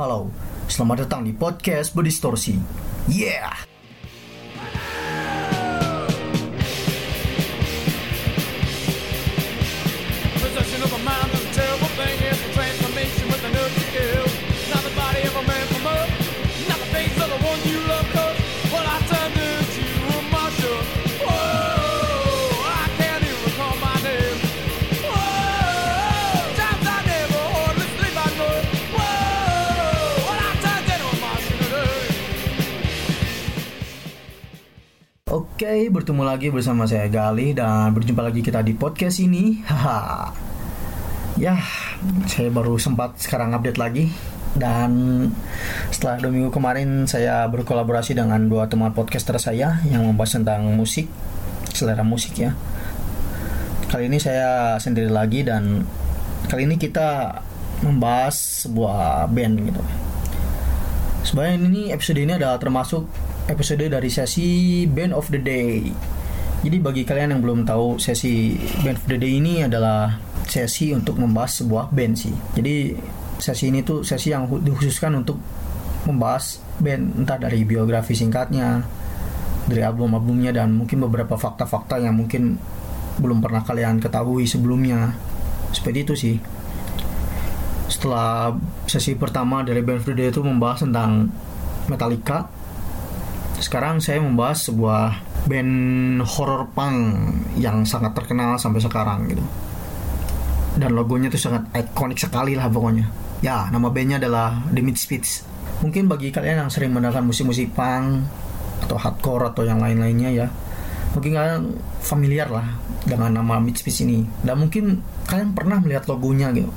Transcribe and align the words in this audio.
Halo, 0.00 0.32
selamat 0.64 1.04
datang 1.04 1.28
di 1.28 1.36
podcast 1.36 1.92
Berdistorsi. 1.92 2.56
Yeah! 3.04 3.52
Oke, 35.60 35.92
bertemu 35.92 36.24
lagi 36.24 36.48
bersama 36.48 36.88
saya 36.88 37.04
Gali 37.12 37.52
dan 37.52 37.92
berjumpa 37.92 38.24
lagi 38.24 38.40
kita 38.40 38.64
di 38.64 38.72
podcast 38.72 39.20
ini. 39.20 39.60
Haha. 39.68 40.32
Ya, 41.36 41.60
saya 42.24 42.48
baru 42.48 42.80
sempat 42.80 43.20
sekarang 43.20 43.52
update 43.52 43.76
lagi 43.76 44.08
dan 44.56 45.28
setelah 45.92 46.16
dua 46.16 46.32
minggu 46.32 46.48
kemarin 46.48 47.04
saya 47.04 47.44
berkolaborasi 47.52 48.16
dengan 48.16 48.48
dua 48.48 48.72
teman 48.72 48.96
podcaster 48.96 49.36
saya 49.36 49.84
yang 49.84 50.08
membahas 50.08 50.40
tentang 50.40 50.64
musik, 50.72 51.12
selera 51.76 52.08
musik 52.08 52.40
ya. 52.40 52.56
Kali 53.92 54.08
ini 54.08 54.16
saya 54.16 54.80
sendiri 54.80 55.12
lagi 55.12 55.44
dan 55.44 55.84
kali 56.48 56.64
ini 56.64 56.80
kita 56.80 57.36
membahas 57.84 58.64
sebuah 58.64 59.28
band 59.28 59.60
gitu. 59.60 59.82
Sebenarnya 61.20 61.68
ini 61.68 61.92
episode 61.92 62.16
ini 62.16 62.32
adalah 62.40 62.56
termasuk 62.56 63.04
episode 63.50 63.82
dari 63.90 64.06
sesi 64.06 64.86
Band 64.86 65.10
of 65.10 65.26
the 65.28 65.42
Day. 65.42 65.90
Jadi 66.60 66.76
bagi 66.78 67.02
kalian 67.02 67.34
yang 67.34 67.42
belum 67.42 67.66
tahu 67.66 67.98
sesi 67.98 68.54
Band 68.86 69.02
of 69.02 69.06
the 69.10 69.18
Day 69.18 69.42
ini 69.42 69.66
adalah 69.66 70.14
sesi 70.46 70.94
untuk 70.94 71.18
membahas 71.18 71.62
sebuah 71.64 71.90
band 71.90 72.14
sih. 72.14 72.34
Jadi 72.54 72.94
sesi 73.42 73.74
ini 73.74 73.82
tuh 73.82 74.06
sesi 74.06 74.30
yang 74.30 74.46
hu- 74.46 74.62
dikhususkan 74.62 75.18
untuk 75.18 75.42
membahas 76.06 76.62
band 76.78 77.26
entah 77.26 77.38
dari 77.42 77.66
biografi 77.66 78.14
singkatnya, 78.14 78.86
dari 79.66 79.82
album-albumnya 79.82 80.54
dan 80.54 80.74
mungkin 80.74 81.02
beberapa 81.02 81.34
fakta-fakta 81.34 81.98
yang 81.98 82.14
mungkin 82.14 82.54
belum 83.18 83.42
pernah 83.42 83.66
kalian 83.66 83.98
ketahui 83.98 84.46
sebelumnya. 84.46 85.10
Seperti 85.74 85.98
itu 86.06 86.14
sih 86.14 86.36
setelah 87.90 88.54
sesi 88.86 89.18
pertama 89.18 89.66
dari 89.66 89.82
Band 89.82 90.02
of 90.02 90.06
the 90.06 90.14
Day 90.14 90.30
itu 90.30 90.38
membahas 90.46 90.86
tentang 90.86 91.26
Metallica 91.90 92.59
sekarang 93.60 94.00
saya 94.00 94.18
membahas 94.18 94.66
sebuah 94.72 95.20
band 95.46 95.74
horror 96.24 96.68
punk 96.72 96.96
yang 97.60 97.84
sangat 97.84 98.16
terkenal 98.16 98.56
sampai 98.56 98.80
sekarang 98.80 99.28
gitu. 99.28 99.44
Dan 100.80 100.96
logonya 100.96 101.28
itu 101.28 101.36
sangat 101.36 101.68
ikonik 101.76 102.16
sekali 102.16 102.56
lah 102.56 102.66
pokoknya. 102.72 103.06
Ya 103.44 103.68
nama 103.68 103.92
bandnya 103.92 104.20
adalah 104.20 104.64
The 104.72 104.80
Misfits 104.80 105.50
mungkin 105.80 106.12
bagi 106.12 106.28
kalian 106.28 106.68
yang 106.68 106.70
sering 106.70 106.92
mendengarkan 106.92 107.24
musik-musik 107.24 107.72
punk 107.72 108.28
atau 108.84 108.96
hardcore 109.00 109.52
atau 109.52 109.64
yang 109.64 109.80
lain-lainnya 109.80 110.30
ya 110.32 110.46
mungkin 111.16 111.32
kalian 111.34 111.62
familiar 112.04 112.48
lah 112.52 112.70
dengan 113.02 113.42
nama 113.42 113.58
Misfits 113.58 114.04
ini. 114.06 114.22
Dan 114.46 114.62
mungkin 114.62 115.02
kalian 115.26 115.56
pernah 115.56 115.82
melihat 115.82 116.06
logonya 116.06 116.54
gitu. 116.54 116.70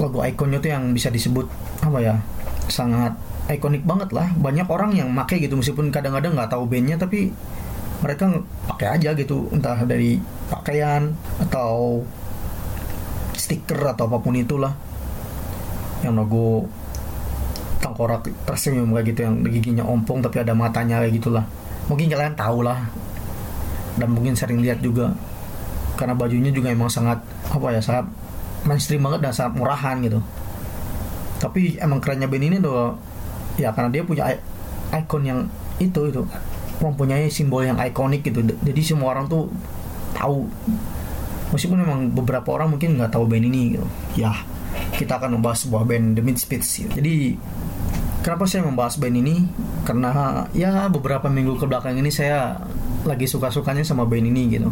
Logo 0.00 0.24
ikonnya 0.24 0.58
tuh 0.62 0.70
yang 0.72 0.96
bisa 0.96 1.12
disebut 1.12 1.46
apa 1.84 1.98
ya 2.00 2.16
sangat 2.72 3.12
ikonik 3.52 3.84
banget 3.84 4.10
lah. 4.16 4.32
Banyak 4.40 4.68
orang 4.72 4.96
yang 4.96 5.12
make 5.12 5.36
gitu 5.36 5.58
meskipun 5.58 5.92
kadang-kadang 5.92 6.32
nggak 6.32 6.48
tahu 6.48 6.64
bandnya 6.64 6.96
tapi 6.96 7.28
mereka 8.00 8.30
pakai 8.68 9.00
aja 9.00 9.12
gitu. 9.12 9.48
Entah 9.52 9.84
dari 9.84 10.16
pakaian 10.48 11.12
atau 11.44 12.00
stiker 13.36 13.92
atau 13.92 14.08
apa 14.08 14.18
pun 14.20 14.32
itulah. 14.32 14.72
Yang 16.00 16.14
logo 16.24 16.46
tengkorak 17.84 18.24
tersenyum 18.48 18.96
kayak 18.96 19.12
gitu 19.12 19.20
yang 19.28 19.44
giginya 19.44 19.84
ompong 19.84 20.24
tapi 20.24 20.40
ada 20.40 20.56
matanya 20.56 21.04
kayak 21.04 21.20
gitulah. 21.20 21.44
Mungkin 21.92 22.08
kalian 22.08 22.32
tahu 22.32 22.64
lah. 22.64 22.80
Dan 24.00 24.16
mungkin 24.16 24.32
sering 24.32 24.64
lihat 24.64 24.80
juga. 24.80 25.12
Karena 25.94 26.16
bajunya 26.16 26.50
juga 26.50 26.72
emang 26.72 26.90
sangat 26.90 27.20
apa 27.52 27.70
ya 27.70 27.78
sangat 27.78 28.08
mainstream 28.64 29.04
banget 29.04 29.20
dan 29.28 29.32
sangat 29.36 29.52
murahan 29.60 30.00
gitu. 30.00 30.18
Tapi 31.38 31.76
emang 31.76 32.00
kerennya 32.00 32.26
band 32.26 32.44
ini 32.48 32.56
tuh 32.58 32.96
ya 33.60 33.70
karena 33.72 33.90
dia 33.90 34.02
punya 34.02 34.34
ikon 34.94 35.22
yang 35.26 35.40
itu 35.78 36.10
itu. 36.10 36.22
Mempunyai 36.82 37.30
simbol 37.30 37.62
yang 37.64 37.78
ikonik 37.78 38.26
gitu. 38.26 38.42
Jadi 38.42 38.80
semua 38.82 39.14
orang 39.14 39.30
tuh 39.30 39.50
tahu. 40.14 40.46
Meskipun 41.54 41.86
memang 41.86 42.10
beberapa 42.10 42.54
orang 42.54 42.74
mungkin 42.74 42.98
nggak 42.98 43.14
tahu 43.14 43.30
band 43.30 43.46
ini 43.46 43.78
gitu. 43.78 43.86
Ya 44.18 44.34
kita 44.94 45.18
akan 45.18 45.38
membahas 45.38 45.66
sebuah 45.66 45.86
band 45.86 46.18
The 46.18 46.22
Misfits 46.22 46.68
gitu. 46.78 46.90
jadi 46.98 47.38
kenapa 48.22 48.46
saya 48.46 48.66
membahas 48.66 48.98
band 48.98 49.16
ini? 49.18 49.46
Karena 49.84 50.44
ya 50.54 50.88
beberapa 50.88 51.28
minggu 51.28 51.58
ke 51.58 51.66
belakang 51.68 51.98
ini 51.98 52.10
saya 52.10 52.58
lagi 53.04 53.28
suka-sukanya 53.28 53.84
sama 53.84 54.08
band 54.08 54.26
ini 54.30 54.42
gitu 54.48 54.70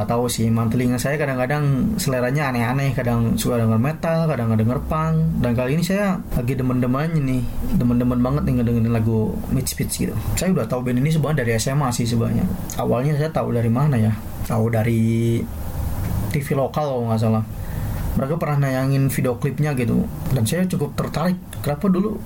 nggak 0.00 0.08
tahu 0.08 0.24
sih 0.32 0.48
emang 0.48 0.72
telinga 0.72 0.96
saya 0.96 1.20
kadang-kadang 1.20 1.92
seleranya 2.00 2.48
aneh-aneh 2.48 2.96
kadang 2.96 3.36
suka 3.36 3.60
denger 3.60 3.76
metal 3.76 4.24
kadang 4.24 4.56
denger 4.56 4.80
punk. 4.88 5.44
Dan 5.44 5.52
kali 5.52 5.76
ini 5.76 5.84
saya 5.84 6.16
lagi 6.32 6.56
demen-demennya 6.56 7.20
nih 7.20 7.44
demen-demen 7.76 8.24
banget 8.24 8.48
nih 8.48 8.54
ngedengerin 8.56 8.92
lagu 8.96 9.36
Misfits 9.52 10.00
gitu. 10.00 10.16
Saya 10.40 10.56
udah 10.56 10.64
tahu 10.64 10.88
band 10.88 11.04
ini 11.04 11.12
sebenarnya 11.12 11.44
dari 11.44 11.52
SMA 11.60 11.88
sih 11.92 12.08
sebenarnya. 12.08 12.48
Awalnya 12.80 13.20
saya 13.20 13.28
tahu 13.28 13.52
dari 13.52 13.68
mana 13.68 14.00
ya? 14.00 14.16
Tahu 14.48 14.72
dari 14.72 15.44
TV 16.32 16.56
lokal 16.56 16.96
kalau 16.96 17.04
nggak 17.12 17.20
salah. 17.20 17.44
Mereka 18.16 18.40
pernah 18.40 18.66
nayangin 18.66 19.12
video 19.12 19.36
klipnya 19.36 19.76
gitu. 19.76 20.08
Dan 20.32 20.48
saya 20.48 20.64
cukup 20.64 20.96
tertarik. 20.96 21.36
Kenapa 21.60 21.86
dulu? 21.92 22.16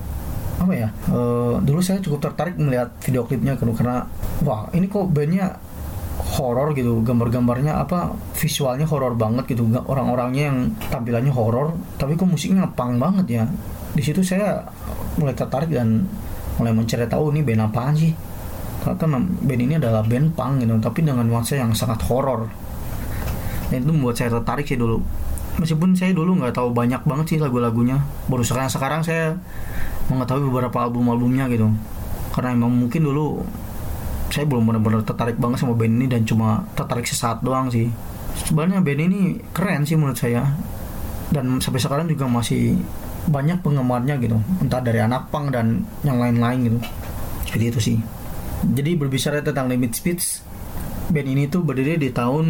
Apa 0.55 0.71
ya? 0.71 0.89
Eh, 1.11 1.55
dulu 1.67 1.83
saya 1.83 1.99
cukup 1.99 2.31
tertarik 2.31 2.55
melihat 2.57 2.95
video 3.03 3.27
klipnya 3.27 3.59
gitu, 3.59 3.75
karena 3.75 4.07
wah 4.47 4.71
ini 4.71 4.87
kok 4.87 5.11
bandnya 5.11 5.59
horor 6.35 6.75
gitu 6.75 7.01
gambar-gambarnya 7.07 7.79
apa 7.79 8.11
visualnya 8.35 8.85
horor 8.91 9.15
banget 9.15 9.55
gitu. 9.55 9.71
Orang-orangnya 9.71 10.51
yang 10.51 10.59
tampilannya 10.91 11.31
horor 11.31 11.79
tapi 11.97 12.19
kok 12.19 12.27
musiknya 12.27 12.67
punk 12.75 12.99
banget 12.99 13.27
ya. 13.31 13.45
Di 13.95 14.03
situ 14.03 14.21
saya 14.27 14.67
mulai 15.15 15.33
tertarik 15.33 15.71
dan 15.71 16.11
mulai 16.59 16.75
mencari 16.75 17.07
tahu 17.07 17.31
ini 17.31 17.47
band 17.47 17.71
apaan 17.71 17.95
sih? 17.95 18.11
Ternyata 18.83 19.05
nam- 19.07 19.33
band 19.41 19.61
ini 19.63 19.75
adalah 19.79 20.03
band 20.03 20.35
punk 20.35 20.67
gitu 20.67 20.75
tapi 20.83 21.07
dengan 21.07 21.25
nuansa 21.25 21.55
yang 21.55 21.71
sangat 21.73 22.03
horor 22.11 22.51
dan 23.71 23.81
itu 23.81 23.91
membuat 23.95 24.19
saya 24.19 24.35
tertarik 24.35 24.67
sih 24.69 24.77
dulu. 24.77 25.01
Meskipun 25.55 25.95
saya 25.95 26.11
dulu 26.11 26.35
nggak 26.43 26.59
tahu 26.59 26.75
banyak 26.75 27.03
banget 27.07 27.27
sih 27.31 27.39
lagu-lagunya. 27.39 28.03
Baru 28.27 28.43
sekarang 28.43 28.67
sekarang 28.67 29.01
saya 29.07 29.39
mengetahui 30.11 30.51
beberapa 30.51 30.83
album-albumnya 30.83 31.47
gitu. 31.49 31.71
Karena 32.35 32.59
emang 32.59 32.75
mungkin 32.75 33.07
dulu 33.07 33.47
saya 34.35 34.51
belum 34.51 34.67
benar-benar 34.67 35.07
tertarik 35.07 35.39
banget 35.39 35.63
sama 35.63 35.79
band 35.79 35.95
ini 35.95 36.07
dan 36.11 36.27
cuma 36.27 36.67
tertarik 36.75 37.07
sesaat 37.07 37.47
doang 37.47 37.71
sih. 37.71 37.87
Sebenarnya 38.35 38.83
band 38.83 39.01
ini 39.07 39.21
keren 39.55 39.87
sih 39.87 39.95
menurut 39.95 40.19
saya. 40.19 40.43
Dan 41.31 41.63
sampai 41.63 41.79
sekarang 41.79 42.11
juga 42.11 42.27
masih 42.27 42.75
banyak 43.31 43.63
penggemarnya 43.63 44.19
gitu. 44.19 44.43
Entah 44.59 44.83
dari 44.83 44.99
anak 44.99 45.31
punk 45.31 45.55
dan 45.55 45.87
yang 46.03 46.19
lain-lain 46.19 46.67
gitu. 46.67 46.79
Seperti 47.47 47.65
itu 47.71 47.79
sih. 47.79 47.97
Jadi 48.67 48.99
berbicara 48.99 49.39
tentang 49.39 49.71
Limit 49.71 49.95
Speeds 49.95 50.43
band 51.05 51.29
ini 51.31 51.47
tuh 51.47 51.63
berdiri 51.63 52.01
di 52.01 52.11
tahun 52.11 52.47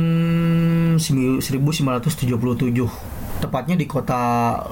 1977 0.97 2.25
tepatnya 3.43 3.77
di 3.77 3.85
kota 3.85 4.21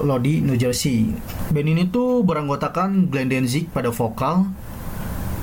Lodi, 0.01 0.41
New 0.41 0.57
Jersey. 0.57 1.13
Band 1.53 1.67
ini 1.69 1.83
tuh 1.93 2.25
beranggotakan 2.25 3.11
Glenn 3.13 3.29
Danzig 3.29 3.69
pada 3.69 3.93
vokal, 3.93 4.49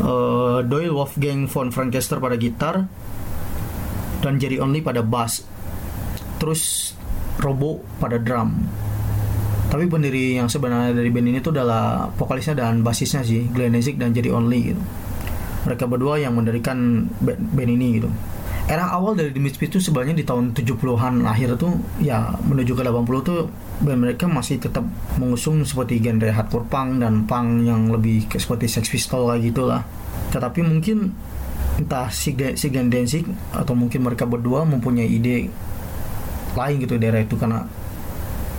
eh, 0.00 0.58
Doyle 0.64 0.92
Wolfgang 0.92 1.46
von 1.46 1.68
Frankenster 1.70 2.18
pada 2.18 2.36
gitar, 2.40 2.88
dan 4.20 4.36
Jerry 4.36 4.60
Only 4.60 4.80
pada 4.84 5.00
bass. 5.00 5.44
Terus 6.40 6.92
Robo 7.40 7.80
pada 8.00 8.20
drum. 8.20 8.52
Tapi 9.70 9.86
pendiri 9.86 10.34
yang 10.34 10.50
sebenarnya 10.50 10.98
dari 10.98 11.14
band 11.14 11.30
ini 11.30 11.38
tuh 11.38 11.54
adalah 11.54 12.10
vokalisnya 12.18 12.58
dan 12.58 12.82
basisnya 12.82 13.22
sih, 13.22 13.46
Glenn 13.48 13.70
Danzig 13.70 13.96
dan 13.96 14.10
Jerry 14.10 14.28
Only 14.34 14.74
gitu. 14.74 14.82
Mereka 15.68 15.84
berdua 15.86 16.18
yang 16.18 16.34
mendirikan 16.34 17.06
band, 17.22 17.40
band 17.54 17.70
ini 17.70 17.86
gitu. 18.02 18.10
Era 18.68 18.92
awal 18.92 19.16
dari 19.16 19.30
The 19.32 19.40
Misfits 19.40 19.72
itu 19.72 19.78
sebenarnya 19.90 20.14
di 20.14 20.24
tahun 20.26 20.52
70-an 20.52 21.24
akhir 21.26 21.56
tuh 21.56 21.80
ya 22.02 22.34
menuju 22.44 22.76
ke 22.76 22.82
80 22.84 23.28
tuh 23.28 23.48
band 23.80 24.00
mereka 24.04 24.28
masih 24.28 24.60
tetap 24.60 24.84
mengusung 25.16 25.64
seperti 25.64 25.98
genre 26.04 26.28
hardcore 26.28 26.68
punk 26.68 27.00
dan 27.00 27.24
punk 27.24 27.64
yang 27.64 27.88
lebih 27.88 28.28
seperti 28.36 28.68
Sex 28.68 28.92
Pistols 28.92 29.32
kayak 29.32 29.42
gitulah. 29.50 29.82
Tetapi 30.30 30.60
mungkin 30.62 31.10
entah 31.80 32.12
si, 32.12 32.36
si 32.36 32.66
Glenn 32.68 32.92
Danzig 32.92 33.24
atau 33.56 33.72
mungkin 33.72 34.04
mereka 34.04 34.28
berdua 34.28 34.68
mempunyai 34.68 35.08
ide 35.08 35.48
lain 36.52 36.76
gitu 36.82 36.98
di 36.98 37.00
daerah 37.00 37.24
itu 37.24 37.40
karena 37.40 37.64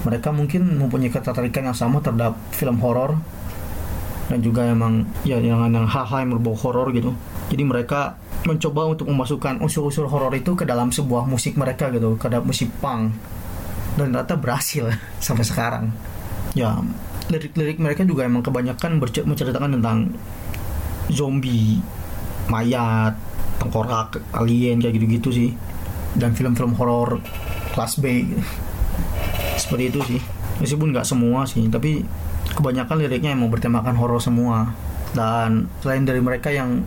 mereka 0.02 0.34
mungkin 0.34 0.82
mempunyai 0.82 1.14
ketertarikan 1.14 1.70
yang 1.70 1.78
sama 1.78 2.02
terhadap 2.02 2.34
film 2.50 2.82
horor 2.82 3.22
dan 4.32 4.40
juga 4.40 4.66
emang 4.66 5.06
ya 5.28 5.38
yang 5.38 5.62
yang 5.70 5.86
hal-hal 5.86 6.24
yang 6.24 6.32
berbau 6.40 6.56
horor 6.56 6.90
gitu 6.96 7.14
jadi 7.52 7.64
mereka 7.68 8.16
mencoba 8.42 8.98
untuk 8.98 9.06
memasukkan 9.10 9.62
unsur-unsur 9.62 10.10
horor 10.10 10.34
itu 10.34 10.58
ke 10.58 10.66
dalam 10.66 10.90
sebuah 10.90 11.30
musik 11.30 11.54
mereka 11.58 11.94
gitu 11.94 12.18
ke 12.18 12.26
dalam 12.26 12.46
musik 12.46 12.74
punk. 12.82 13.14
Dan 13.98 14.16
ternyata 14.16 14.40
berhasil 14.40 14.90
sampai 15.26 15.46
sekarang. 15.46 15.86
Ya 16.58 16.80
lirik-lirik 17.32 17.80
mereka 17.80 18.04
juga 18.04 18.28
emang 18.28 18.44
kebanyakan 18.44 19.00
menceritakan 19.00 19.80
tentang 19.80 20.12
zombie 21.08 21.80
mayat 22.52 23.16
tengkorak 23.62 24.20
alien 24.36 24.82
kayak 24.82 24.98
gitu-gitu 24.98 25.30
sih. 25.30 25.50
Dan 26.18 26.36
film-film 26.36 26.76
horor 26.76 27.22
kelas 27.72 28.02
B. 28.02 28.26
Seperti 29.62 29.84
itu 29.94 30.00
sih. 30.08 30.22
Meskipun 30.60 30.94
nggak 30.94 31.08
semua 31.08 31.46
sih 31.46 31.66
tapi 31.70 32.06
kebanyakan 32.52 33.06
liriknya 33.06 33.38
emang 33.38 33.54
bertemakan 33.54 33.96
horor 33.96 34.18
semua. 34.18 34.74
Dan 35.12 35.70
selain 35.84 36.08
dari 36.08 36.24
mereka 36.24 36.50
yang 36.50 36.82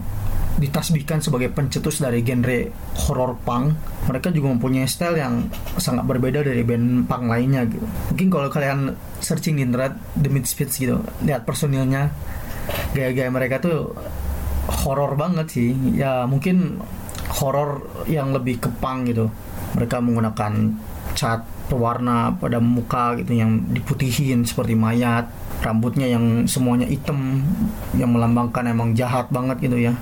ditasbihkan 0.55 1.19
sebagai 1.19 1.51
pencetus 1.51 1.99
dari 1.99 2.23
genre 2.23 2.71
horror 3.07 3.35
punk. 3.43 3.75
Mereka 4.07 4.31
juga 4.31 4.55
mempunyai 4.55 4.87
style 4.87 5.19
yang 5.19 5.51
sangat 5.81 6.07
berbeda 6.07 6.47
dari 6.47 6.63
band 6.63 7.11
punk 7.11 7.27
lainnya 7.27 7.67
gitu. 7.67 7.87
Mungkin 8.15 8.29
kalau 8.31 8.49
kalian 8.53 8.95
searching 9.19 9.59
di 9.59 9.67
internet 9.67 9.99
The 10.15 10.31
Misfits 10.31 10.79
gitu 10.79 11.03
lihat 11.27 11.43
personilnya 11.49 12.13
gaya-gaya 12.95 13.29
mereka 13.29 13.59
tuh 13.59 13.93
horor 14.85 15.19
banget 15.19 15.47
sih. 15.51 15.71
Ya 15.99 16.29
mungkin 16.29 16.79
horor 17.41 17.91
yang 18.07 18.31
lebih 18.31 18.63
ke 18.63 18.71
punk 18.79 19.11
gitu. 19.11 19.33
Mereka 19.75 19.99
menggunakan 19.99 20.53
cat 21.19 21.43
pewarna 21.67 22.37
pada 22.37 22.61
muka 22.61 23.17
gitu 23.17 23.33
yang 23.35 23.65
diputihin 23.73 24.45
seperti 24.45 24.77
mayat 24.77 25.25
rambutnya 25.65 26.05
yang 26.05 26.45
semuanya 26.45 26.85
hitam 26.85 27.41
yang 27.97 28.13
melambangkan 28.13 28.69
emang 28.69 28.93
jahat 28.93 29.33
banget 29.33 29.65
gitu 29.65 29.81
ya 29.81 29.97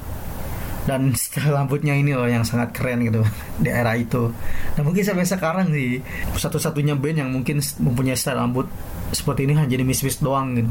dan 0.89 1.13
style 1.19 1.55
rambutnya 1.55 1.95
ini 1.95 2.15
loh 2.15 2.27
yang 2.27 2.43
sangat 2.43 2.75
keren 2.75 3.03
gitu 3.07 3.23
di 3.59 3.69
era 3.71 3.95
itu. 3.95 4.31
Dan 4.75 4.83
mungkin 4.87 5.03
sampai 5.03 5.27
sekarang 5.27 5.71
sih 5.71 6.03
satu-satunya 6.37 6.99
band 6.99 7.17
yang 7.23 7.31
mungkin 7.31 7.59
mempunyai 7.59 8.19
style 8.19 8.39
rambut 8.39 8.67
seperti 9.13 9.45
ini 9.45 9.55
hanya 9.59 9.77
The 9.77 9.87
Misfits 9.87 10.19
doang 10.23 10.57
gitu. 10.59 10.71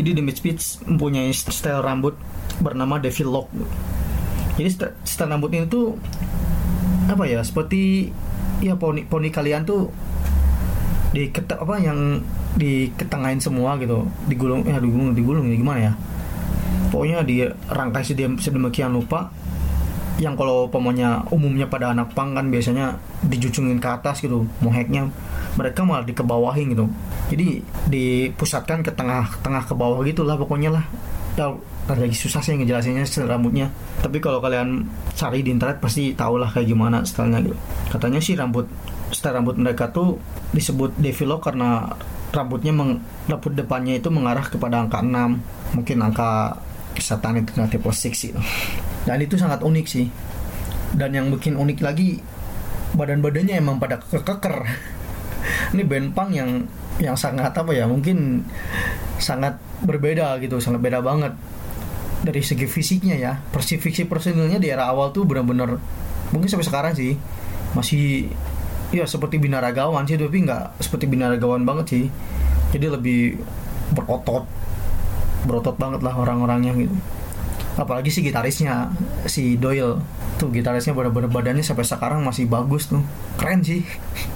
Jadi 0.00 0.10
The 0.20 0.24
Misfits 0.24 0.80
mempunyai 0.86 1.32
style 1.34 1.82
rambut 1.84 2.14
bernama 2.60 3.00
Devil 3.00 3.28
Lock 3.32 3.48
jadi 4.60 4.68
st- 4.68 4.94
style 5.08 5.32
rambut 5.32 5.48
ini 5.56 5.64
tuh 5.72 5.96
apa 7.08 7.24
ya 7.24 7.40
seperti 7.40 8.12
ya 8.60 8.76
poni 8.76 9.08
poni 9.08 9.32
kalian 9.32 9.64
tuh 9.64 9.88
di 11.16 11.32
apa 11.32 11.74
yang 11.80 12.20
diketengahin 12.60 13.40
semua 13.40 13.80
gitu. 13.80 14.04
Digulung 14.28 14.68
ya 14.68 14.76
digulung 14.76 15.16
digulung 15.16 15.48
ya 15.48 15.56
gimana 15.56 15.80
ya? 15.80 15.92
Pokoknya 16.92 17.24
dirangkai 17.24 18.04
sedemikian 18.36 18.92
lupa 18.92 19.32
yang 20.20 20.36
kalau 20.36 20.68
pokoknya 20.68 21.24
umumnya 21.32 21.64
pada 21.64 21.96
anak 21.96 22.12
pang 22.12 22.36
kan 22.36 22.52
biasanya 22.52 22.92
dijucungin 23.24 23.80
ke 23.80 23.88
atas 23.88 24.20
gitu 24.20 24.44
moheknya. 24.60 25.08
Mereka 25.56 25.80
malah 25.80 26.04
dikebawahin 26.04 26.76
gitu. 26.76 26.84
Jadi 27.32 27.64
dipusatkan 27.88 28.84
ke 28.84 28.92
tengah 28.92 29.32
tengah 29.40 29.64
ke 29.64 29.72
bawah 29.72 30.04
gitulah 30.04 30.36
pokoknya 30.36 30.76
lah. 30.76 30.84
Lagi 31.88 32.12
susah 32.12 32.44
sih 32.44 32.52
ngejelasinnya 32.54 33.08
rambutnya. 33.24 33.72
Tapi 34.04 34.20
kalau 34.20 34.44
kalian 34.44 34.84
cari 35.16 35.40
di 35.40 35.56
internet 35.56 35.80
pasti 35.80 36.12
tau 36.12 36.36
lah 36.36 36.52
kayak 36.52 36.68
gimana 36.68 37.00
stylenya 37.00 37.40
gitu. 37.40 37.56
Katanya 37.88 38.20
sih 38.20 38.36
rambut 38.36 38.68
style 39.10 39.40
rambut 39.40 39.56
mereka 39.56 39.88
tuh 39.88 40.20
disebut 40.52 40.94
devilo 41.00 41.40
karena 41.42 41.88
rambutnya 42.30 42.70
meng, 42.70 43.02
rambut 43.26 43.56
depannya 43.56 43.98
itu 43.98 44.06
mengarah 44.06 44.46
kepada 44.46 44.86
angka 44.86 45.02
6 45.02 45.74
mungkin 45.74 45.96
angka 45.98 46.54
setan 46.94 47.42
itu 47.42 47.50
nanti 47.58 47.74
posik 47.80 48.14
sih 48.14 48.30
dan 49.08 49.18
itu 49.20 49.36
sangat 49.40 49.64
unik 49.64 49.86
sih. 49.88 50.06
Dan 50.90 51.14
yang 51.14 51.30
bikin 51.30 51.54
unik 51.54 51.78
lagi 51.80 52.18
badan-badannya 52.98 53.62
emang 53.62 53.78
pada 53.78 54.02
keker 54.02 54.66
ini 55.72 55.86
band 55.86 56.10
punk 56.10 56.34
yang 56.34 56.66
yang 56.98 57.14
sangat 57.14 57.54
apa 57.54 57.70
ya 57.70 57.86
mungkin 57.86 58.42
sangat 59.22 59.56
berbeda 59.86 60.36
gitu 60.42 60.58
sangat 60.60 60.82
beda 60.84 61.00
banget. 61.00 61.32
Dari 62.20 62.42
segi 62.44 62.68
fisiknya 62.68 63.16
ya 63.16 63.32
persifiksi 63.48 64.04
personilnya 64.04 64.60
di 64.60 64.68
era 64.68 64.92
awal 64.92 65.08
tuh 65.14 65.24
benar-benar 65.24 65.80
mungkin 66.34 66.48
sampai 66.52 66.66
sekarang 66.68 66.92
sih 66.92 67.16
masih 67.72 68.28
ya 68.90 69.06
seperti 69.06 69.38
binaragawan 69.38 70.04
sih 70.04 70.18
tapi 70.18 70.44
nggak 70.44 70.82
seperti 70.82 71.08
binaragawan 71.08 71.64
banget 71.64 71.86
sih. 71.88 72.04
Jadi 72.76 72.86
lebih 72.92 73.20
berotot 73.96 74.44
berotot 75.48 75.74
banget 75.80 76.04
lah 76.04 76.12
orang-orangnya 76.12 76.76
gitu 76.76 76.92
apalagi 77.80 78.12
si 78.12 78.20
gitarisnya 78.20 78.92
si 79.24 79.56
Doyle. 79.56 79.96
Tuh 80.36 80.52
gitarisnya 80.52 80.92
bener-bener 80.92 81.32
badannya 81.32 81.64
sampai 81.64 81.88
sekarang 81.88 82.20
masih 82.20 82.44
bagus 82.44 82.92
tuh. 82.92 83.00
Keren 83.40 83.64
sih. 83.64 83.80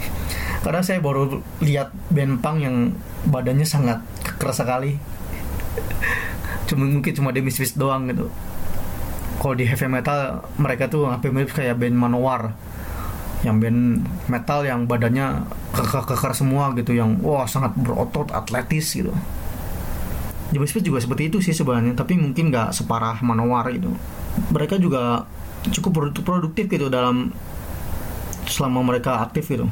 Karena 0.64 0.80
saya 0.80 1.04
baru 1.04 1.44
lihat 1.60 1.92
band 2.08 2.40
punk 2.40 2.64
yang 2.64 2.96
badannya 3.28 3.68
sangat 3.68 4.00
keras 4.40 4.64
sekali. 4.64 4.96
Cuma 6.68 6.88
mungkin 6.88 7.12
cuma 7.12 7.28
The 7.36 7.44
Misfits 7.44 7.76
doang 7.76 8.08
gitu. 8.08 8.32
Kalau 9.36 9.52
di 9.52 9.68
heavy 9.68 9.84
metal 9.92 10.40
mereka 10.56 10.88
tuh 10.88 11.12
hampir 11.12 11.28
mirip 11.28 11.52
kayak 11.52 11.76
band 11.76 11.92
Manowar. 11.92 12.56
Yang 13.44 13.56
band 13.60 13.80
metal 14.32 14.64
yang 14.64 14.88
badannya 14.88 15.44
kekar-kekar 15.76 16.32
semua 16.32 16.72
gitu 16.72 16.96
yang 16.96 17.20
wah 17.20 17.44
sangat 17.44 17.76
berotot 17.76 18.32
atletis 18.32 18.96
gitu 18.96 19.12
The 20.54 20.62
Misfits 20.62 20.86
juga 20.86 21.02
seperti 21.02 21.34
itu 21.34 21.42
sih 21.42 21.50
sebenarnya 21.50 21.98
tapi 21.98 22.14
mungkin 22.14 22.54
nggak 22.54 22.70
separah 22.70 23.18
Manowar 23.26 23.74
gitu. 23.74 23.90
Mereka 24.54 24.78
juga 24.78 25.26
cukup 25.74 26.14
produktif 26.22 26.70
gitu 26.70 26.86
dalam 26.86 27.34
selama 28.46 28.94
mereka 28.94 29.18
aktif 29.26 29.50
gitu. 29.50 29.66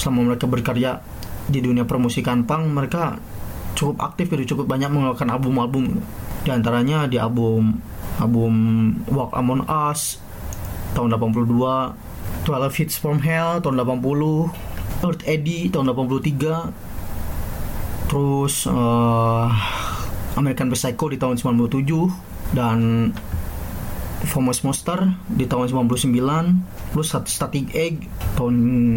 Selama 0.00 0.32
mereka 0.32 0.48
berkarya 0.48 1.04
di 1.44 1.60
dunia 1.60 1.84
permusikan 1.84 2.48
punk 2.48 2.72
mereka 2.72 3.20
cukup 3.76 4.00
aktif 4.00 4.32
gitu 4.32 4.56
cukup 4.56 4.64
banyak 4.70 4.88
mengeluarkan 4.88 5.28
album-album 5.34 6.00
di 6.46 6.50
antaranya 6.50 7.10
di 7.10 7.18
album 7.20 7.82
album 8.22 8.54
Walk 9.10 9.34
Among 9.34 9.66
Us 9.66 10.22
tahun 10.94 11.18
82 11.18 11.50
12 12.46 12.78
Hits 12.80 12.96
From 12.96 13.18
Hell 13.20 13.60
tahun 13.60 13.76
80 13.82 15.04
Earth 15.04 15.22
Eddy 15.26 15.68
tahun 15.68 15.92
83 15.92 18.08
terus 18.08 18.64
uh, 18.70 19.50
American 20.34 20.70
Psycho 20.74 21.06
di 21.10 21.18
tahun 21.18 21.38
97 21.38 22.54
dan 22.54 23.10
Famous 24.24 24.64
Monster 24.64 25.04
di 25.28 25.44
tahun 25.44 25.68
99 25.68 26.96
plus 26.96 27.12
Static 27.12 27.76
Egg 27.76 28.08
tahun 28.40 28.54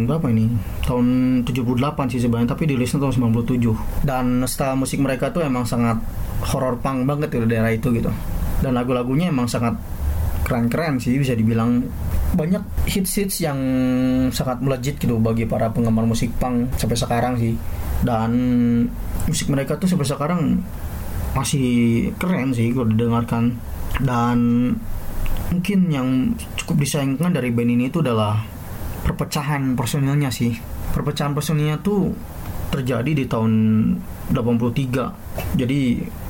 berapa 0.07 0.31
ini? 0.31 0.55
Tahun 0.87 1.05
78 1.43 2.13
sih 2.15 2.23
sebenarnya 2.23 2.55
tapi 2.55 2.63
dirilisnya 2.63 3.03
tahun 3.03 3.35
97 3.35 4.07
dan 4.07 4.47
style 4.47 4.79
musik 4.79 5.03
mereka 5.03 5.35
tuh 5.35 5.43
emang 5.43 5.67
sangat 5.67 5.99
horror 6.47 6.79
punk 6.79 7.03
banget 7.03 7.35
di 7.35 7.43
daerah 7.43 7.75
itu 7.75 7.91
gitu. 7.91 8.09
Dan 8.63 8.73
lagu-lagunya 8.73 9.29
emang 9.29 9.51
sangat 9.51 9.75
keren-keren 10.47 10.97
sih 11.03 11.19
bisa 11.19 11.35
dibilang. 11.35 11.83
Banyak 12.27 12.87
hits-hits 12.87 13.39
yang 13.43 13.59
sangat 14.31 14.63
melejit 14.63 14.99
gitu 14.99 15.19
bagi 15.19 15.47
para 15.47 15.71
penggemar 15.71 16.07
musik 16.07 16.31
punk 16.39 16.71
sampai 16.79 16.97
sekarang 16.97 17.33
sih. 17.35 17.53
Dan 17.99 18.31
musik 19.27 19.51
mereka 19.51 19.75
tuh 19.75 19.91
sampai 19.91 20.07
sekarang 20.07 20.63
masih 21.37 21.67
keren 22.17 22.49
sih 22.57 22.73
kalau 22.73 22.89
didengarkan. 22.89 23.53
Dan 24.01 24.37
mungkin 25.53 25.79
yang 25.93 26.33
cukup 26.57 26.81
disayangkan 26.81 27.37
dari 27.37 27.53
band 27.53 27.77
ini 27.77 27.93
itu 27.93 28.01
adalah 28.01 28.41
perpecahan 29.05 29.77
personilnya 29.77 30.33
sih. 30.33 30.57
Perpecahan 30.97 31.37
personilnya 31.37 31.77
tuh 31.85 32.09
terjadi 32.77 33.11
di 33.11 33.25
tahun 33.25 33.53
83 34.31 35.57
jadi 35.57 35.79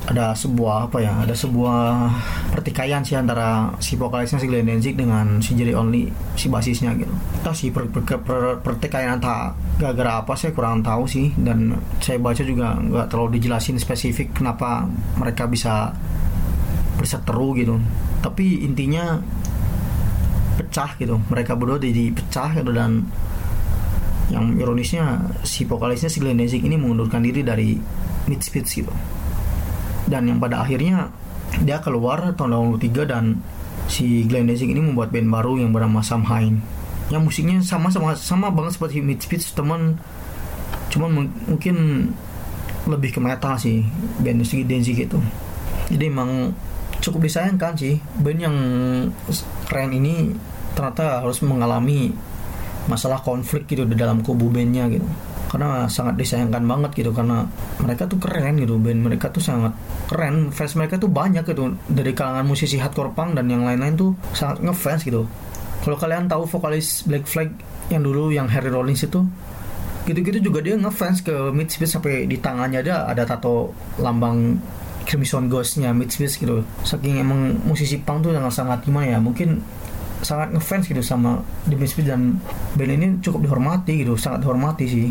ada 0.08 0.32
sebuah 0.32 0.88
apa 0.88 1.04
ya 1.04 1.12
ada 1.20 1.36
sebuah 1.36 2.08
pertikaian 2.56 3.04
sih 3.04 3.12
antara 3.12 3.76
si 3.76 4.00
vokalisnya 4.00 4.40
si 4.40 4.48
Glenn 4.48 4.64
Danzig 4.64 4.96
dengan 4.96 5.44
si 5.44 5.52
Jerry 5.52 5.76
Only 5.76 6.08
si 6.32 6.48
basisnya 6.48 6.96
gitu. 6.96 7.12
Entah 7.12 7.52
sih 7.52 7.68
per, 7.68 7.92
per, 7.92 8.02
per, 8.24 8.64
pertikaian 8.64 9.20
entah 9.20 9.52
gara-gara 9.76 10.24
apa 10.24 10.32
saya 10.32 10.56
kurang 10.56 10.80
tahu 10.80 11.04
sih. 11.04 11.36
Dan 11.36 11.76
saya 12.00 12.16
baca 12.16 12.40
juga 12.40 12.80
nggak 12.80 13.06
terlalu 13.12 13.36
dijelasin 13.36 13.76
spesifik 13.76 14.32
kenapa 14.32 14.88
mereka 15.20 15.44
bisa 15.44 15.92
berseteru 16.96 17.52
gitu. 17.60 17.76
Tapi 18.24 18.64
intinya 18.64 19.20
pecah 20.56 20.96
gitu. 20.96 21.20
Mereka 21.28 21.52
berdua 21.52 21.76
jadi 21.76 22.16
pecah 22.16 22.56
gitu. 22.56 22.72
Dan 22.72 23.04
yang 24.28 24.60
ironisnya 24.60 25.24
si 25.42 25.64
vokalisnya 25.64 26.12
si 26.12 26.20
Glenn 26.20 26.36
Danzig 26.36 26.60
ini 26.60 26.76
mengundurkan 26.76 27.24
diri 27.24 27.40
dari 27.40 27.76
Misfits 28.28 28.76
gitu. 28.76 28.92
Dan 30.08 30.28
yang 30.28 30.38
pada 30.38 30.60
akhirnya 30.64 31.08
dia 31.64 31.80
keluar 31.80 32.36
tahun 32.36 32.76
83 32.76 33.08
dan 33.08 33.40
si 33.88 34.28
Glenn 34.28 34.44
Danzig 34.48 34.68
ini 34.68 34.84
membuat 34.84 35.08
band 35.08 35.32
baru 35.32 35.56
yang 35.56 35.72
bernama 35.72 36.04
Samhain 36.04 36.60
yang 37.08 37.24
musiknya 37.24 37.64
sama 37.64 37.88
sama 37.88 38.12
sama 38.12 38.52
banget 38.52 38.76
seperti 38.76 39.00
Misfits 39.00 39.56
teman 39.56 39.96
cuman 40.92 41.08
mu- 41.08 41.34
mungkin 41.48 41.76
lebih 42.84 43.16
ke 43.16 43.20
metal 43.20 43.56
sih 43.56 43.80
band 44.20 44.44
Danzig 44.44 44.96
itu. 45.08 45.16
Jadi 45.88 46.04
emang 46.04 46.52
cukup 47.00 47.24
disayangkan 47.24 47.72
sih 47.80 47.96
band 48.20 48.40
yang 48.44 48.56
keren 49.64 49.92
ini 49.96 50.36
ternyata 50.76 51.24
harus 51.24 51.40
mengalami 51.40 52.12
masalah 52.88 53.20
konflik 53.20 53.68
gitu 53.68 53.84
di 53.84 53.94
dalam 53.94 54.24
kubu 54.24 54.48
bandnya 54.48 54.88
gitu. 54.88 55.04
Karena 55.48 55.88
sangat 55.88 56.20
disayangkan 56.20 56.64
banget 56.64 56.92
gitu 57.04 57.12
karena 57.12 57.44
mereka 57.80 58.04
tuh 58.04 58.20
keren 58.20 58.60
gitu 58.60 58.76
band 58.76 59.00
mereka 59.00 59.32
tuh 59.32 59.40
sangat 59.40 59.72
keren 60.08 60.52
fans 60.52 60.76
mereka 60.76 60.96
tuh 61.00 61.08
banyak 61.08 61.44
gitu. 61.44 61.76
Dari 61.88 62.12
kalangan 62.16 62.44
musisi 62.48 62.80
hardcore 62.80 63.12
punk 63.12 63.36
dan 63.36 63.48
yang 63.48 63.64
lain-lain 63.64 63.94
tuh 63.96 64.10
sangat 64.32 64.64
ngefans 64.64 65.04
gitu. 65.04 65.24
Kalau 65.84 65.96
kalian 65.96 66.26
tahu 66.26 66.44
vokalis 66.48 67.06
Black 67.06 67.24
Flag 67.28 67.48
yang 67.88 68.04
dulu 68.04 68.28
yang 68.32 68.48
Harry 68.50 68.68
Rollins 68.68 69.04
itu 69.04 69.24
gitu-gitu 70.08 70.40
juga 70.40 70.64
dia 70.64 70.72
ngefans 70.72 71.20
ke 71.20 71.52
Midspitz 71.52 72.00
sampai 72.00 72.24
di 72.24 72.40
tangannya 72.40 72.80
ada 72.80 73.12
ada 73.12 73.28
tato 73.28 73.76
lambang 74.00 74.56
Crimson 75.04 75.48
Ghostnya 75.48 75.92
Midspitz 75.92 76.40
gitu. 76.40 76.64
Saking 76.84 77.20
emang 77.20 77.56
musisi 77.64 78.00
punk 78.00 78.28
tuh 78.28 78.32
sangat 78.36 78.52
sangat 78.52 78.78
gimana 78.84 79.16
ya 79.16 79.18
mungkin 79.20 79.60
sangat 80.22 80.50
ngefans 80.50 80.90
gitu 80.90 81.02
sama 81.04 81.42
The 81.70 81.76
Misfits 81.78 82.08
dan 82.10 82.42
band 82.74 82.90
ini 82.90 83.06
cukup 83.22 83.46
dihormati 83.46 84.02
gitu 84.02 84.18
sangat 84.18 84.42
dihormati 84.42 84.84
sih. 84.88 85.08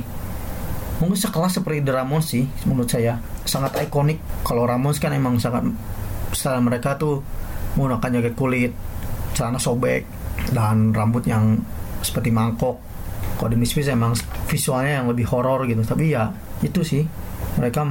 Mungkin 0.97 1.13
sekelas 1.13 1.61
seperti 1.61 1.85
The 1.85 1.93
Ramones 1.93 2.27
sih 2.27 2.43
menurut 2.65 2.89
saya. 2.89 3.21
Sangat 3.45 3.77
ikonik. 3.77 4.17
Kalau 4.41 4.65
Ramones 4.65 4.97
kan 4.97 5.13
emang 5.13 5.37
sangat 5.37 5.69
style 6.33 6.59
mereka 6.59 6.97
tuh 6.97 7.21
menggunakan 7.77 8.19
jaket 8.19 8.33
kulit 8.33 8.71
celana 9.37 9.61
sobek 9.61 10.01
dan 10.49 10.91
rambut 10.91 11.23
yang 11.29 11.61
seperti 12.01 12.33
mangkok. 12.33 12.81
Kalau 13.37 13.49
The 13.53 13.57
Misfits 13.59 13.87
emang 13.93 14.17
visualnya 14.49 15.01
yang 15.03 15.07
lebih 15.07 15.29
horor 15.29 15.69
gitu. 15.69 15.85
Tapi 15.85 16.17
ya 16.17 16.33
itu 16.65 16.81
sih. 16.81 17.05
Mereka 17.57 17.85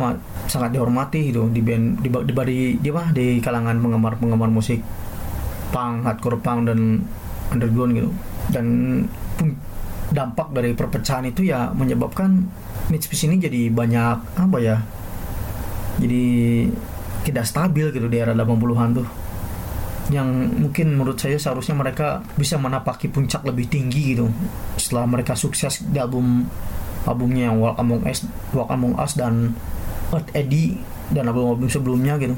sangat 0.51 0.75
dihormati 0.75 1.31
gitu 1.31 1.51
di 1.51 1.63
band 1.63 2.03
di 2.03 2.11
di 2.11 2.33
di, 2.35 2.59
di, 2.83 2.89
apa, 2.91 3.11
di 3.15 3.39
kalangan 3.43 3.79
penggemar 3.79 4.15
penggemar 4.19 4.51
musik 4.51 4.79
punk 5.75 6.07
hardcore 6.07 6.39
punk 6.41 6.71
dan 6.71 7.03
underground 7.51 7.93
gitu. 7.95 8.11
Dan 8.51 8.67
dampak 10.07 10.55
dari 10.55 10.71
perpecahan 10.73 11.27
itu 11.27 11.51
ya 11.51 11.75
menyebabkan 11.75 12.47
Mitsubishi 12.87 13.27
ini 13.27 13.43
jadi 13.43 13.75
banyak 13.75 14.39
apa 14.39 14.59
ya 14.63 14.79
jadi 15.99 16.25
tidak 17.27 17.43
stabil 17.43 17.91
gitu 17.91 18.07
di 18.07 18.19
era 18.23 18.31
80-an 18.31 18.91
tuh. 19.03 19.09
Yang 20.15 20.29
mungkin 20.63 20.87
menurut 20.95 21.19
saya 21.19 21.35
seharusnya 21.35 21.75
mereka 21.75 22.23
bisa 22.39 22.55
menapaki 22.55 23.11
puncak 23.11 23.43
lebih 23.43 23.67
tinggi 23.67 24.15
gitu. 24.15 24.31
Setelah 24.79 25.11
mereka 25.11 25.35
sukses 25.35 25.83
di 25.83 25.99
album 25.99 26.47
albumnya 27.03 27.51
yang 27.51 27.59
Walk 27.59 27.83
Among 27.83 28.07
Us, 28.07 28.23
Walk 28.55 28.71
Among 28.71 28.95
Us 28.95 29.19
dan 29.19 29.59
Earth 30.15 30.31
Eddy 30.31 30.79
dan 31.11 31.27
album-album 31.27 31.71
sebelumnya 31.71 32.19
gitu 32.19 32.35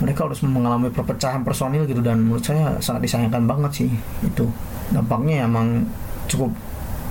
mereka 0.00 0.26
harus 0.26 0.40
mengalami 0.42 0.88
perpecahan 0.88 1.44
personil 1.44 1.84
gitu 1.84 2.00
dan 2.00 2.24
menurut 2.24 2.44
saya 2.44 2.80
sangat 2.80 3.04
disayangkan 3.08 3.44
banget 3.44 3.84
sih 3.84 3.90
itu. 4.24 4.48
Dampaknya 4.90 5.46
emang 5.46 5.86
cukup 6.26 6.50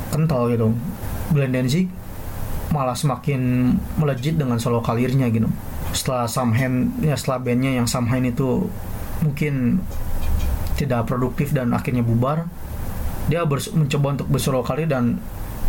kental 0.10 0.50
gitu. 0.50 0.74
Glenn 1.30 1.54
Danzig 1.54 1.88
malah 2.70 2.98
semakin 2.98 3.74
melejit 3.98 4.38
dengan 4.38 4.58
solo 4.58 4.82
kalirnya 4.82 5.30
gitu. 5.30 5.50
Setelah 5.94 6.26
Samhain 6.30 6.94
ya 7.02 7.18
setelah 7.18 7.42
bandnya 7.42 7.78
yang 7.78 7.86
Samhain 7.86 8.26
itu 8.26 8.70
mungkin 9.22 9.86
tidak 10.80 11.12
produktif 11.12 11.52
dan 11.52 11.76
akhirnya 11.76 12.02
bubar 12.02 12.48
dia 13.28 13.46
mencoba 13.46 14.18
untuk 14.18 14.28
bersolo 14.32 14.66
karir 14.66 14.90
dan 14.90 15.22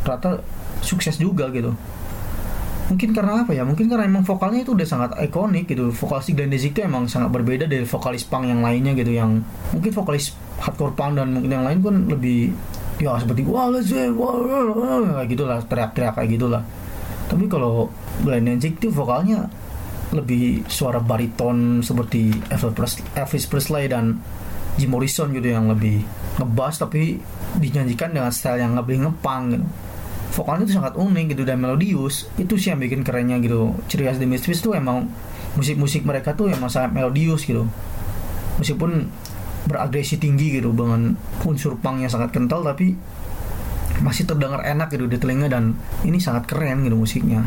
ternyata 0.07 0.41
sukses 0.81 1.21
juga 1.21 1.53
gitu 1.53 1.77
mungkin 2.90 3.14
karena 3.14 3.47
apa 3.47 3.54
ya? 3.54 3.62
Mungkin 3.62 3.87
karena 3.87 4.04
emang 4.11 4.26
vokalnya 4.26 4.66
itu 4.66 4.75
udah 4.75 4.87
sangat 4.87 5.11
ikonik 5.23 5.70
gitu. 5.70 5.94
Vokalis 5.94 6.35
Glenn 6.35 6.50
Danzig 6.50 6.75
itu 6.75 6.82
emang 6.82 7.06
sangat 7.06 7.30
berbeda 7.30 7.70
dari 7.70 7.87
vokalis 7.87 8.26
punk 8.26 8.50
yang 8.50 8.66
lainnya 8.66 8.99
gitu 8.99 9.14
yang 9.14 9.38
mungkin 9.70 9.92
vokalis 9.94 10.35
hardcore 10.59 10.99
punk 10.99 11.23
dan 11.23 11.30
mungkin 11.30 11.50
yang 11.54 11.64
lain 11.64 11.78
pun 11.78 11.94
lebih 12.11 12.50
ya 13.00 13.16
seperti 13.16 13.47
wah 13.49 13.70
let's 13.70 13.88
say, 13.88 14.11
wah, 14.12 14.35
kayak 15.23 15.28
gitulah 15.30 15.59
teriak-teriak 15.64 16.14
kayak 16.18 16.30
gitulah. 16.35 16.62
Tapi 17.30 17.47
kalau 17.47 17.87
Glenn 18.26 18.50
Danzig 18.50 18.75
itu 18.75 18.90
vokalnya 18.90 19.47
lebih 20.11 20.66
suara 20.66 20.99
bariton 20.99 21.87
seperti 21.87 22.35
Elvis 22.50 22.75
Presley, 22.75 23.04
Elvis 23.14 23.44
Presley 23.47 23.87
dan 23.87 24.18
Jim 24.75 24.90
Morrison 24.90 25.30
gitu 25.30 25.47
yang 25.54 25.70
lebih 25.70 26.02
ngebass 26.42 26.82
tapi 26.82 27.23
dinyanyikan 27.62 28.11
dengan 28.11 28.35
style 28.35 28.59
yang 28.59 28.75
lebih 28.75 29.06
ngepang 29.06 29.54
gitu 29.54 29.66
vokalnya 30.30 30.64
itu 30.66 30.75
sangat 30.78 30.94
unik 30.94 31.34
gitu 31.34 31.42
dan 31.42 31.58
melodius. 31.58 32.30
Itu 32.38 32.56
sih 32.56 32.70
yang 32.70 32.80
bikin 32.80 33.02
kerennya 33.02 33.42
gitu. 33.42 33.75
Ciri 33.90 34.06
khas 34.06 34.18
The 34.22 34.26
Misfits 34.26 34.62
tuh 34.62 34.78
emang 34.78 35.10
musik-musik 35.58 36.06
mereka 36.06 36.38
tuh 36.38 36.50
emang 36.50 36.70
sangat 36.70 36.94
melodius 36.94 37.44
gitu. 37.44 37.66
Meskipun 38.62 39.10
beragresi 39.66 40.16
tinggi 40.16 40.56
gitu 40.58 40.72
dengan 40.72 41.14
unsur 41.44 41.76
punk 41.78 42.02
yang 42.02 42.10
sangat 42.10 42.32
kental 42.32 42.64
tapi 42.64 42.96
masih 44.00 44.25
terdengar 44.25 44.64
enak 44.64 44.88
gitu 44.88 45.04
di 45.04 45.20
telinga 45.20 45.52
dan 45.52 45.76
ini 46.06 46.16
sangat 46.22 46.49
keren 46.49 46.87
gitu 46.87 46.96
musiknya. 46.96 47.44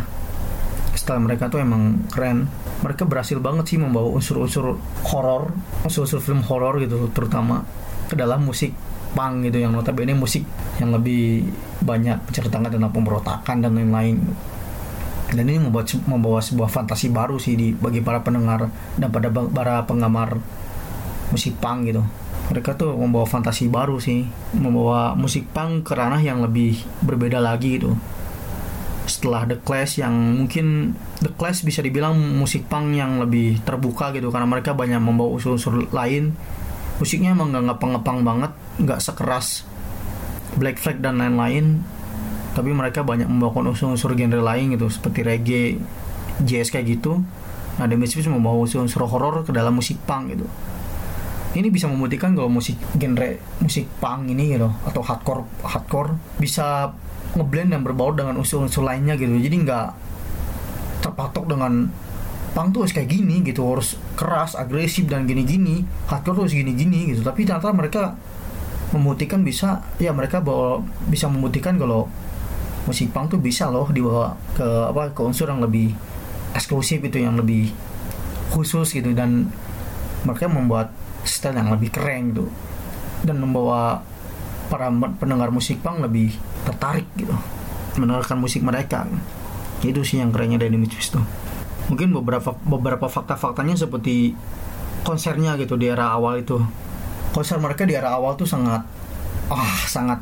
Style 0.93 1.19
mereka 1.19 1.49
tuh 1.49 1.59
emang 1.59 2.05
keren. 2.13 2.47
Mereka 2.85 3.09
berhasil 3.09 3.39
banget 3.41 3.73
sih 3.73 3.79
membawa 3.81 4.13
unsur-unsur 4.13 4.77
horor 5.09 5.51
unsur-unsur 5.83 6.19
film 6.23 6.43
horor 6.43 6.79
gitu 6.83 7.11
terutama 7.11 7.63
ke 8.07 8.15
dalam 8.15 8.43
musik 8.43 8.75
punk 9.13 9.47
gitu 9.47 9.61
yang 9.61 9.71
notabene 9.71 10.17
musik 10.17 10.43
yang 10.81 10.91
lebih 10.91 11.45
banyak 11.85 12.17
menceritakan 12.27 12.73
tentang 12.73 12.93
pemberontakan 12.93 13.57
dan 13.61 13.71
lain-lain. 13.77 14.17
Dan 15.33 15.49
ini 15.49 15.57
membuat 15.57 15.89
membawa 16.05 16.39
sebuah 16.41 16.69
fantasi 16.69 17.09
baru 17.09 17.41
sih 17.41 17.57
di 17.57 17.73
bagi 17.73 18.05
para 18.05 18.21
pendengar 18.21 18.69
dan 18.97 19.09
pada 19.09 19.33
para 19.33 19.81
penggemar 19.85 20.37
musik 21.33 21.57
punk 21.57 21.89
gitu. 21.89 22.05
Mereka 22.53 22.77
tuh 22.77 22.93
membawa 22.93 23.25
fantasi 23.25 23.65
baru 23.71 23.97
sih 23.97 24.27
membawa 24.53 25.17
musik 25.17 25.49
punk 25.49 25.89
ke 25.89 25.97
ranah 25.97 26.21
yang 26.21 26.45
lebih 26.45 26.77
berbeda 27.01 27.41
lagi 27.41 27.81
gitu. 27.81 27.97
Setelah 29.09 29.49
The 29.49 29.57
Clash 29.57 29.99
yang 29.99 30.13
mungkin 30.43 30.93
The 31.23 31.33
Clash 31.33 31.65
bisa 31.65 31.81
dibilang 31.81 32.13
musik 32.37 32.69
punk 32.69 32.93
yang 32.93 33.17
lebih 33.17 33.63
terbuka 33.65 34.13
gitu 34.13 34.29
karena 34.29 34.45
mereka 34.45 34.77
banyak 34.77 35.01
membawa 35.01 35.33
unsur-unsur 35.33 35.89
lain. 35.89 36.37
Musiknya 37.01 37.33
emang 37.33 37.49
nggak 37.49 37.73
ngepang-ngepang 37.73 38.21
banget 38.21 38.51
nggak 38.81 38.99
sekeras 39.01 39.67
Black 40.57 40.81
Flag 40.81 41.01
dan 41.01 41.21
lain-lain 41.21 41.81
tapi 42.53 42.69
mereka 42.69 43.01
banyak 43.01 43.25
membawakan 43.25 43.73
unsur-unsur 43.73 44.13
genre 44.13 44.41
lain 44.41 44.77
gitu 44.77 44.85
seperti 44.89 45.25
reggae 45.25 45.65
jazz 46.45 46.69
kayak 46.69 46.97
gitu. 46.97 47.21
Nah 47.81 47.85
The 47.89 47.97
Misfits 47.97 48.29
membawa 48.29 48.69
unsur-unsur 48.69 49.09
horor 49.09 49.41
ke 49.41 49.49
dalam 49.49 49.73
musik 49.73 49.97
punk 50.05 50.37
gitu. 50.37 50.45
Ini 51.53 51.69
bisa 51.69 51.89
membuktikan 51.89 52.33
kalau 52.37 52.49
musik 52.49 52.77
genre 52.97 53.37
musik 53.61 53.89
punk 53.97 54.29
ini 54.29 54.53
gitu 54.57 54.69
atau 54.69 55.01
hardcore 55.01 55.45
hardcore 55.65 56.17
bisa 56.37 56.93
ngeblend 57.33 57.73
dan 57.73 57.81
berbaur 57.81 58.13
dengan 58.13 58.37
unsur-unsur 58.37 58.85
lainnya 58.85 59.17
gitu. 59.17 59.33
Jadi 59.33 59.55
nggak 59.65 59.87
terpatok 61.01 61.49
dengan 61.49 61.89
punk 62.53 62.69
tuh 62.69 62.85
harus 62.85 62.93
kayak 62.93 63.09
gini 63.09 63.41
gitu 63.41 63.65
harus 63.65 63.97
keras 64.13 64.53
agresif 64.53 65.09
dan 65.09 65.25
gini-gini. 65.25 65.81
Hardcore 66.05 66.37
tuh 66.37 66.43
harus 66.45 66.53
gini-gini 66.53 67.09
gitu. 67.09 67.25
Tapi 67.25 67.49
ternyata 67.49 67.73
mereka 67.73 68.13
membuktikan 68.93 69.41
bisa 69.41 69.81
ya 69.97 70.13
mereka 70.13 70.39
bawa 70.39 70.85
bisa 71.09 71.25
membuktikan 71.25 71.81
kalau 71.81 72.05
musik 72.85 73.09
punk 73.09 73.33
tuh 73.33 73.39
bisa 73.41 73.73
loh 73.73 73.89
dibawa 73.89 74.37
ke 74.53 74.63
apa 74.63 75.09
ke 75.11 75.21
unsur 75.25 75.49
yang 75.49 75.63
lebih 75.63 75.97
eksklusif 76.53 77.01
itu 77.01 77.17
yang 77.17 77.33
lebih 77.35 77.73
khusus 78.53 78.93
gitu. 78.93 79.11
Dan 79.17 79.49
mereka 80.23 80.45
membuat 80.47 80.93
style 81.25 81.57
yang 81.57 81.73
lebih 81.73 81.89
keren 81.89 82.31
gitu. 82.31 82.45
Dan 83.25 83.41
membawa 83.41 84.05
para 84.69 84.87
pendengar 85.17 85.49
musik 85.49 85.81
punk 85.81 86.05
lebih 86.05 86.31
tertarik 86.69 87.09
gitu. 87.17 87.33
Mendengarkan 87.97 88.37
musik 88.37 88.61
mereka. 88.61 89.09
Itu 89.81 90.05
sih 90.05 90.21
yang 90.21 90.31
kerennya 90.31 90.61
dari 90.61 90.77
Misfits 90.77 91.11
tuh 91.11 91.25
mungkin 91.91 92.15
beberapa 92.15 92.55
beberapa 92.63 93.11
fakta-faktanya 93.11 93.75
seperti 93.75 94.31
konsernya 95.03 95.59
gitu 95.59 95.75
di 95.75 95.91
era 95.91 96.15
awal 96.15 96.39
itu 96.39 96.63
konser 97.33 97.57
mereka 97.57 97.83
di 97.83 97.97
era 97.97 98.13
awal 98.13 98.37
tuh 98.37 98.45
sangat 98.45 98.85
ah 99.49 99.73
sangat 99.89 100.21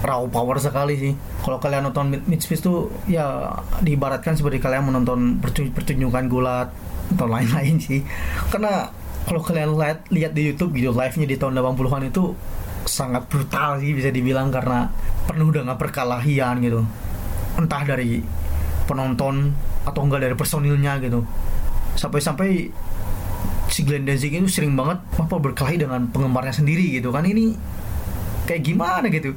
raw 0.00 0.24
power 0.26 0.56
sekali 0.56 0.96
sih. 0.96 1.12
Kalau 1.44 1.60
kalian 1.60 1.92
nonton 1.92 2.16
Misfits 2.24 2.64
tuh 2.64 2.88
ya 3.04 3.52
diibaratkan 3.84 4.32
seperti 4.32 4.58
kalian 4.58 4.88
menonton 4.88 5.38
pertunjukan 5.44 6.24
gulat 6.26 6.72
atau 7.12 7.26
lain-lain 7.28 7.76
sih. 7.76 8.00
Karena 8.48 8.88
kalau 9.28 9.44
kalian 9.44 9.76
lihat 9.76 10.08
lihat 10.08 10.32
di 10.32 10.50
YouTube 10.52 10.72
video 10.72 10.96
live-nya 10.96 11.28
di 11.28 11.36
tahun 11.36 11.60
80-an 11.60 12.08
itu 12.08 12.32
sangat 12.88 13.28
brutal 13.28 13.76
sih 13.76 13.92
bisa 13.92 14.08
dibilang 14.08 14.48
karena 14.48 14.88
penuh 15.28 15.52
dengan 15.52 15.76
perkelahian 15.76 16.64
gitu. 16.64 16.80
Entah 17.60 17.84
dari 17.84 18.24
penonton 18.88 19.52
atau 19.84 20.00
enggak 20.00 20.24
dari 20.24 20.34
personilnya 20.34 20.96
gitu. 21.04 21.20
Sampai-sampai 22.00 22.72
si 23.70 23.86
Glenn 23.86 24.02
Danzig 24.02 24.34
itu 24.34 24.50
sering 24.50 24.74
banget 24.74 24.98
apa 25.16 25.34
berkelahi 25.38 25.78
dengan 25.78 26.10
penggemarnya 26.10 26.54
sendiri 26.54 26.90
gitu 26.90 27.14
kan. 27.14 27.22
Ini 27.22 27.54
kayak 28.50 28.62
gimana 28.66 29.06
gitu? 29.08 29.34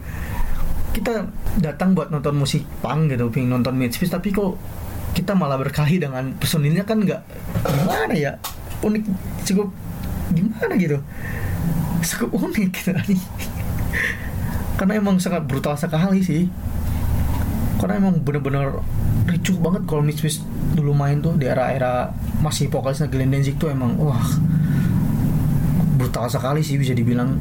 Kita 0.93 1.25
datang 1.61 1.93
buat 1.93 2.09
nonton 2.09 2.37
musik 2.37 2.65
punk 2.81 3.13
gitu 3.13 3.29
pengen 3.29 3.57
nonton 3.59 3.77
Misfits 3.77 4.13
tapi 4.13 4.33
kok 4.33 4.57
kita 5.13 5.37
malah 5.37 5.61
berkali 5.61 6.01
dengan 6.01 6.33
personilnya 6.37 6.85
kan 6.85 7.01
nggak 7.01 7.21
gimana 7.65 8.13
ya? 8.13 8.31
Unik 8.81 9.03
cukup 9.45 9.69
gimana 10.33 10.73
gitu? 10.75 10.97
Cukup 12.01 12.29
unik 12.41 12.69
gitu. 12.73 12.91
Karena 14.77 14.93
emang 14.97 15.21
sangat 15.21 15.45
brutal 15.45 15.77
sekali 15.77 16.25
sih 16.25 16.49
karena 17.83 17.99
emang 17.99 18.23
bener-bener 18.23 18.79
ricuh 19.27 19.59
banget 19.59 19.83
kalau 19.83 19.99
Misfits 19.99 20.39
dulu 20.71 20.95
main 20.95 21.19
tuh 21.19 21.35
di 21.35 21.51
era-era 21.51 22.15
masih 22.39 22.71
vokalisnya 22.71 23.11
Glenn 23.11 23.35
Danzig 23.35 23.59
tuh 23.59 23.75
emang 23.75 23.99
wah 23.99 24.23
brutal 25.99 26.31
sekali 26.31 26.63
sih 26.63 26.79
bisa 26.79 26.95
dibilang. 26.95 27.35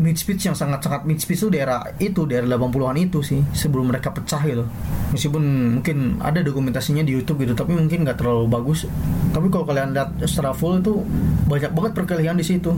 Misfits 0.00 0.48
yang 0.48 0.56
sangat-sangat 0.56 1.04
Misfits 1.04 1.44
tuh 1.44 1.52
daerah 1.52 1.84
itu 2.00 2.24
daerah 2.24 2.56
80-an 2.56 2.96
itu 2.96 3.20
sih 3.20 3.44
sebelum 3.52 3.92
mereka 3.92 4.08
pecah 4.08 4.40
gitu. 4.44 4.64
Meskipun 5.12 5.42
mungkin 5.80 6.16
ada 6.24 6.40
dokumentasinya 6.40 7.04
di 7.04 7.12
YouTube 7.16 7.44
gitu 7.44 7.52
tapi 7.52 7.76
mungkin 7.76 8.08
nggak 8.08 8.24
terlalu 8.24 8.48
bagus. 8.48 8.88
Tapi 9.36 9.52
kalau 9.52 9.68
kalian 9.68 9.92
lihat 9.92 10.16
secara 10.24 10.56
full 10.56 10.80
itu 10.80 11.04
banyak 11.44 11.76
banget 11.76 11.92
perkelahian 11.92 12.40
di 12.40 12.44
situ. 12.48 12.72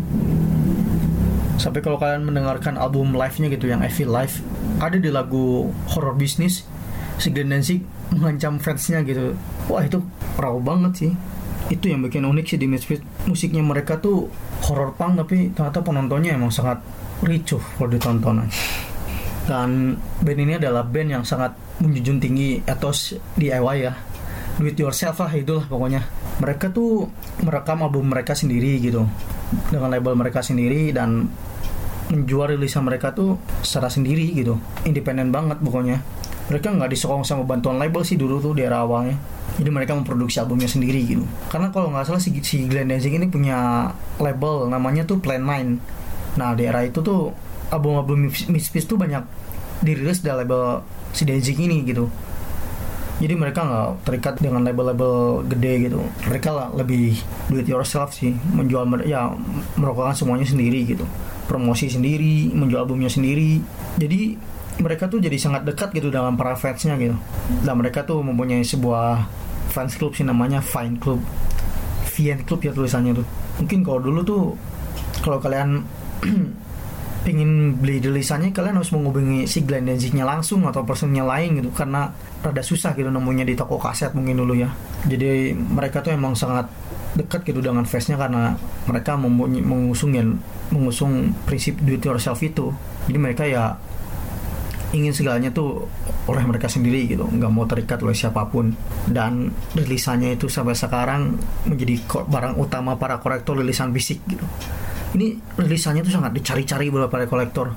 Sampai 1.57 1.87
kalau 1.87 2.03
kalian 2.03 2.27
mendengarkan 2.27 2.75
album 2.75 3.15
live-nya 3.15 3.47
gitu 3.47 3.71
yang 3.71 3.79
Feel 3.95 4.11
Live 4.11 4.43
ada 4.83 4.99
di 5.01 5.09
lagu 5.09 5.71
Horror 5.89 6.19
Business 6.19 6.75
si 7.17 7.33
Glenn 7.33 7.53
mengancam 8.13 8.61
fansnya 8.61 9.03
gitu. 9.03 9.35
Wah 9.69 9.83
itu 9.85 10.01
raw 10.37 10.57
banget 10.61 10.93
sih. 10.97 11.13
Itu 11.67 11.91
yang 11.91 12.07
bikin 12.07 12.23
unik 12.23 12.47
sih 12.47 12.59
di 12.61 12.67
Misfits 12.71 13.03
musiknya 13.27 13.59
mereka 13.65 13.99
tuh 13.99 14.31
horror 14.71 14.95
punk 14.95 15.19
tapi 15.27 15.51
ternyata 15.51 15.83
penontonnya 15.83 16.39
emang 16.39 16.55
sangat 16.55 16.79
ricuh 17.25 17.61
kalau 17.77 17.91
ditonton. 17.91 18.47
Dan 19.47 19.95
band 20.23 20.41
ini 20.43 20.59
adalah 20.59 20.83
band 20.87 21.11
yang 21.19 21.25
sangat 21.27 21.55
menjunjung 21.83 22.19
tinggi 22.19 22.63
etos 22.67 23.15
DIY 23.39 23.77
ya. 23.83 23.95
Do 24.57 24.65
it 24.65 24.79
yourself 24.79 25.21
lah 25.21 25.33
itulah 25.35 25.67
pokoknya. 25.67 26.03
Mereka 26.41 26.73
tuh 26.73 27.09
merekam 27.43 27.85
album 27.85 28.09
mereka 28.13 28.33
sendiri 28.33 28.79
gitu. 28.81 29.05
Dengan 29.71 29.91
label 29.91 30.15
mereka 30.19 30.43
sendiri 30.43 30.91
dan 30.91 31.29
menjual 32.07 32.55
rilisan 32.55 32.87
mereka 32.87 33.11
tuh 33.11 33.39
secara 33.63 33.91
sendiri 33.91 34.31
gitu. 34.35 34.59
Independen 34.87 35.35
banget 35.35 35.59
pokoknya 35.59 35.99
mereka 36.47 36.71
nggak 36.71 36.91
disokong 36.95 37.26
sama 37.26 37.43
bantuan 37.43 37.83
label 37.83 38.07
sih 38.07 38.15
dulu 38.15 38.38
tuh 38.38 38.55
di 38.55 38.62
era 38.62 38.87
awalnya. 38.87 39.19
Jadi 39.59 39.71
mereka 39.73 39.99
memproduksi 39.99 40.38
albumnya 40.38 40.71
sendiri 40.71 41.03
gitu. 41.03 41.25
Karena 41.50 41.75
kalau 41.75 41.91
nggak 41.91 42.07
salah 42.07 42.23
si, 42.23 42.31
si 42.47 42.71
Glenn 42.71 42.93
Danzig 42.93 43.11
ini 43.11 43.26
punya 43.26 43.91
label 44.23 44.71
namanya 44.71 45.03
tuh 45.09 45.19
Plan 45.19 45.43
9 45.43 46.07
nah 46.37 46.53
di 46.53 46.69
era 46.69 46.85
itu 46.85 47.00
tuh 47.00 47.33
album-album 47.73 48.29
Misfits 48.29 48.85
tuh 48.85 49.00
banyak 49.00 49.25
dirilis 49.81 50.21
dari 50.21 50.45
label 50.45 50.85
si 51.17 51.25
Danzig 51.25 51.57
ini 51.57 51.83
gitu. 51.83 52.07
Jadi 53.17 53.33
mereka 53.33 53.65
nggak 53.65 53.88
terikat 54.05 54.35
dengan 54.45 54.61
label-label 54.61 55.41
gede 55.49 55.88
gitu. 55.88 56.05
Mereka 56.29 56.50
lah 56.53 56.69
lebih 56.76 57.17
do 57.49 57.57
it 57.57 57.65
yourself 57.65 58.12
sih. 58.12 58.37
Menjual 58.53 58.85
ya 59.09 59.33
merokokan 59.81 60.12
semuanya 60.12 60.45
sendiri 60.45 60.85
gitu. 60.85 61.09
Promosi 61.49 61.88
sendiri 61.88 62.53
menjual 62.53 62.85
albumnya 62.85 63.09
sendiri. 63.09 63.65
Jadi 63.97 64.37
mereka 64.76 65.09
tuh 65.09 65.21
jadi 65.21 65.37
sangat 65.40 65.64
dekat 65.64 65.92
gitu 65.97 66.12
dengan 66.12 66.37
para 66.37 66.52
fansnya 66.56 66.97
gitu. 67.00 67.16
Dan 67.64 67.75
mereka 67.80 68.04
tuh 68.04 68.21
mempunyai 68.21 68.64
sebuah 68.64 69.25
fans 69.73 69.97
club 69.97 70.12
sih 70.12 70.25
namanya 70.25 70.61
Fine 70.61 71.00
Club. 71.00 71.21
Vien 72.16 72.40
Club 72.45 72.61
ya 72.64 72.73
tulisannya 72.73 73.12
tuh. 73.16 73.26
Mungkin 73.61 73.85
kalau 73.85 74.00
dulu 74.00 74.21
tuh 74.25 74.42
kalau 75.21 75.40
kalian 75.40 75.85
ingin 77.30 77.75
beli 77.83 77.99
tulisannya 77.99 78.54
kalian 78.54 78.78
harus 78.78 78.95
menghubungi 78.95 79.50
si 79.50 79.66
Glenn 79.66 79.90
Danzignya 79.90 80.23
langsung 80.23 80.62
atau 80.62 80.87
personnya 80.87 81.26
lain 81.26 81.59
gitu 81.59 81.75
karena 81.75 82.14
rada 82.38 82.62
susah 82.62 82.95
gitu 82.95 83.11
nemunya 83.11 83.42
di 83.42 83.59
toko 83.59 83.76
kaset 83.76 84.12
mungkin 84.16 84.40
dulu 84.40 84.54
ya. 84.56 84.71
Jadi 85.04 85.52
mereka 85.56 86.00
tuh 86.00 86.14
emang 86.14 86.37
sangat 86.38 86.68
dekat 87.16 87.49
gitu 87.49 87.64
dengan 87.64 87.88
fansnya 87.88 88.21
karena 88.21 88.56
mereka 88.85 89.16
mengusung 89.16 90.12
ya 90.12 90.25
mengusung 90.68 91.32
prinsip 91.49 91.80
do 91.84 91.97
it 91.97 92.04
yourself 92.04 92.41
itu. 92.45 92.73
Jadi 93.08 93.19
mereka 93.19 93.45
ya 93.49 93.76
ingin 94.95 95.11
segalanya 95.11 95.51
tuh 95.51 95.91
oleh 96.31 96.45
mereka 96.47 96.71
sendiri 96.71 97.11
gitu. 97.11 97.27
Nggak 97.27 97.51
mau 97.51 97.67
terikat 97.67 97.99
oleh 98.07 98.15
siapa 98.15 98.47
pun. 98.47 98.71
Dan 99.11 99.51
rilisannya 99.75 100.39
itu 100.39 100.47
sampai 100.47 100.79
sekarang 100.79 101.35
menjadi 101.67 101.99
barang 102.07 102.55
utama 102.61 102.95
para 102.95 103.19
kolektor 103.19 103.59
rilisan 103.59 103.91
fisik 103.91 104.23
gitu. 104.31 104.47
Ini 105.17 105.59
rilisannya 105.59 106.07
tuh 106.07 106.15
sangat 106.15 106.37
dicari-cari 106.37 106.93
oleh 106.93 107.11
para 107.11 107.27
kolektor. 107.27 107.75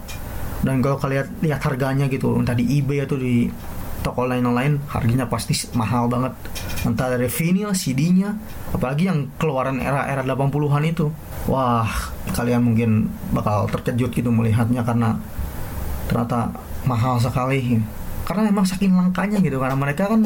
Dan 0.60 0.84
kalau 0.84 1.00
kalian 1.00 1.40
lihat 1.40 1.64
harganya 1.64 2.06
gitu 2.12 2.36
entah 2.36 2.54
di 2.54 2.68
eBay 2.68 3.08
atau 3.08 3.16
di 3.16 3.48
toko 4.00 4.24
lain-lain 4.24 4.80
harganya 4.92 5.28
pasti 5.28 5.56
mahal 5.76 6.08
banget. 6.12 6.36
Entah 6.84 7.12
dari 7.12 7.28
vinyl, 7.28 7.76
CD-nya 7.76 8.32
apalagi 8.72 9.08
yang 9.08 9.28
keluaran 9.40 9.80
era-era 9.80 10.24
80-an 10.24 10.84
itu. 10.88 11.08
Wah 11.48 11.88
kalian 12.36 12.62
mungkin 12.64 13.10
bakal 13.32 13.72
terkejut 13.72 14.12
gitu 14.12 14.30
melihatnya 14.30 14.84
karena 14.84 15.16
ternyata 16.12 16.52
mahal 16.88 17.20
sekali. 17.20 17.80
Karena 18.24 18.46
emang 18.46 18.62
saking 18.62 18.94
langkanya 18.94 19.42
gitu 19.42 19.58
karena 19.58 19.74
mereka 19.74 20.06
kan 20.06 20.22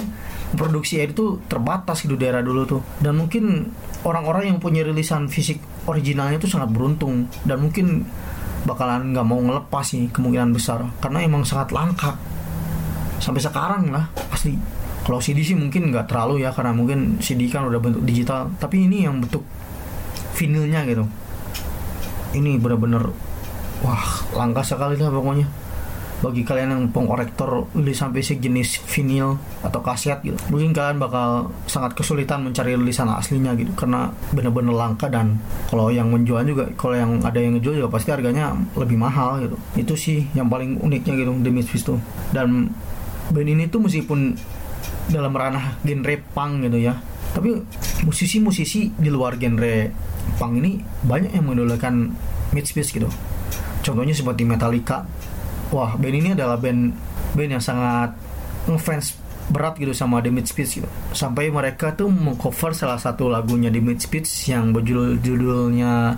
produksi 0.60 1.00
itu 1.00 1.40
terbatas 1.48 2.04
gitu 2.04 2.20
daerah 2.20 2.44
dulu 2.44 2.68
tuh. 2.68 2.82
Dan 3.00 3.16
mungkin 3.16 3.72
orang-orang 4.04 4.52
yang 4.52 4.58
punya 4.60 4.84
rilisan 4.84 5.32
fisik 5.32 5.64
originalnya 5.88 6.36
itu 6.36 6.52
sangat 6.52 6.70
beruntung. 6.76 7.32
Dan 7.48 7.64
mungkin 7.64 8.04
bakalan 8.68 9.16
nggak 9.16 9.24
mau 9.24 9.40
ngelepas 9.40 9.86
sih 9.88 10.12
kemungkinan 10.12 10.52
besar. 10.52 10.84
Karena 11.00 11.24
emang 11.24 11.48
sangat 11.48 11.72
langka. 11.72 12.20
Sampai 13.24 13.40
sekarang 13.40 13.88
lah 13.88 14.12
pasti. 14.28 14.52
Kalau 15.04 15.20
CD 15.20 15.44
sih 15.44 15.56
mungkin 15.56 15.92
nggak 15.92 16.08
terlalu 16.08 16.48
ya 16.48 16.56
karena 16.56 16.72
mungkin 16.72 17.20
CD 17.20 17.48
kan 17.48 17.68
udah 17.68 17.80
bentuk 17.80 18.04
digital. 18.04 18.52
Tapi 18.60 18.84
ini 18.84 19.08
yang 19.08 19.24
bentuk 19.24 19.48
vinilnya 20.36 20.84
gitu. 20.88 21.08
Ini 22.36 22.60
bener-bener 22.60 23.12
wah 23.84 24.04
langka 24.36 24.64
sekali 24.64 24.96
lah 24.96 25.12
pokoknya 25.12 25.63
bagi 26.24 26.48
kalian 26.48 26.70
yang 26.72 26.84
pengkorektor 26.96 27.68
rilisan 27.76 28.16
fisik 28.16 28.40
jenis 28.40 28.80
vinyl 28.88 29.36
atau 29.60 29.84
kaset 29.84 30.24
gitu 30.24 30.40
mungkin 30.48 30.72
kalian 30.72 30.96
bakal 30.96 31.52
sangat 31.68 32.00
kesulitan 32.00 32.48
mencari 32.48 32.80
rilisan 32.80 33.12
aslinya 33.12 33.52
gitu 33.60 33.76
karena 33.76 34.08
bener-bener 34.32 34.72
langka 34.72 35.12
dan 35.12 35.36
kalau 35.68 35.92
yang 35.92 36.08
menjual 36.08 36.40
juga 36.48 36.72
kalau 36.80 36.96
yang 36.96 37.12
ada 37.28 37.36
yang 37.44 37.60
ngejual 37.60 37.84
juga 37.84 37.90
pasti 37.92 38.10
harganya 38.16 38.56
lebih 38.80 38.96
mahal 38.96 39.44
gitu. 39.44 39.58
Itu 39.76 39.94
sih 40.00 40.24
yang 40.32 40.48
paling 40.48 40.80
uniknya 40.80 41.14
gitu 41.20 41.32
The 41.44 41.52
Misfits 41.52 41.84
tuh. 41.84 42.00
Dan 42.32 42.72
band 43.34 43.50
ini 43.50 43.68
tuh 43.68 43.84
meskipun 43.84 44.38
dalam 45.12 45.36
ranah 45.36 45.84
genre 45.84 46.16
punk 46.32 46.64
gitu 46.64 46.80
ya 46.80 46.96
tapi 47.34 47.50
musisi-musisi 48.06 48.94
di 48.94 49.10
luar 49.10 49.42
genre 49.42 49.90
punk 50.38 50.54
ini 50.62 50.80
banyak 51.04 51.34
yang 51.34 51.50
mengidolakan 51.50 52.14
Misfits 52.54 52.94
gitu. 52.94 53.10
Contohnya 53.82 54.14
seperti 54.14 54.46
Metallica 54.46 55.04
wah 55.74 55.98
band 55.98 56.16
ini 56.16 56.30
adalah 56.38 56.62
band 56.62 56.94
band 57.34 57.52
yang 57.58 57.64
sangat 57.64 58.14
ngefans 58.70 59.18
berat 59.52 59.76
gitu 59.76 59.92
sama 59.92 60.24
The 60.24 60.32
Misfits 60.32 60.80
gitu. 60.80 60.88
Sampai 61.12 61.52
mereka 61.52 61.92
tuh 61.92 62.08
mengcover 62.08 62.72
salah 62.72 62.96
satu 63.02 63.28
lagunya 63.28 63.68
The 63.68 63.84
Misfits 63.84 64.48
yang 64.48 64.72
berjudul 64.72 65.20
judulnya 65.20 66.16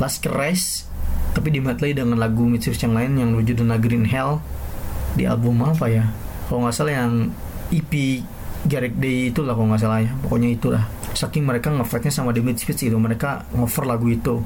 Last 0.00 0.24
Crash 0.24 0.88
tapi 1.36 1.52
dimedley 1.52 1.92
dengan 1.92 2.16
lagu 2.16 2.48
Misfits 2.48 2.80
yang 2.80 2.96
lain 2.96 3.20
yang 3.20 3.36
berjudul 3.36 3.68
Green 3.76 4.08
Hell 4.08 4.40
di 5.18 5.28
album 5.28 5.60
apa 5.60 5.84
ya? 5.92 6.08
Kalau 6.48 6.64
nggak 6.64 6.72
salah 6.72 6.94
yang 6.96 7.12
EP 7.68 8.24
Garrick 8.64 8.96
Day 8.96 9.28
itu 9.28 9.44
lah 9.44 9.52
kalau 9.52 9.68
nggak 9.68 9.82
salah 9.84 10.00
ya. 10.00 10.12
Pokoknya 10.24 10.48
itulah. 10.56 10.84
Saking 11.12 11.44
mereka 11.44 11.68
ngefansnya 11.72 12.12
sama 12.12 12.32
The 12.32 12.40
Misfits 12.40 12.88
itu 12.88 12.96
mereka 12.96 13.44
ngover 13.52 13.84
lagu 13.84 14.08
itu 14.08 14.40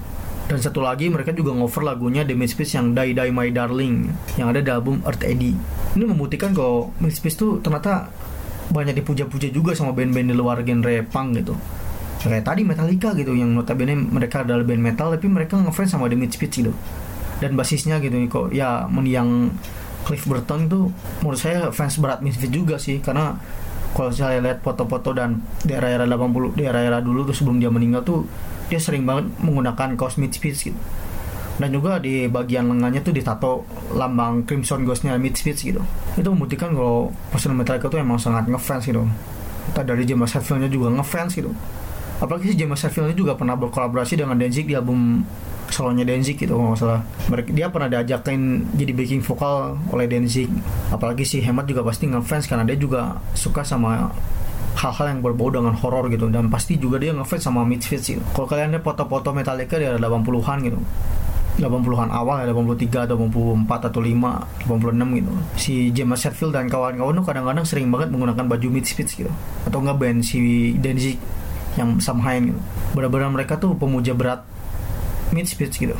dan 0.50 0.58
satu 0.58 0.82
lagi 0.82 1.06
mereka 1.06 1.30
juga 1.30 1.54
ngover 1.54 1.86
lagunya 1.86 2.26
The 2.26 2.34
Misfits 2.34 2.74
yang 2.74 2.90
Die 2.90 3.14
Die 3.14 3.30
My 3.30 3.54
Darling 3.54 4.10
yang 4.34 4.50
ada 4.50 4.58
di 4.58 4.66
album 4.66 4.98
Earth 5.06 5.22
Eddy. 5.22 5.54
Ini 5.94 6.04
membuktikan 6.10 6.50
kalau 6.50 6.90
Misfits 6.98 7.38
tuh 7.38 7.62
ternyata 7.62 8.10
banyak 8.74 8.98
dipuja-puja 8.98 9.46
juga 9.54 9.78
sama 9.78 9.94
band-band 9.94 10.26
di 10.26 10.34
luar 10.34 10.66
genre 10.66 11.06
punk 11.06 11.28
gitu. 11.38 11.54
Kayak 12.18 12.50
tadi 12.50 12.66
Metallica 12.66 13.14
gitu 13.14 13.30
yang 13.38 13.54
notabene 13.54 13.94
mereka 13.94 14.42
adalah 14.42 14.66
band 14.66 14.82
metal 14.82 15.14
tapi 15.14 15.30
mereka 15.30 15.54
ngefans 15.54 15.94
sama 15.94 16.10
The 16.10 16.18
Misfits 16.18 16.58
gitu. 16.58 16.74
Dan 17.38 17.54
basisnya 17.54 18.02
gitu 18.02 18.18
kok 18.26 18.50
ya 18.50 18.90
yang 19.06 19.54
Cliff 20.02 20.26
Burton 20.26 20.66
tuh 20.66 20.90
menurut 21.22 21.38
saya 21.38 21.70
fans 21.70 21.94
berat 22.02 22.26
Misfits 22.26 22.50
juga 22.50 22.74
sih 22.82 22.98
karena 22.98 23.38
kalau 23.90 24.10
saya 24.14 24.38
lihat 24.38 24.62
foto-foto 24.62 25.10
dan 25.12 25.42
daerah-daerah 25.66 26.06
80 26.06 26.58
daerah-daerah 26.58 27.00
dulu 27.02 27.26
tuh 27.26 27.34
sebelum 27.34 27.58
dia 27.58 27.70
meninggal 27.72 28.06
tuh 28.06 28.26
dia 28.70 28.78
sering 28.78 29.02
banget 29.02 29.26
menggunakan 29.42 29.98
cosmic 29.98 30.30
speech 30.30 30.70
gitu. 30.70 30.78
Dan 31.60 31.76
juga 31.76 32.00
di 32.00 32.24
bagian 32.24 32.72
lengannya 32.72 33.04
tuh 33.04 33.12
ditato 33.12 33.68
lambang 33.92 34.48
Crimson 34.48 34.88
Ghostnya 34.88 35.20
Misfits 35.20 35.60
gitu. 35.60 35.84
Itu 36.16 36.32
membuktikan 36.32 36.72
kalau 36.72 37.12
personal 37.28 37.60
Metallica 37.60 37.92
tuh 37.92 38.00
emang 38.00 38.16
sangat 38.16 38.48
ngefans 38.48 38.88
gitu. 38.88 39.04
Kita 39.68 39.84
dari 39.84 40.08
James 40.08 40.32
Hetfieldnya 40.32 40.72
juga 40.72 40.88
ngefans 40.88 41.36
gitu. 41.36 41.52
Apalagi 42.16 42.52
si 42.52 42.56
James 42.56 42.80
Hetfieldnya 42.80 43.12
juga 43.12 43.36
pernah 43.36 43.60
berkolaborasi 43.60 44.16
dengan 44.16 44.40
Danzig 44.40 44.64
di 44.64 44.72
album 44.72 45.20
solonya 45.70 46.04
Danzig 46.04 46.36
gitu 46.36 46.58
kalau 46.58 46.74
nggak 46.74 46.80
salah. 46.82 47.02
Mereka 47.30 47.50
dia 47.54 47.66
pernah 47.70 47.88
diajakin 47.88 48.70
jadi 48.74 48.92
backing 48.92 49.22
vokal 49.22 49.78
oleh 49.94 50.06
Danzig 50.10 50.50
apalagi 50.90 51.24
si 51.24 51.38
Hemat 51.40 51.70
juga 51.70 51.86
pasti 51.86 52.10
ngefans 52.10 52.44
karena 52.50 52.66
dia 52.66 52.76
juga 52.76 53.16
suka 53.32 53.62
sama 53.62 54.10
hal-hal 54.76 55.06
yang 55.16 55.20
berbau 55.20 55.50
dengan 55.50 55.74
horor 55.74 56.08
gitu. 56.12 56.30
Dan 56.30 56.48
pasti 56.48 56.78
juga 56.78 56.96
dia 57.00 57.12
ngefans 57.12 57.42
sama 57.42 57.66
Misfits 57.66 58.06
gitu. 58.06 58.22
Kalau 58.32 58.46
kalian 58.46 58.76
lihat 58.76 58.84
foto-foto 58.84 59.34
Metallica 59.34 59.76
di 59.76 59.86
era 59.86 59.98
80-an 59.98 60.58
gitu. 60.66 60.80
80-an 61.60 62.08
awal 62.08 62.40
ya 62.40 62.56
83 62.56 63.10
atau 63.10 63.16
84 63.20 63.90
atau 63.92 64.00
5 64.00 64.64
86 64.64 65.18
gitu. 65.20 65.32
Si 65.60 65.74
James 65.92 66.16
Hetfield 66.16 66.56
dan 66.56 66.72
kawan-kawan 66.72 67.12
tuh 67.20 67.26
kadang-kadang 67.26 67.66
sering 67.68 67.92
banget 67.92 68.08
menggunakan 68.08 68.46
baju 68.48 68.68
Misfits 68.72 69.12
gitu. 69.18 69.32
Atau 69.68 69.84
enggak 69.84 69.98
band 70.00 70.24
si 70.24 70.72
Danzig 70.80 71.20
yang 71.76 72.00
Samhain 72.00 72.54
gitu. 72.54 72.60
Benar-benar 72.96 73.28
mereka 73.28 73.60
tuh 73.60 73.76
pemuja 73.76 74.16
berat 74.16 74.40
Misfits 75.30 75.78
gitu. 75.78 75.96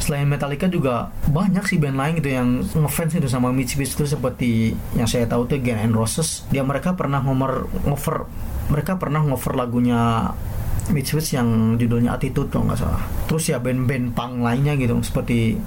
Selain 0.00 0.24
Metallica 0.24 0.66
juga 0.66 1.12
banyak 1.28 1.60
sih 1.68 1.76
band 1.76 2.00
lain 2.00 2.12
gitu 2.18 2.30
yang 2.32 2.48
ngefans 2.64 3.20
itu 3.20 3.28
sama 3.28 3.52
Misfits 3.52 3.94
itu 3.94 4.04
seperti 4.08 4.72
yang 4.96 5.04
saya 5.06 5.28
tahu 5.28 5.44
tuh 5.44 5.60
Guns 5.60 5.84
N' 5.84 5.94
Roses. 5.94 6.48
Dia 6.48 6.64
mereka 6.64 6.96
pernah 6.96 7.20
ngover 7.20 7.68
ngover 7.84 8.24
mereka 8.72 8.96
pernah 8.96 9.20
ngover 9.20 9.58
lagunya 9.58 10.32
Misfits 10.90 11.36
yang 11.36 11.78
judulnya 11.78 12.16
Attitude 12.16 12.48
kalau 12.48 12.72
nggak 12.72 12.80
salah. 12.80 13.02
Terus 13.28 13.52
ya 13.52 13.60
band-band 13.60 14.16
punk 14.16 14.40
lainnya 14.40 14.74
gitu 14.80 14.96
seperti 15.04 15.60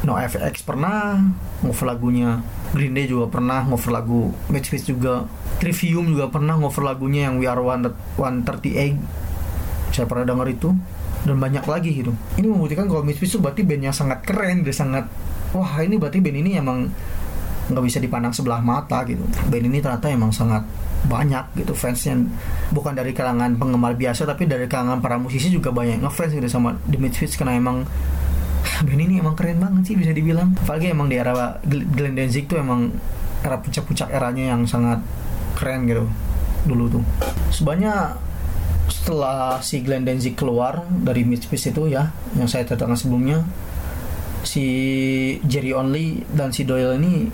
No 0.00 0.16
FX 0.16 0.64
pernah 0.64 1.20
ngover 1.60 1.86
lagunya 1.92 2.40
Green 2.72 2.96
Day 2.96 3.04
juga 3.04 3.28
pernah 3.28 3.68
ngover 3.68 3.92
lagu 3.92 4.32
Misfits 4.48 4.88
juga 4.88 5.28
Trivium 5.60 6.16
juga 6.16 6.32
pernah 6.32 6.56
ngover 6.56 6.88
lagunya 6.88 7.28
yang 7.28 7.36
We 7.36 7.44
Are 7.44 7.60
138 7.60 8.96
saya 9.92 10.06
pernah 10.08 10.24
dengar 10.24 10.48
itu 10.48 10.72
dan 11.24 11.36
banyak 11.36 11.64
lagi 11.68 11.90
gitu. 11.92 12.12
Ini 12.40 12.46
membuktikan 12.48 12.88
kalau 12.88 13.04
Misfits 13.04 13.36
itu 13.36 13.40
berarti 13.40 13.62
band 13.64 13.92
yang 13.92 13.96
sangat 13.96 14.24
keren 14.24 14.64
dan 14.64 14.74
sangat 14.74 15.04
wah 15.52 15.80
ini 15.84 16.00
berarti 16.00 16.18
band 16.22 16.38
ini 16.40 16.50
emang 16.56 16.88
nggak 17.70 17.84
bisa 17.86 17.98
dipandang 18.02 18.32
sebelah 18.34 18.58
mata 18.64 19.04
gitu. 19.04 19.22
Band 19.48 19.64
ini 19.68 19.78
ternyata 19.78 20.08
emang 20.08 20.32
sangat 20.32 20.64
banyak 21.06 21.64
gitu 21.64 21.72
fansnya. 21.76 22.16
Bukan 22.72 22.96
dari 22.96 23.12
kalangan 23.12 23.56
penggemar 23.56 23.96
biasa 23.96 24.24
tapi 24.24 24.48
dari 24.48 24.66
kalangan 24.66 25.00
para 25.00 25.20
musisi 25.20 25.52
juga 25.52 25.70
banyak 25.72 26.00
ngefans 26.00 26.32
gitu 26.36 26.48
sama 26.48 26.76
The 26.88 26.98
Misfits 26.98 27.36
karena 27.36 27.60
emang 27.60 27.84
band 28.80 29.00
ini 29.00 29.20
emang 29.20 29.36
keren 29.36 29.60
banget 29.60 29.92
sih 29.92 29.96
bisa 29.96 30.16
dibilang. 30.16 30.56
Apalagi 30.56 30.92
emang 30.92 31.12
di 31.12 31.20
era 31.20 31.60
Glenn 31.68 32.16
Danzig 32.16 32.48
tuh 32.48 32.60
emang 32.60 32.88
era 33.40 33.56
puncak-puncak 33.60 34.08
eranya 34.12 34.56
yang 34.56 34.64
sangat 34.64 35.00
keren 35.56 35.84
gitu 35.84 36.08
dulu 36.64 37.00
tuh. 37.00 37.04
Sebanyak 37.52 38.29
setelah 38.90 39.62
si 39.62 39.80
Glenn 39.80 40.04
Danzig 40.04 40.34
keluar 40.34 40.84
dari 40.90 41.22
Misfits 41.22 41.70
itu 41.70 41.86
ya 41.86 42.10
yang 42.34 42.50
saya 42.50 42.66
ceritakan 42.66 42.98
sebelumnya 42.98 43.46
si 44.42 44.66
Jerry 45.46 45.72
Only 45.72 46.26
dan 46.34 46.50
si 46.50 46.66
Doyle 46.66 46.98
ini 46.98 47.30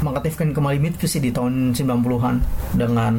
mengaktifkan 0.00 0.56
kembali 0.56 0.80
Misfits 0.80 1.20
di 1.20 1.28
tahun 1.28 1.76
90-an 1.76 2.36
dengan 2.72 3.14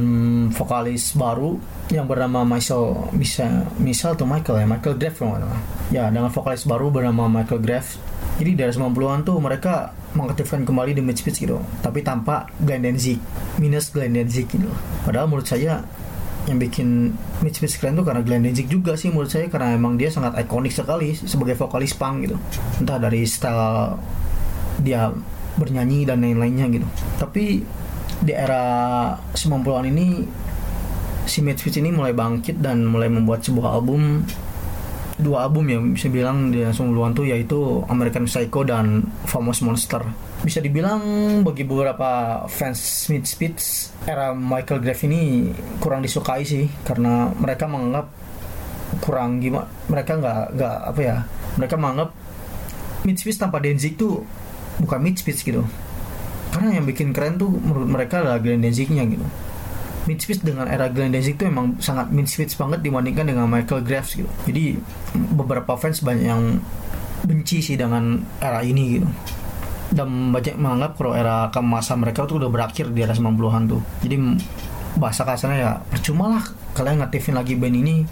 vokalis 0.50 1.14
baru 1.14 1.62
yang 1.94 2.10
bernama 2.10 2.42
Michael 2.42 3.14
bisa 3.14 3.70
misal 3.78 4.18
atau 4.18 4.26
Michael 4.26 4.66
ya 4.66 4.68
Michael 4.68 4.98
Graff 4.98 5.22
ya 5.94 6.10
dengan 6.10 6.34
vokalis 6.34 6.66
baru 6.66 6.90
bernama 6.90 7.30
Michael 7.30 7.62
Graff. 7.62 8.02
Jadi 8.42 8.58
dari 8.58 8.72
90-an 8.74 9.22
tuh 9.22 9.38
mereka 9.38 9.94
mengaktifkan 10.18 10.66
kembali 10.66 10.98
The 10.98 11.04
Misfits 11.06 11.38
gitu 11.38 11.62
tapi 11.86 12.02
tanpa 12.02 12.50
Glenn 12.58 12.82
Danzig 12.82 13.22
minus 13.62 13.94
Glenn 13.94 14.18
Danzig 14.18 14.50
gitu. 14.50 14.72
Padahal 15.06 15.30
menurut 15.30 15.46
saya 15.46 15.86
yang 16.50 16.58
bikin 16.58 17.14
Misfits 17.46 17.78
keren 17.78 17.94
tuh 17.94 18.06
karena 18.06 18.26
Glenn 18.26 18.42
Danzig 18.42 18.66
juga 18.66 18.98
sih 18.98 19.14
menurut 19.14 19.30
saya 19.30 19.46
karena 19.46 19.78
emang 19.78 19.94
dia 19.94 20.10
sangat 20.10 20.34
ikonik 20.42 20.74
sekali 20.74 21.14
sebagai 21.14 21.54
vokalis 21.54 21.94
punk 21.94 22.26
gitu. 22.26 22.38
Entah 22.82 22.98
dari 22.98 23.22
style 23.30 23.98
dia 24.82 25.14
bernyanyi 25.60 26.10
dan 26.10 26.26
lain-lainnya 26.26 26.66
gitu. 26.74 26.88
Tapi 27.22 27.62
di 28.22 28.34
era 28.34 28.64
90-an 29.34 29.86
ini 29.90 30.26
si 31.30 31.46
Misfits 31.46 31.78
ini 31.78 31.94
mulai 31.94 32.18
bangkit 32.18 32.58
dan 32.58 32.86
mulai 32.90 33.10
membuat 33.10 33.46
sebuah 33.46 33.78
album 33.78 34.26
dua 35.22 35.48
album 35.48 35.70
ya 35.70 35.78
bisa 35.80 36.10
bilang 36.10 36.50
di 36.50 36.66
90-an 36.66 37.14
tuh 37.14 37.26
yaitu 37.30 37.60
American 37.88 38.26
Psycho 38.26 38.66
dan 38.66 39.06
Famous 39.30 39.62
Monster. 39.62 40.02
Bisa 40.42 40.58
dibilang 40.58 41.02
bagi 41.46 41.64
beberapa 41.64 42.44
fans 42.50 43.08
Misfits 43.14 43.94
era 44.10 44.34
Michael 44.34 44.82
Graff 44.82 45.06
ini 45.06 45.54
kurang 45.78 46.02
disukai 46.02 46.42
sih 46.42 46.66
karena 46.82 47.30
mereka 47.38 47.70
menganggap 47.70 48.10
kurang 49.00 49.40
gimana 49.40 49.70
mereka 49.88 50.20
nggak 50.20 50.42
nggak 50.60 50.78
apa 50.92 51.00
ya 51.00 51.18
mereka 51.56 51.76
menganggap 51.80 52.10
Misfits 53.06 53.40
tanpa 53.40 53.62
Danzig 53.62 53.98
tuh 53.98 54.26
bukan 54.82 55.00
Misfits 55.02 55.46
gitu. 55.46 55.62
Karena 56.52 56.82
yang 56.82 56.86
bikin 56.90 57.16
keren 57.16 57.40
tuh 57.40 57.48
menurut 57.48 57.88
mereka 57.88 58.20
adalah 58.20 58.42
Glenn 58.42 58.60
Danzignya 58.60 59.08
gitu 59.08 59.24
Misfits 60.10 60.42
dengan 60.42 60.66
era 60.66 60.90
Glenn 60.90 61.14
Danzig 61.14 61.38
itu 61.38 61.46
emang 61.46 61.78
sangat 61.78 62.10
Misfits 62.10 62.58
banget 62.58 62.82
dibandingkan 62.82 63.30
dengan 63.30 63.46
Michael 63.46 63.86
Graves 63.86 64.18
gitu. 64.18 64.30
Jadi 64.50 64.82
beberapa 65.14 65.78
fans 65.78 66.02
banyak 66.02 66.26
yang 66.26 66.58
benci 67.22 67.62
sih 67.62 67.78
dengan 67.78 68.18
era 68.42 68.66
ini 68.66 68.98
gitu. 68.98 69.08
Dan 69.94 70.34
banyak 70.34 70.58
menganggap 70.58 70.98
kalau 70.98 71.14
era 71.14 71.54
kemasan 71.54 72.02
mereka 72.02 72.26
tuh 72.26 72.42
udah 72.42 72.50
berakhir 72.50 72.90
di 72.90 73.06
era 73.06 73.14
90-an 73.14 73.64
tuh. 73.70 73.82
Jadi 74.02 74.16
bahasa 74.98 75.22
kasarnya 75.24 75.58
ya 75.62 75.72
percuma 75.88 76.36
lah 76.40 76.44
kalian 76.76 77.00
ngaktifin 77.00 77.38
lagi 77.38 77.56
band 77.56 77.76
ini 77.80 78.04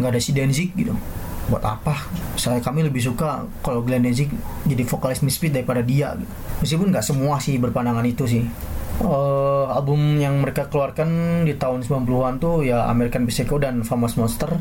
nggak 0.00 0.10
ada 0.16 0.20
si 0.22 0.30
Danzig 0.32 0.72
gitu. 0.72 0.96
Buat 1.52 1.64
apa? 1.64 2.08
Saya 2.40 2.60
kami 2.60 2.88
lebih 2.88 3.04
suka 3.04 3.44
kalau 3.60 3.84
Glenn 3.84 4.04
Danzig 4.04 4.32
jadi 4.64 4.82
vokalis 4.88 5.20
Misfits 5.20 5.52
daripada 5.52 5.84
dia 5.84 6.16
gitu. 6.16 6.32
meskipun 6.64 6.88
nggak 6.88 7.04
semua 7.04 7.36
sih 7.36 7.60
berpandangan 7.60 8.04
itu 8.04 8.24
sih 8.24 8.42
uh, 9.02 9.70
album 9.70 10.18
yang 10.18 10.42
mereka 10.42 10.66
keluarkan 10.66 11.42
di 11.46 11.54
tahun 11.54 11.86
90-an 11.86 12.34
tuh 12.42 12.66
ya 12.66 12.86
American 12.90 13.26
Psycho 13.30 13.58
dan 13.60 13.82
Famous 13.86 14.18
Monster. 14.18 14.58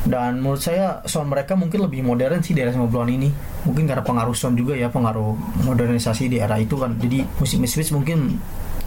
Dan 0.00 0.40
menurut 0.40 0.64
saya 0.64 1.04
sound 1.04 1.28
mereka 1.28 1.52
mungkin 1.60 1.84
lebih 1.84 2.00
modern 2.00 2.40
sih 2.40 2.56
di 2.56 2.64
era 2.64 2.72
90-an 2.72 3.10
ini. 3.12 3.28
Mungkin 3.68 3.84
karena 3.84 4.00
pengaruh 4.00 4.32
sound 4.32 4.56
juga 4.56 4.72
ya 4.72 4.88
pengaruh 4.88 5.36
modernisasi 5.68 6.32
di 6.32 6.40
era 6.40 6.56
itu 6.56 6.80
kan. 6.80 6.96
Jadi 6.96 7.20
musik 7.36 7.60
Misfits 7.60 7.92
mungkin 7.92 8.40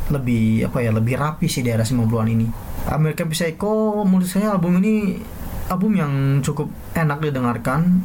lebih 0.09 0.67
apa 0.67 0.83
ya 0.83 0.91
lebih 0.91 1.15
rapi 1.15 1.45
sih 1.45 1.61
di 1.61 1.69
era 1.69 1.85
90-an 1.85 2.27
ini. 2.27 2.47
American 2.89 3.29
Psycho 3.29 4.01
menurut 4.03 4.27
saya 4.27 4.57
album 4.57 4.81
ini 4.81 5.21
album 5.69 5.93
yang 5.93 6.13
cukup 6.41 6.71
enak 6.97 7.21
didengarkan. 7.21 8.01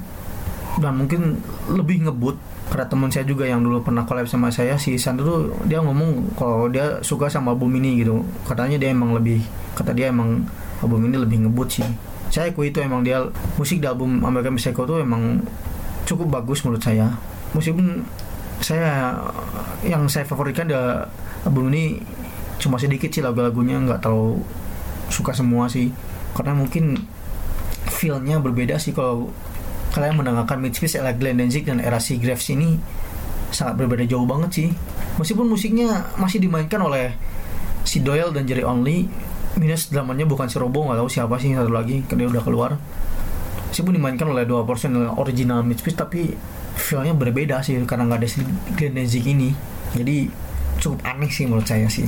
Dan 0.78 0.94
mungkin 0.94 1.42
lebih 1.74 2.06
ngebut 2.06 2.38
karena 2.68 2.84
teman 2.84 3.08
saya 3.08 3.24
juga 3.24 3.48
yang 3.48 3.64
dulu 3.64 3.80
pernah 3.80 4.04
collab 4.04 4.28
sama 4.28 4.52
saya 4.52 4.76
si 4.76 4.92
Isan 4.92 5.16
dulu 5.16 5.56
dia 5.64 5.80
ngomong 5.80 6.36
kalau 6.36 6.68
dia 6.68 7.00
suka 7.00 7.32
sama 7.32 7.56
album 7.56 7.72
ini 7.80 8.04
gitu. 8.04 8.20
Katanya 8.44 8.76
dia 8.76 8.92
emang 8.92 9.16
lebih 9.16 9.40
kata 9.72 9.96
dia 9.96 10.12
emang 10.12 10.44
album 10.84 11.08
ini 11.08 11.16
lebih 11.16 11.48
ngebut 11.48 11.68
sih. 11.80 11.88
Saya 12.28 12.52
akui 12.52 12.68
itu 12.68 12.84
emang 12.84 13.00
dia 13.00 13.24
musik 13.56 13.80
di 13.80 13.88
album 13.88 14.20
American 14.20 14.60
Psycho 14.60 14.84
itu 14.84 15.00
emang 15.00 15.40
cukup 16.04 16.28
bagus 16.40 16.60
menurut 16.60 16.84
saya. 16.84 17.08
Meskipun 17.56 18.04
saya 18.60 19.16
yang 19.80 20.04
saya 20.12 20.28
favoritkan 20.28 20.68
di 20.68 20.76
album 21.48 21.72
ini 21.72 22.04
cuma 22.60 22.76
sedikit 22.76 23.08
sih 23.08 23.24
lagu-lagunya 23.24 23.80
nggak 23.80 24.04
terlalu 24.04 24.44
suka 25.08 25.32
semua 25.32 25.72
sih. 25.72 25.88
Karena 26.36 26.52
mungkin 26.52 27.00
feelnya 27.88 28.36
berbeda 28.44 28.76
sih 28.76 28.92
kalau 28.92 29.32
kalian 29.98 30.14
mendengarkan 30.14 30.62
Misfits 30.62 30.94
era 30.94 31.10
Glenn 31.10 31.42
Danzig 31.42 31.66
dan 31.66 31.82
era 31.82 31.98
si 31.98 32.22
Graves 32.22 32.46
ini 32.54 32.78
sangat 33.50 33.82
berbeda 33.82 34.06
jauh 34.06 34.22
banget 34.22 34.50
sih. 34.54 34.68
Meskipun 35.18 35.50
musiknya 35.50 36.06
masih 36.14 36.38
dimainkan 36.38 36.78
oleh 36.78 37.18
si 37.82 37.98
Doyle 37.98 38.30
dan 38.30 38.46
Jerry 38.46 38.62
Only 38.62 39.10
minus 39.58 39.90
dramanya 39.90 40.22
bukan 40.22 40.46
si 40.46 40.54
Robo 40.54 40.86
nggak 40.86 41.02
tahu 41.02 41.10
siapa 41.10 41.34
sih 41.42 41.50
satu 41.50 41.74
lagi 41.74 42.06
karena 42.06 42.30
dia 42.30 42.38
udah 42.38 42.44
keluar. 42.46 42.70
Meskipun 43.74 43.98
dimainkan 43.98 44.30
oleh 44.30 44.46
dua 44.46 44.62
personel 44.62 45.10
original 45.18 45.66
Misfits 45.66 45.98
tapi 45.98 46.30
feelnya 46.78 47.18
berbeda 47.18 47.58
sih 47.66 47.74
karena 47.82 48.06
nggak 48.06 48.22
ada 48.22 48.28
si 48.30 48.46
Glenn 48.78 48.94
Danzig 48.94 49.26
ini. 49.26 49.50
Jadi 49.98 50.30
cukup 50.78 51.02
aneh 51.02 51.26
sih 51.26 51.50
menurut 51.50 51.66
saya 51.66 51.90
sih. 51.90 52.06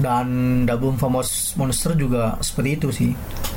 Dan 0.00 0.64
album 0.64 0.96
Famous 0.96 1.52
Monster 1.60 1.92
juga 1.92 2.40
seperti 2.40 2.70
itu 2.80 2.88
sih. 2.88 3.10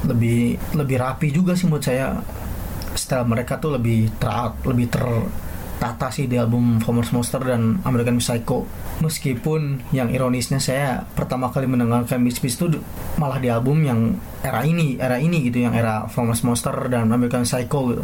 Lebih 0.03 0.59
lebih 0.75 0.99
rapi 0.99 1.31
juga 1.31 1.55
sih 1.55 1.71
menurut 1.71 1.87
saya 1.87 2.19
style 2.99 3.23
mereka 3.23 3.55
tuh 3.57 3.79
lebih 3.79 4.11
ter 4.19 4.51
lebih 4.67 4.91
tertata 4.91 6.11
sih 6.11 6.27
di 6.27 6.35
album 6.35 6.83
Famous 6.83 7.15
Monster 7.15 7.39
dan 7.39 7.79
American 7.87 8.19
Psycho 8.19 8.67
meskipun 8.99 9.79
yang 9.95 10.11
ironisnya 10.11 10.59
saya 10.59 11.07
pertama 11.15 11.47
kali 11.49 11.71
mendengarkan 11.71 12.19
Misfits 12.19 12.59
itu 12.59 12.83
malah 13.15 13.39
di 13.39 13.47
album 13.47 13.79
yang 13.87 14.19
era 14.43 14.67
ini 14.67 14.99
era 14.99 15.15
ini 15.17 15.47
gitu 15.47 15.63
yang 15.63 15.71
era 15.71 16.11
Famous 16.11 16.43
Monster 16.43 16.75
dan 16.91 17.07
American 17.07 17.47
Psycho 17.47 17.95
gitu 17.95 18.03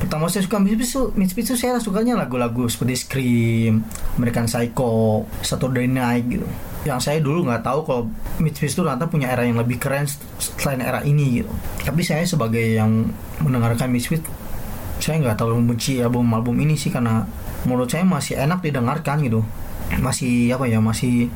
pertama 0.00 0.32
saya 0.32 0.44
suka 0.44 0.60
tuh 0.60 1.12
Misfits 1.16 1.52
tuh 1.52 1.58
saya 1.60 1.76
sukanya 1.76 2.16
lagu-lagu 2.16 2.64
seperti 2.72 2.94
Scream, 2.96 3.84
American 4.16 4.48
Psycho, 4.48 5.28
Saturday 5.44 5.84
Night 5.84 6.24
gitu. 6.24 6.48
Yang 6.84 7.00
saya 7.04 7.18
dulu 7.20 7.44
nggak 7.44 7.60
tahu 7.60 7.80
kalau 7.84 8.02
Misfits 8.40 8.72
itu 8.72 8.80
ternyata 8.80 9.04
punya 9.08 9.28
era 9.28 9.44
yang 9.44 9.60
lebih 9.60 9.76
keren 9.76 10.08
selain 10.38 10.80
era 10.80 11.04
ini 11.04 11.44
gitu. 11.44 11.52
Tapi 11.84 12.00
saya 12.00 12.24
sebagai 12.24 12.64
yang 12.64 13.12
mendengarkan 13.44 13.92
Misfits 13.92 14.24
saya 15.00 15.16
nggak 15.16 15.40
terlalu 15.40 15.64
membenci 15.64 15.96
album-album 15.98 16.60
ini 16.60 16.76
sih 16.76 16.92
karena 16.92 17.24
menurut 17.64 17.88
saya 17.88 18.04
masih 18.04 18.36
enak 18.36 18.60
didengarkan 18.60 19.24
gitu 19.24 19.40
masih 19.98 20.54
apa 20.54 20.68
ya 20.68 20.78
masih 20.78 21.32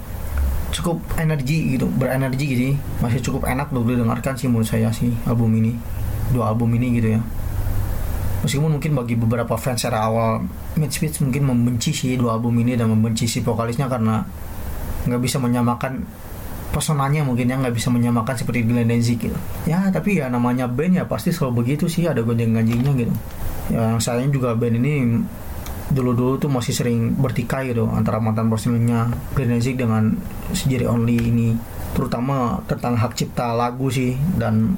cukup 0.70 1.00
energi 1.18 1.74
gitu 1.74 1.86
berenergi 1.86 2.44
gitu 2.44 2.62
sih. 2.70 2.76
masih 3.00 3.18
cukup 3.24 3.48
enak 3.48 3.72
untuk 3.72 3.96
didengarkan 3.96 4.36
sih 4.36 4.46
menurut 4.46 4.68
saya 4.68 4.92
sih 4.92 5.10
album 5.26 5.50
ini 5.58 5.74
dua 6.30 6.52
album 6.52 6.70
ini 6.76 7.00
gitu 7.00 7.18
ya 7.18 7.20
meskipun 8.44 8.76
mungkin 8.76 8.92
bagi 8.92 9.16
beberapa 9.16 9.56
fans 9.56 9.88
era 9.88 10.04
awal 10.04 10.44
Mitch 10.76 11.00
mungkin 11.24 11.48
membenci 11.48 11.96
sih 11.96 12.14
dua 12.20 12.36
album 12.36 12.60
ini 12.60 12.76
dan 12.76 12.92
membenci 12.92 13.24
si 13.24 13.40
vokalisnya 13.40 13.88
karena 13.88 14.26
nggak 15.04 15.20
bisa 15.20 15.36
menyamakan 15.40 16.04
personanya 16.74 17.22
mungkin 17.22 17.46
yang 17.46 17.62
nggak 17.62 17.78
bisa 17.78 17.86
menyamakan 17.94 18.34
seperti 18.34 18.66
Glenn 18.66 18.90
Danzig 18.90 19.22
gitu. 19.22 19.38
Ya 19.70 19.86
tapi 19.94 20.18
ya 20.18 20.26
namanya 20.26 20.66
band 20.66 20.98
ya 20.98 21.04
pasti 21.06 21.30
selalu 21.30 21.62
begitu 21.62 21.86
sih 21.86 22.10
ada 22.10 22.26
gonjang 22.26 22.50
ganjingnya 22.50 22.92
gitu. 22.98 23.14
Ya 23.70 23.94
sayang 24.02 24.34
juga 24.34 24.58
band 24.58 24.82
ini 24.82 25.22
dulu-dulu 25.94 26.40
tuh 26.40 26.50
masih 26.50 26.74
sering 26.74 27.14
bertikai 27.14 27.70
gitu 27.70 27.86
antara 27.86 28.18
mantan 28.18 28.50
personilnya 28.50 29.12
Glenn 29.38 29.54
Danzig 29.54 29.78
dengan 29.78 30.18
Jerry 30.50 30.90
Only 30.90 31.16
ini. 31.20 31.48
Terutama 31.94 32.58
tentang 32.66 32.98
hak 32.98 33.14
cipta 33.14 33.54
lagu 33.54 33.86
sih 33.86 34.18
dan 34.34 34.74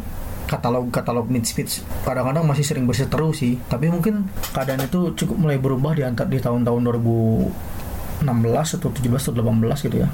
katalog-katalog 0.46 1.26
Speech 1.42 1.82
kadang-kadang 2.06 2.46
masih 2.46 2.62
sering 2.62 2.84
berseteru 2.84 3.32
sih. 3.32 3.56
Tapi 3.72 3.88
mungkin 3.88 4.28
keadaan 4.52 4.84
itu 4.84 5.16
cukup 5.16 5.48
mulai 5.48 5.56
berubah 5.56 5.96
di 5.96 6.04
antar 6.04 6.28
di 6.28 6.38
tahun-tahun 6.38 6.82
2016 8.24 8.78
atau 8.80 8.88
17 8.88 9.32
atau 9.32 9.42
18 9.42 9.86
gitu 9.90 9.96
ya. 10.00 10.08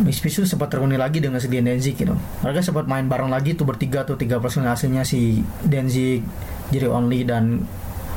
Misfits 0.00 0.40
itu 0.40 0.48
sempat 0.48 0.72
terhuni 0.72 0.96
lagi 0.96 1.20
dengan 1.20 1.36
si 1.36 1.52
Danzig 1.52 2.00
gitu. 2.00 2.16
Mereka 2.40 2.64
sempat 2.64 2.88
main 2.88 3.04
bareng 3.04 3.28
lagi 3.28 3.52
tuh 3.52 3.68
bertiga 3.68 4.08
tuh 4.08 4.16
tiga 4.16 4.40
personil 4.40 4.72
aslinya 4.72 5.04
si 5.04 5.44
Danzig 5.60 6.24
Jerry 6.72 6.88
Only 6.88 7.28
dan 7.28 7.68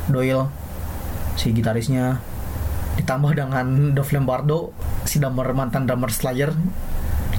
Doyle 0.08 0.48
si 1.36 1.52
gitarisnya. 1.52 2.16
Ditambah 2.96 3.36
dengan 3.36 3.92
Dov 3.92 4.08
Lombardo 4.16 4.72
si 5.04 5.20
drummer 5.20 5.52
mantan 5.52 5.84
drummer 5.84 6.08
Slayer 6.08 6.56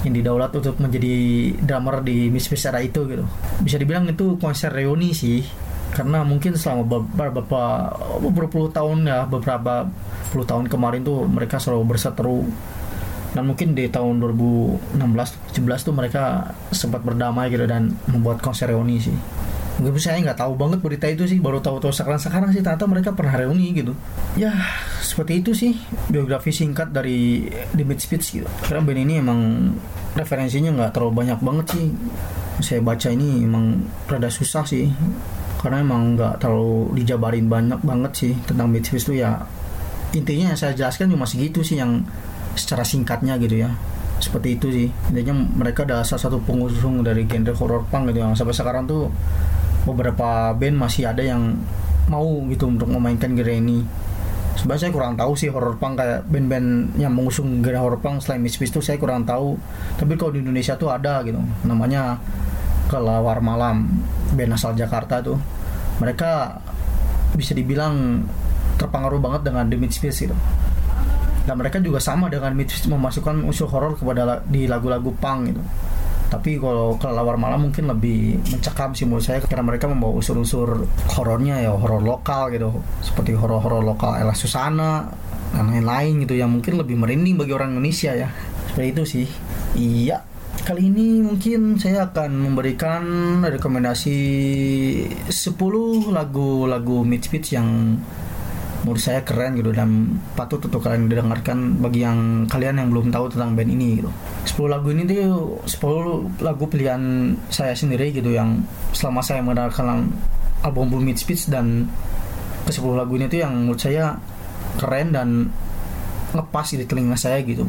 yang 0.06 0.14
didaulat 0.14 0.54
untuk 0.54 0.78
menjadi 0.78 1.14
drummer 1.58 2.06
di 2.06 2.30
Misfits 2.30 2.70
era 2.70 2.78
itu 2.78 3.10
gitu. 3.10 3.26
Bisa 3.58 3.74
dibilang 3.74 4.06
itu 4.06 4.38
konser 4.38 4.70
reuni 4.70 5.10
sih 5.10 5.42
karena 5.98 6.22
mungkin 6.22 6.54
selama 6.54 6.86
beberapa 6.86 7.42
beberapa 8.22 8.46
puluh 8.46 8.70
tahun 8.70 9.02
ya 9.02 9.26
beberapa 9.26 9.90
puluh 10.30 10.46
tahun 10.46 10.70
kemarin 10.70 11.02
tuh 11.02 11.26
mereka 11.26 11.58
selalu 11.58 11.90
berseteru. 11.90 12.46
Dan 13.28 13.44
mungkin 13.44 13.76
di 13.76 13.90
tahun 13.92 14.24
2016 14.24 14.94
17 15.52 15.60
tuh 15.84 15.92
mereka 15.92 16.54
sempat 16.72 17.04
berdamai 17.04 17.52
gitu 17.52 17.68
dan 17.68 17.92
membuat 18.08 18.40
konser 18.40 18.72
reuni 18.72 19.02
sih. 19.04 19.12
Mungkin 19.78 20.00
saya 20.00 20.22
nggak 20.24 20.40
tahu 20.40 20.56
banget 20.56 20.80
berita 20.80 21.06
itu 21.12 21.28
sih 21.28 21.36
baru 21.36 21.60
tahu-tahu 21.60 21.92
sekarang. 21.92 22.16
Sekarang 22.16 22.50
sih 22.56 22.64
ternyata 22.64 22.88
mereka 22.88 23.12
pernah 23.12 23.36
reuni 23.36 23.76
gitu. 23.76 23.92
Ya 24.38 24.54
seperti 25.04 25.44
itu 25.44 25.52
sih 25.52 25.76
biografi 26.08 26.56
singkat 26.56 26.88
dari 26.94 27.50
The 27.76 27.84
Misfits 27.84 28.32
gitu. 28.32 28.48
Karena 28.64 28.80
band 28.80 29.00
ini 29.02 29.14
emang 29.20 29.40
referensinya 30.16 30.72
nggak 30.72 30.96
terlalu 30.96 31.12
banyak 31.26 31.38
banget 31.44 31.66
sih. 31.76 31.86
Saya 32.64 32.80
baca 32.80 33.12
ini 33.12 33.44
emang 33.44 33.86
rada 34.08 34.32
susah 34.32 34.64
sih 34.64 34.88
karena 35.58 35.82
emang 35.82 36.14
nggak 36.14 36.38
terlalu 36.38 36.94
dijabarin 37.02 37.50
banyak 37.50 37.80
banget 37.82 38.12
sih 38.14 38.32
tentang 38.46 38.70
Misfits 38.70 39.10
itu 39.10 39.18
ya. 39.18 39.42
Intinya 40.14 40.54
yang 40.54 40.58
saya 40.58 40.72
jelaskan 40.72 41.10
cuma 41.12 41.26
segitu 41.26 41.60
sih 41.66 41.82
yang 41.82 42.06
secara 42.54 42.86
singkatnya 42.86 43.34
gitu 43.42 43.66
ya. 43.66 43.70
Seperti 44.22 44.54
itu 44.54 44.66
sih. 44.70 44.86
Intinya 45.10 45.34
mereka 45.34 45.82
adalah 45.82 46.06
salah 46.06 46.22
satu 46.30 46.38
pengusung 46.42 47.02
dari 47.02 47.26
genre 47.26 47.54
horror 47.58 47.82
punk 47.90 48.14
gitu 48.14 48.22
yang 48.22 48.38
sampai 48.38 48.54
sekarang 48.54 48.86
tuh 48.86 49.10
beberapa 49.82 50.54
band 50.54 50.76
masih 50.78 51.10
ada 51.10 51.22
yang 51.26 51.58
mau 52.06 52.26
gitu 52.48 52.70
untuk 52.70 52.88
memainkan 52.88 53.34
genre 53.34 53.54
ini. 53.54 53.82
Sebenarnya 54.58 54.90
saya 54.90 54.92
kurang 54.94 55.14
tahu 55.14 55.32
sih 55.38 55.50
horror 55.54 55.78
punk 55.78 56.02
kayak 56.02 56.26
band-band 56.26 56.98
yang 56.98 57.14
mengusung 57.14 57.62
genre 57.62 57.78
horror 57.78 58.00
punk 58.02 58.22
selain 58.22 58.42
Misfits 58.42 58.74
itu 58.74 58.82
saya 58.82 58.98
kurang 58.98 59.22
tahu. 59.26 59.54
Tapi 59.98 60.18
kalau 60.18 60.34
di 60.34 60.42
Indonesia 60.42 60.74
tuh 60.74 60.90
ada 60.90 61.22
gitu. 61.22 61.38
Namanya 61.66 62.18
Kelawar 62.88 63.44
Malam 63.44 63.86
band 64.32 64.56
asal 64.56 64.72
Jakarta 64.72 65.20
tuh. 65.20 65.36
Mereka 66.00 66.58
bisa 67.36 67.52
dibilang 67.52 68.24
terpengaruh 68.80 69.20
banget 69.20 69.52
dengan 69.52 69.68
The 69.68 69.76
Misfits 69.76 70.18
gitu. 70.24 70.36
Dan 71.44 71.54
mereka 71.56 71.80
juga 71.80 72.00
sama 72.00 72.32
dengan 72.32 72.56
Misfits 72.56 72.88
memasukkan 72.88 73.44
unsur 73.44 73.68
horror 73.68 74.00
kepada 74.00 74.40
di 74.48 74.64
lagu-lagu 74.64 75.12
punk 75.16 75.40
gitu. 75.52 75.62
Tapi 76.28 76.60
kalau 76.60 77.00
kelelawar 77.00 77.40
malam 77.40 77.68
mungkin 77.68 77.88
lebih 77.88 78.36
mencekam 78.52 78.92
sih 78.92 79.08
menurut 79.08 79.24
saya 79.24 79.40
karena 79.40 79.64
mereka 79.64 79.88
membawa 79.88 80.20
unsur-unsur 80.20 80.84
horornya 81.16 81.64
ya 81.64 81.72
horor 81.72 82.04
lokal 82.04 82.52
gitu. 82.52 82.68
Seperti 83.00 83.32
horor-horor 83.32 83.80
lokal 83.80 84.20
Ella 84.20 84.36
Susana 84.36 85.08
dan 85.56 85.72
lain-lain 85.72 86.28
gitu 86.28 86.36
yang 86.36 86.52
mungkin 86.52 86.76
lebih 86.76 87.00
merinding 87.00 87.40
bagi 87.40 87.56
orang 87.56 87.72
Indonesia 87.72 88.12
ya. 88.12 88.28
Seperti 88.68 88.88
itu 88.92 89.02
sih. 89.08 89.26
Iya 89.80 90.20
kali 90.68 90.92
ini 90.92 91.24
mungkin 91.24 91.80
saya 91.80 92.12
akan 92.12 92.44
memberikan 92.44 93.02
rekomendasi 93.40 94.20
10 95.24 95.32
lagu-lagu 96.12 97.08
Mitch 97.08 97.32
yang 97.56 97.96
menurut 98.84 99.00
saya 99.00 99.24
keren 99.24 99.56
gitu 99.56 99.72
dan 99.72 100.20
patut 100.36 100.60
untuk 100.60 100.84
kalian 100.84 101.08
didengarkan 101.08 101.80
bagi 101.80 102.04
yang 102.04 102.44
kalian 102.52 102.84
yang 102.84 102.92
belum 102.92 103.08
tahu 103.08 103.32
tentang 103.32 103.56
band 103.56 103.72
ini 103.72 104.04
gitu. 104.04 104.12
10 104.44 104.68
lagu 104.68 104.92
ini 104.92 105.08
tuh 105.08 105.56
10 105.64 106.44
lagu 106.44 106.64
pilihan 106.68 107.32
saya 107.48 107.72
sendiri 107.72 108.12
gitu 108.12 108.28
yang 108.36 108.60
selama 108.92 109.24
saya 109.24 109.40
mendengarkan 109.40 110.12
album 110.68 110.92
Blue 110.92 111.16
Speech 111.16 111.48
dan 111.48 111.88
ke 112.68 112.76
10 112.76 112.92
lagu 112.92 113.16
ini 113.16 113.24
tuh 113.24 113.40
yang 113.40 113.56
menurut 113.56 113.80
saya 113.80 114.20
keren 114.76 115.16
dan 115.16 115.48
lepas 116.36 116.76
di 116.76 116.84
telinga 116.84 117.16
saya 117.16 117.40
gitu 117.40 117.64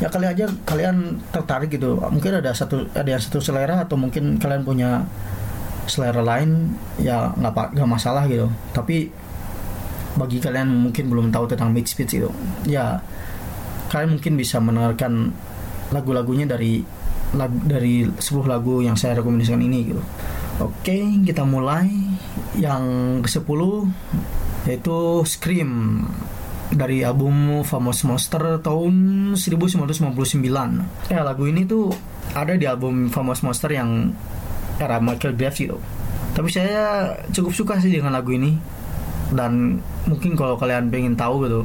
ya 0.00 0.08
kali 0.08 0.26
aja 0.26 0.48
kalian 0.64 1.20
tertarik 1.30 1.70
gitu. 1.70 2.00
Mungkin 2.00 2.40
ada 2.40 2.50
satu 2.56 2.88
ada 2.96 3.06
yang 3.06 3.22
satu 3.22 3.38
selera 3.38 3.84
atau 3.84 4.00
mungkin 4.00 4.40
kalian 4.40 4.64
punya 4.64 5.04
selera 5.84 6.24
lain 6.24 6.72
ya 6.98 7.30
nggak 7.36 7.76
nggak 7.76 7.88
masalah 7.88 8.24
gitu. 8.26 8.48
Tapi 8.72 9.12
bagi 10.16 10.42
kalian 10.42 10.90
mungkin 10.90 11.06
belum 11.06 11.26
tahu 11.30 11.46
tentang 11.54 11.70
Mid 11.70 11.86
Speed 11.86 12.10
itu 12.10 12.30
ya 12.66 12.98
kalian 13.94 14.18
mungkin 14.18 14.34
bisa 14.34 14.58
mendengarkan 14.58 15.30
lagu-lagunya 15.94 16.46
dari 16.50 16.82
lagu, 17.34 17.58
dari 17.62 18.06
10 18.06 18.18
lagu 18.46 18.82
yang 18.82 18.98
saya 18.98 19.18
rekomendasikan 19.22 19.62
ini 19.62 19.94
gitu. 19.94 20.02
Oke 20.58 21.22
kita 21.22 21.44
mulai. 21.44 21.88
Yang 22.58 22.82
ke-10 23.26 23.60
yaitu 24.66 24.98
Scream 25.24 26.02
dari 26.70 27.02
album 27.02 27.66
Famous 27.66 28.06
Monster 28.06 28.62
tahun 28.62 28.94
1999 29.34 31.10
ya 31.10 31.20
lagu 31.26 31.44
ini 31.50 31.66
tuh 31.66 31.90
ada 32.34 32.54
di 32.54 32.66
album 32.66 33.10
Famous 33.10 33.42
Monster 33.42 33.74
yang 33.74 34.14
era 34.78 35.02
Michael 35.02 35.34
Graves 35.34 35.58
gitu 35.58 35.78
tapi 36.30 36.48
saya 36.50 37.12
cukup 37.34 37.52
suka 37.52 37.74
sih 37.82 37.90
dengan 37.90 38.14
lagu 38.14 38.30
ini. 38.34 38.54
Dan 39.30 39.78
mungkin 40.10 40.34
kalau 40.34 40.58
kalian 40.58 40.90
pengen 40.90 41.14
tahu 41.14 41.46
gitu 41.46 41.62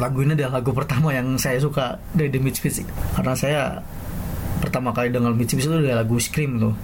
lagu 0.00 0.24
ini 0.24 0.32
adalah 0.32 0.62
lagu 0.62 0.72
pertama 0.72 1.12
yang 1.12 1.36
saya 1.36 1.60
suka 1.60 2.00
dari 2.16 2.32
The 2.32 2.40
Misfits 2.40 2.80
karena 3.12 3.36
saya 3.36 3.76
pertama 4.64 4.88
kali 4.88 5.12
dengar 5.12 5.36
Misfits 5.36 5.68
itu 5.68 5.74
adalah 5.74 6.06
lagu 6.06 6.16
Scream 6.22 6.62
tuh. 6.62 6.74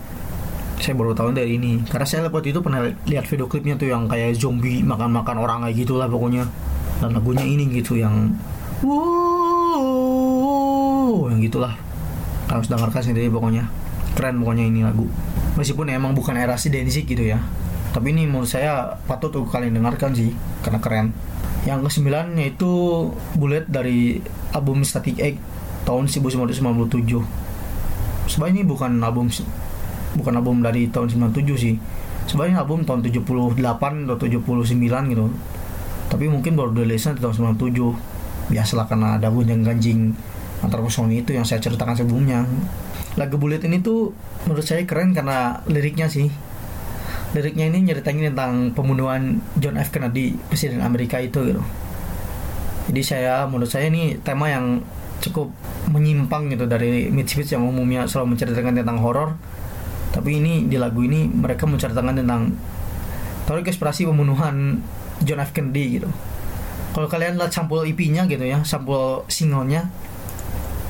Saya 0.83 0.95
baru 0.99 1.15
tahu 1.15 1.31
dari 1.31 1.57
ini. 1.57 1.83
Karena 1.87 2.07
saya 2.07 2.27
waktu 2.27 2.51
itu 2.51 2.61
pernah 2.61 2.85
lihat 3.07 3.25
video 3.31 3.47
klipnya 3.47 3.79
tuh 3.79 3.89
yang 3.91 4.11
kayak 4.11 4.35
zombie 4.35 4.83
makan-makan 4.83 5.37
orang 5.39 5.59
kayak 5.67 5.77
gitulah 5.87 6.11
pokoknya 6.11 6.45
dan 6.99 7.15
lagunya 7.15 7.47
ini 7.47 7.71
gitu 7.71 7.95
yang 7.99 8.35
wow 8.83 10.19
yang 11.31 11.41
gitulah. 11.43 11.75
Harus 12.49 12.67
dengarkan 12.67 13.03
sendiri 13.05 13.31
pokoknya. 13.31 13.71
Keren 14.17 14.41
pokoknya 14.43 14.65
ini 14.67 14.83
lagu. 14.83 15.07
Meskipun 15.55 15.91
emang 15.91 16.15
bukan 16.15 16.35
era 16.35 16.59
si 16.59 16.71
Danzig 16.71 17.07
gitu 17.07 17.23
ya. 17.23 17.39
Tapi 17.95 18.11
ini 18.15 18.27
menurut 18.27 18.51
saya 18.51 18.99
patut 19.07 19.31
untuk 19.35 19.51
kalian 19.55 19.75
dengarkan 19.79 20.15
sih 20.15 20.35
karena 20.67 20.79
keren. 20.83 21.13
Yang 21.67 21.91
kesembilan 21.91 22.39
yaitu 22.39 22.71
Bullet 23.35 23.67
dari 23.69 24.23
album 24.55 24.83
Static 24.87 25.19
Egg 25.21 25.37
tahun 25.85 26.07
1997 26.11 27.49
sebenarnya 28.29 28.61
ini 28.61 28.65
bukan 28.69 29.01
album 29.01 29.33
bukan 30.21 30.33
album 30.37 30.61
dari 30.61 30.93
tahun 30.93 31.09
97 31.33 31.57
sih. 31.57 31.75
Sebenarnya 32.29 32.61
album 32.61 32.85
tahun 32.85 33.01
78 33.01 33.57
atau 34.05 34.17
79 34.21 35.13
gitu 35.17 35.27
tapi 36.09 36.25
mungkin 36.27 36.57
baru 36.57 36.73
rilisnya 36.73 37.17
di 37.17 37.21
tahun 37.21 37.57
97 37.61 38.49
biasalah 38.49 38.89
karena 38.89 39.21
ada 39.21 39.29
gunjang 39.29 39.61
ganjing 39.61 40.17
antar 40.65 40.81
personil 40.83 41.21
itu 41.21 41.37
yang 41.37 41.45
saya 41.45 41.61
ceritakan 41.63 41.95
sebelumnya. 41.95 42.49
Lagu 43.21 43.37
Bullet 43.37 43.63
ini 43.69 43.79
tuh 43.85 44.17
menurut 44.49 44.65
saya 44.65 44.83
keren 44.89 45.13
karena 45.13 45.63
liriknya 45.69 46.09
sih. 46.09 46.33
Liriknya 47.37 47.69
ini 47.69 47.85
nyeritain 47.85 48.17
tentang 48.17 48.73
pembunuhan 48.73 49.45
John 49.61 49.77
F. 49.77 49.93
Kennedy 49.93 50.33
presiden 50.49 50.81
Amerika 50.81 51.21
itu 51.21 51.45
gitu. 51.45 51.63
Jadi 52.89 53.03
saya 53.05 53.45
menurut 53.45 53.69
saya 53.69 53.93
ini 53.93 54.17
tema 54.25 54.49
yang 54.49 54.81
cukup 55.21 55.53
menyimpang 55.93 56.49
gitu 56.49 56.65
dari 56.65 57.13
Mitchfield 57.13 57.53
yang 57.53 57.69
umumnya 57.69 58.09
selalu 58.09 58.35
menceritakan 58.39 58.81
tentang 58.81 58.99
horor. 59.05 59.37
Tapi 60.09 60.41
ini 60.41 60.65
di 60.65 60.81
lagu 60.81 61.05
ini 61.05 61.29
mereka 61.29 61.69
menceritakan 61.69 62.17
tentang 62.17 62.57
teori 63.45 63.61
konspirasi 63.61 64.09
pembunuhan 64.09 64.81
John 65.23 65.41
F. 65.43 65.51
Kennedy 65.55 66.01
gitu. 66.01 66.09
Kalau 66.95 67.07
kalian 67.07 67.39
lihat 67.39 67.53
sampul 67.55 67.85
IP-nya 67.85 68.27
gitu 68.27 68.43
ya 68.43 68.65
sampul 68.65 69.23
singlenya 69.31 69.87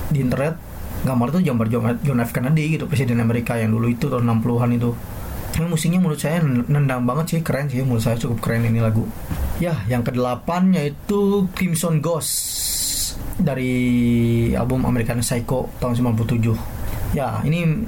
di 0.09 0.25
internet 0.25 0.57
gambar 1.05 1.31
itu 1.37 1.39
gambar 1.53 1.67
John- 2.01 2.23
F 2.25 2.31
Kennedy 2.33 2.79
gitu 2.79 2.89
presiden 2.89 3.21
Amerika 3.21 3.55
yang 3.61 3.75
dulu 3.77 3.93
itu 3.93 4.09
tahun 4.09 4.25
60-an 4.25 4.71
itu. 4.75 4.91
Ini 5.59 5.67
musiknya 5.67 5.99
menurut 5.99 6.21
saya 6.23 6.39
nendang 6.45 7.03
banget 7.03 7.35
sih 7.35 7.41
keren 7.43 7.67
sih 7.67 7.83
menurut 7.83 8.05
saya 8.05 8.15
cukup 8.15 8.39
keren 8.41 8.63
ini 8.69 8.79
lagu. 8.79 9.05
Ya 9.59 9.75
yang 9.91 10.07
kedelapan 10.07 10.71
yaitu 10.71 11.51
Crimson 11.53 11.99
Ghost 11.99 12.31
dari 13.39 13.75
album 14.55 14.87
American 14.87 15.23
Psycho 15.23 15.71
tahun 15.79 15.95
97 15.95 16.55
ya 17.15 17.41
ini 17.47 17.87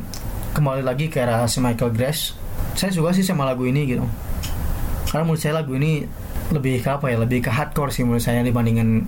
kembali 0.55 0.83
lagi 0.83 1.07
ke 1.07 1.23
era 1.23 1.47
si 1.47 1.63
Michael 1.63 1.95
Grace. 1.95 2.35
Saya 2.75 2.91
suka 2.91 3.15
sih 3.15 3.23
sama 3.23 3.47
lagu 3.47 3.67
ini 3.67 3.87
gitu. 3.87 4.03
Karena 5.11 5.27
menurut 5.27 5.43
saya 5.43 5.63
lagu 5.63 5.75
ini 5.75 6.07
lebih 6.51 6.83
ke 6.83 6.89
apa 6.91 7.07
ya 7.11 7.17
lebih 7.23 7.47
ke 7.47 7.51
hardcore 7.51 7.95
sih 7.95 8.03
menurut 8.03 8.23
saya 8.23 8.43
dibandingin 8.43 9.07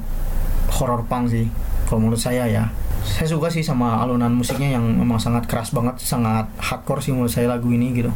horror 0.73 1.03
punk 1.07 1.31
sih. 1.31 1.47
Kalau 1.87 1.99
menurut 2.03 2.19
saya 2.23 2.47
ya. 2.49 2.71
Saya 3.03 3.27
suka 3.27 3.51
sih 3.51 3.67
sama 3.67 3.99
alunan 3.99 4.31
musiknya 4.31 4.79
yang 4.79 4.87
memang 4.87 5.19
sangat 5.19 5.51
keras 5.51 5.75
banget 5.75 5.99
sangat 5.99 6.47
hardcore 6.63 7.03
sih 7.03 7.11
menurut 7.11 7.35
saya 7.35 7.51
lagu 7.51 7.67
ini 7.75 7.91
gitu. 7.93 8.15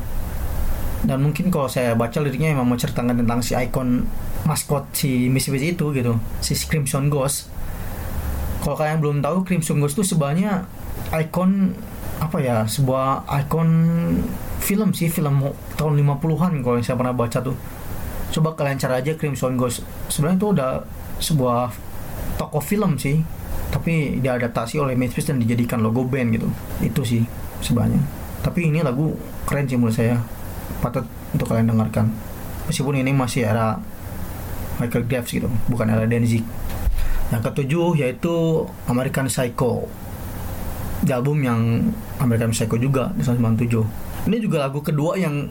Dan 1.02 1.22
mungkin 1.22 1.50
kalau 1.50 1.66
saya 1.66 1.92
baca 1.98 2.18
liriknya 2.22 2.54
emang 2.54 2.70
menceritakan 2.70 3.18
tentang 3.18 3.42
si 3.42 3.52
ikon 3.54 4.06
maskot 4.46 4.86
si 4.94 5.26
Misfits 5.26 5.76
itu 5.76 5.90
gitu 5.90 6.16
si 6.38 6.54
Crimson 6.54 7.10
Ghost. 7.10 7.50
Kalau 8.62 8.78
kalian 8.78 8.98
belum 9.02 9.18
tahu 9.22 9.42
Crimson 9.42 9.82
Ghost 9.82 9.98
itu 9.98 10.14
sebenarnya 10.14 10.66
ikon 11.12 11.74
apa 12.16 12.40
ya 12.40 12.64
sebuah 12.64 13.28
ikon 13.44 13.68
film 14.62 14.90
sih 14.96 15.12
film 15.12 15.52
tahun 15.76 16.00
50-an 16.00 16.64
kalau 16.64 16.74
yang 16.80 16.86
saya 16.86 16.96
pernah 16.96 17.14
baca 17.14 17.38
tuh 17.44 17.54
coba 18.36 18.52
kalian 18.52 18.76
cari 18.76 19.00
aja 19.00 19.16
Crimson 19.16 19.56
Ghost. 19.56 19.80
Sebenarnya 20.12 20.36
itu 20.36 20.48
udah 20.52 20.70
sebuah 21.24 21.72
tokoh 22.36 22.60
film 22.60 23.00
sih 23.00 23.24
tapi 23.72 24.20
diadaptasi 24.20 24.76
oleh 24.76 24.92
Misfits 24.92 25.32
dan 25.32 25.40
dijadikan 25.40 25.80
logo 25.80 26.04
band 26.04 26.36
gitu. 26.36 26.48
Itu 26.84 27.00
sih 27.00 27.24
sebenarnya. 27.64 28.04
Tapi 28.44 28.68
ini 28.68 28.84
lagu 28.84 29.16
keren 29.48 29.64
sih 29.64 29.80
menurut 29.80 29.96
saya. 29.96 30.20
Patut 30.84 31.08
untuk 31.32 31.48
kalian 31.48 31.72
dengarkan. 31.72 32.12
Meskipun 32.68 33.00
ini 33.00 33.16
masih 33.16 33.48
era 33.48 33.80
Michael 34.76 35.08
Graves 35.08 35.32
gitu 35.32 35.48
bukan 35.72 35.88
era 35.88 36.04
Danzig 36.04 36.44
yang 37.32 37.42
ketujuh 37.42 37.96
yaitu 37.96 38.68
American 38.86 39.32
Psycho. 39.32 39.88
Di 41.00 41.10
album 41.14 41.40
yang 41.40 41.92
American 42.20 42.52
Psycho 42.52 42.76
juga 42.76 43.08
di 43.16 43.24
tahun 43.24 43.56
97 43.56 44.06
ini 44.26 44.42
juga 44.42 44.66
lagu 44.66 44.82
kedua 44.82 45.14
yang 45.14 45.46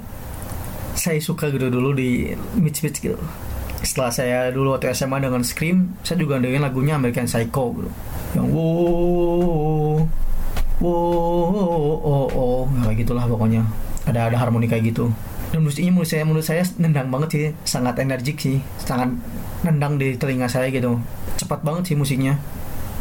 saya 0.95 1.19
suka 1.19 1.51
gitu 1.51 1.67
dulu 1.67 1.91
di 1.91 2.31
Misfits 2.55 3.03
gitu. 3.03 3.19
Setelah 3.84 4.12
saya 4.12 4.39
dulu 4.49 4.73
waktu 4.73 4.89
SMA 4.95 5.21
dengan 5.21 5.43
Scream 5.43 5.93
saya 6.01 6.17
juga 6.17 6.39
dengerin 6.41 6.63
lagunya 6.63 6.95
American 6.97 7.27
Psycho 7.27 7.75
gitu. 7.75 7.91
Yang 8.34 8.47
wow 8.55 9.95
wow 10.81 11.91
oh 12.01 12.27
oh 12.31 12.62
kayak 12.88 13.05
gitulah 13.05 13.27
pokoknya. 13.27 13.62
Ada 14.08 14.31
ada 14.31 14.38
harmoni 14.39 14.71
kayak 14.71 14.95
gitu. 14.95 15.12
Dan 15.53 15.62
musiknya 15.62 15.91
menurut 15.93 16.10
saya 16.10 16.23
menurut 16.25 16.45
saya 16.47 16.63
nendang 16.79 17.12
banget 17.12 17.29
sih. 17.29 17.45
Sangat 17.67 17.99
energik 18.01 18.39
sih. 18.39 18.58
Sangat 18.81 19.12
nendang 19.62 19.99
di 19.99 20.15
telinga 20.15 20.47
saya 20.47 20.71
gitu. 20.71 20.97
Cepat 21.36 21.62
banget 21.62 21.93
sih 21.93 21.95
musiknya. 21.99 22.39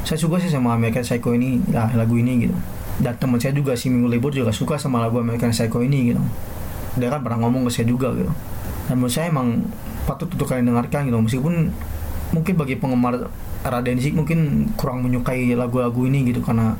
Saya 0.04 0.20
suka 0.20 0.36
sih 0.36 0.52
sama 0.52 0.76
American 0.76 1.06
Psycho 1.06 1.32
ini 1.32 1.64
ya 1.72 1.88
lagu 1.96 2.18
ini 2.18 2.44
gitu. 2.44 2.56
Dan 3.00 3.16
teman 3.18 3.40
saya 3.40 3.56
juga 3.56 3.74
si 3.74 3.90
Minggu 3.90 4.06
Libur 4.06 4.30
juga 4.30 4.54
suka 4.54 4.78
sama 4.78 5.02
lagu 5.02 5.18
American 5.18 5.50
Psycho 5.50 5.82
ini 5.82 6.14
gitu 6.14 6.22
dia 6.94 7.08
kan 7.10 7.20
pernah 7.22 7.38
ngomong 7.46 7.66
ke 7.66 7.70
saya 7.70 7.86
juga 7.90 8.14
gitu. 8.14 8.30
Dan 8.86 8.94
menurut 9.00 9.14
saya 9.14 9.32
emang 9.32 9.64
patut 10.04 10.28
untuk 10.30 10.46
kalian 10.46 10.70
dengarkan 10.70 11.08
gitu. 11.08 11.18
Meskipun 11.18 11.54
mungkin 12.34 12.54
bagi 12.58 12.74
penggemar 12.78 13.30
era 13.64 13.78
Danzig 13.80 14.12
mungkin 14.12 14.68
kurang 14.76 15.00
menyukai 15.00 15.56
lagu-lagu 15.56 16.04
ini 16.04 16.28
gitu 16.28 16.44
karena 16.44 16.76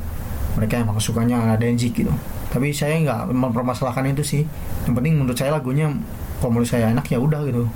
mereka 0.55 0.83
emang 0.85 1.01
sukanya 1.01 1.41
era 1.41 1.57
Danzig 1.57 1.97
gitu. 1.97 2.13
Tapi 2.53 2.71
saya 2.71 3.01
nggak 3.03 3.35
mempermasalahkan 3.35 4.07
itu 4.15 4.23
sih. 4.23 4.43
Yang 4.87 4.95
penting 5.01 5.15
menurut 5.19 5.39
saya 5.39 5.51
lagunya 5.57 5.91
kalau 6.39 6.51
menurut 6.55 6.71
saya 6.71 6.93
enak 6.93 7.07
ya 7.09 7.19
udah 7.19 7.41
gitu. 7.49 7.67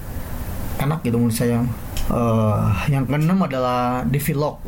Enak 0.79 1.03
gitu 1.03 1.17
menurut 1.19 1.35
saya. 1.35 1.65
Eh, 2.09 2.67
yang 2.89 3.05
keenam 3.05 3.43
adalah 3.43 4.07
Devilog 4.07 4.63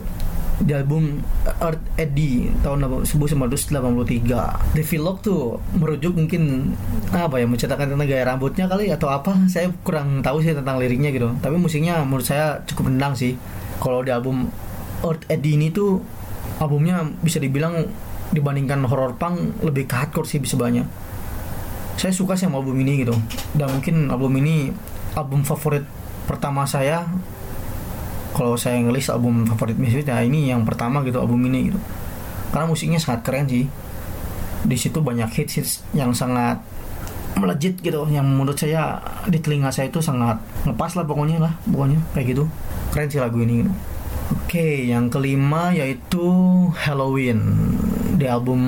di 0.61 0.77
album 0.77 1.25
Earth 1.65 1.81
Eddy 1.97 2.53
tahun 2.61 2.85
1983 3.09 4.77
Devilog 4.77 5.17
tuh 5.25 5.57
merujuk 5.73 6.13
mungkin 6.21 6.77
apa 7.09 7.41
ya 7.41 7.49
menceritakan 7.49 7.97
tentang 7.97 8.09
gaya 8.09 8.25
rambutnya 8.29 8.69
kali 8.69 8.93
atau 8.93 9.09
apa. 9.09 9.49
Saya 9.49 9.73
kurang 9.81 10.21
tahu 10.21 10.45
sih 10.45 10.53
tentang 10.53 10.77
liriknya 10.77 11.11
gitu. 11.17 11.33
Tapi 11.41 11.57
musiknya 11.57 12.05
menurut 12.05 12.29
saya 12.29 12.61
cukup 12.69 12.93
nendang 12.93 13.17
sih. 13.17 13.41
Kalau 13.81 14.05
di 14.05 14.13
album 14.13 14.53
Earth 15.01 15.25
Eddy 15.33 15.57
ini 15.57 15.73
tuh 15.73 16.05
albumnya 16.61 17.01
bisa 17.25 17.41
dibilang 17.41 17.89
dibandingkan 18.31 18.85
horror 18.87 19.17
punk 19.17 19.65
lebih 19.65 19.89
ke 19.89 19.95
hardcore 19.97 20.29
sih 20.29 20.39
bisa 20.39 20.61
banyak. 20.61 20.85
Saya 21.97 22.13
suka 22.13 22.37
sih 22.37 22.45
sama 22.45 22.61
album 22.61 22.77
ini 22.85 23.01
gitu. 23.01 23.17
Dan 23.57 23.81
mungkin 23.81 24.13
album 24.13 24.37
ini 24.37 24.69
album 25.17 25.43
favorit 25.43 25.89
pertama 26.29 26.69
saya 26.69 27.09
kalau 28.31 28.55
saya 28.55 28.79
ngelis 28.81 29.11
album 29.11 29.47
favorit 29.47 29.77
Misfits 29.77 30.07
ya 30.07 30.23
ini 30.23 30.51
yang 30.51 30.63
pertama 30.63 31.03
gitu 31.03 31.19
album 31.19 31.43
ini 31.51 31.73
gitu. 31.73 31.81
Karena 32.51 32.67
musiknya 32.67 32.99
sangat 33.03 33.27
keren 33.27 33.47
sih. 33.47 33.67
Di 34.61 34.77
situ 34.77 35.01
banyak 35.01 35.31
hits 35.33 35.53
hits 35.57 35.73
yang 35.97 36.13
sangat 36.13 36.61
melejit 37.39 37.81
gitu 37.81 38.05
yang 38.13 38.27
menurut 38.27 38.59
saya 38.59 39.01
di 39.25 39.41
telinga 39.41 39.73
saya 39.73 39.89
itu 39.89 40.05
sangat 40.05 40.37
ngepas 40.69 40.93
lah 40.99 41.05
pokoknya 41.09 41.39
lah 41.41 41.53
pokoknya 41.65 41.99
kayak 42.13 42.37
gitu. 42.37 42.45
Keren 42.93 43.09
sih 43.09 43.23
lagu 43.23 43.39
ini 43.41 43.65
gitu. 43.65 43.73
oke 44.31 44.69
yang 44.87 45.11
kelima 45.11 45.75
yaitu 45.75 46.27
Halloween 46.75 47.41
di 48.21 48.27
album 48.29 48.63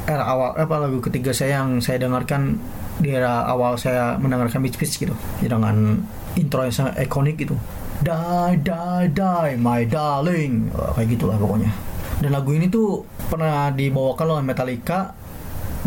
era 0.04 0.26
awal 0.26 0.58
apa 0.58 0.74
lagu 0.82 0.98
ketiga 0.98 1.30
saya 1.30 1.62
yang 1.62 1.78
saya 1.78 2.02
dengarkan 2.02 2.58
di 2.98 3.14
era 3.14 3.46
awal 3.46 3.78
saya 3.78 4.18
mendengarkan 4.18 4.58
Misfits 4.58 4.98
gitu 4.98 5.14
ya, 5.38 5.54
dengan 5.54 6.02
intro 6.34 6.66
yang 6.66 6.74
sangat 6.74 7.06
ikonik 7.06 7.38
gitu. 7.38 7.54
Die 8.02 8.58
Die 8.58 9.06
Die 9.14 9.52
My 9.54 9.86
Darling 9.86 10.74
kayak 10.98 11.08
gitulah 11.14 11.38
pokoknya. 11.38 11.70
Dan 12.18 12.34
lagu 12.34 12.50
ini 12.58 12.66
tuh 12.66 13.06
pernah 13.30 13.70
dibawakan 13.70 14.38
oleh 14.38 14.44
Metallica 14.46 15.14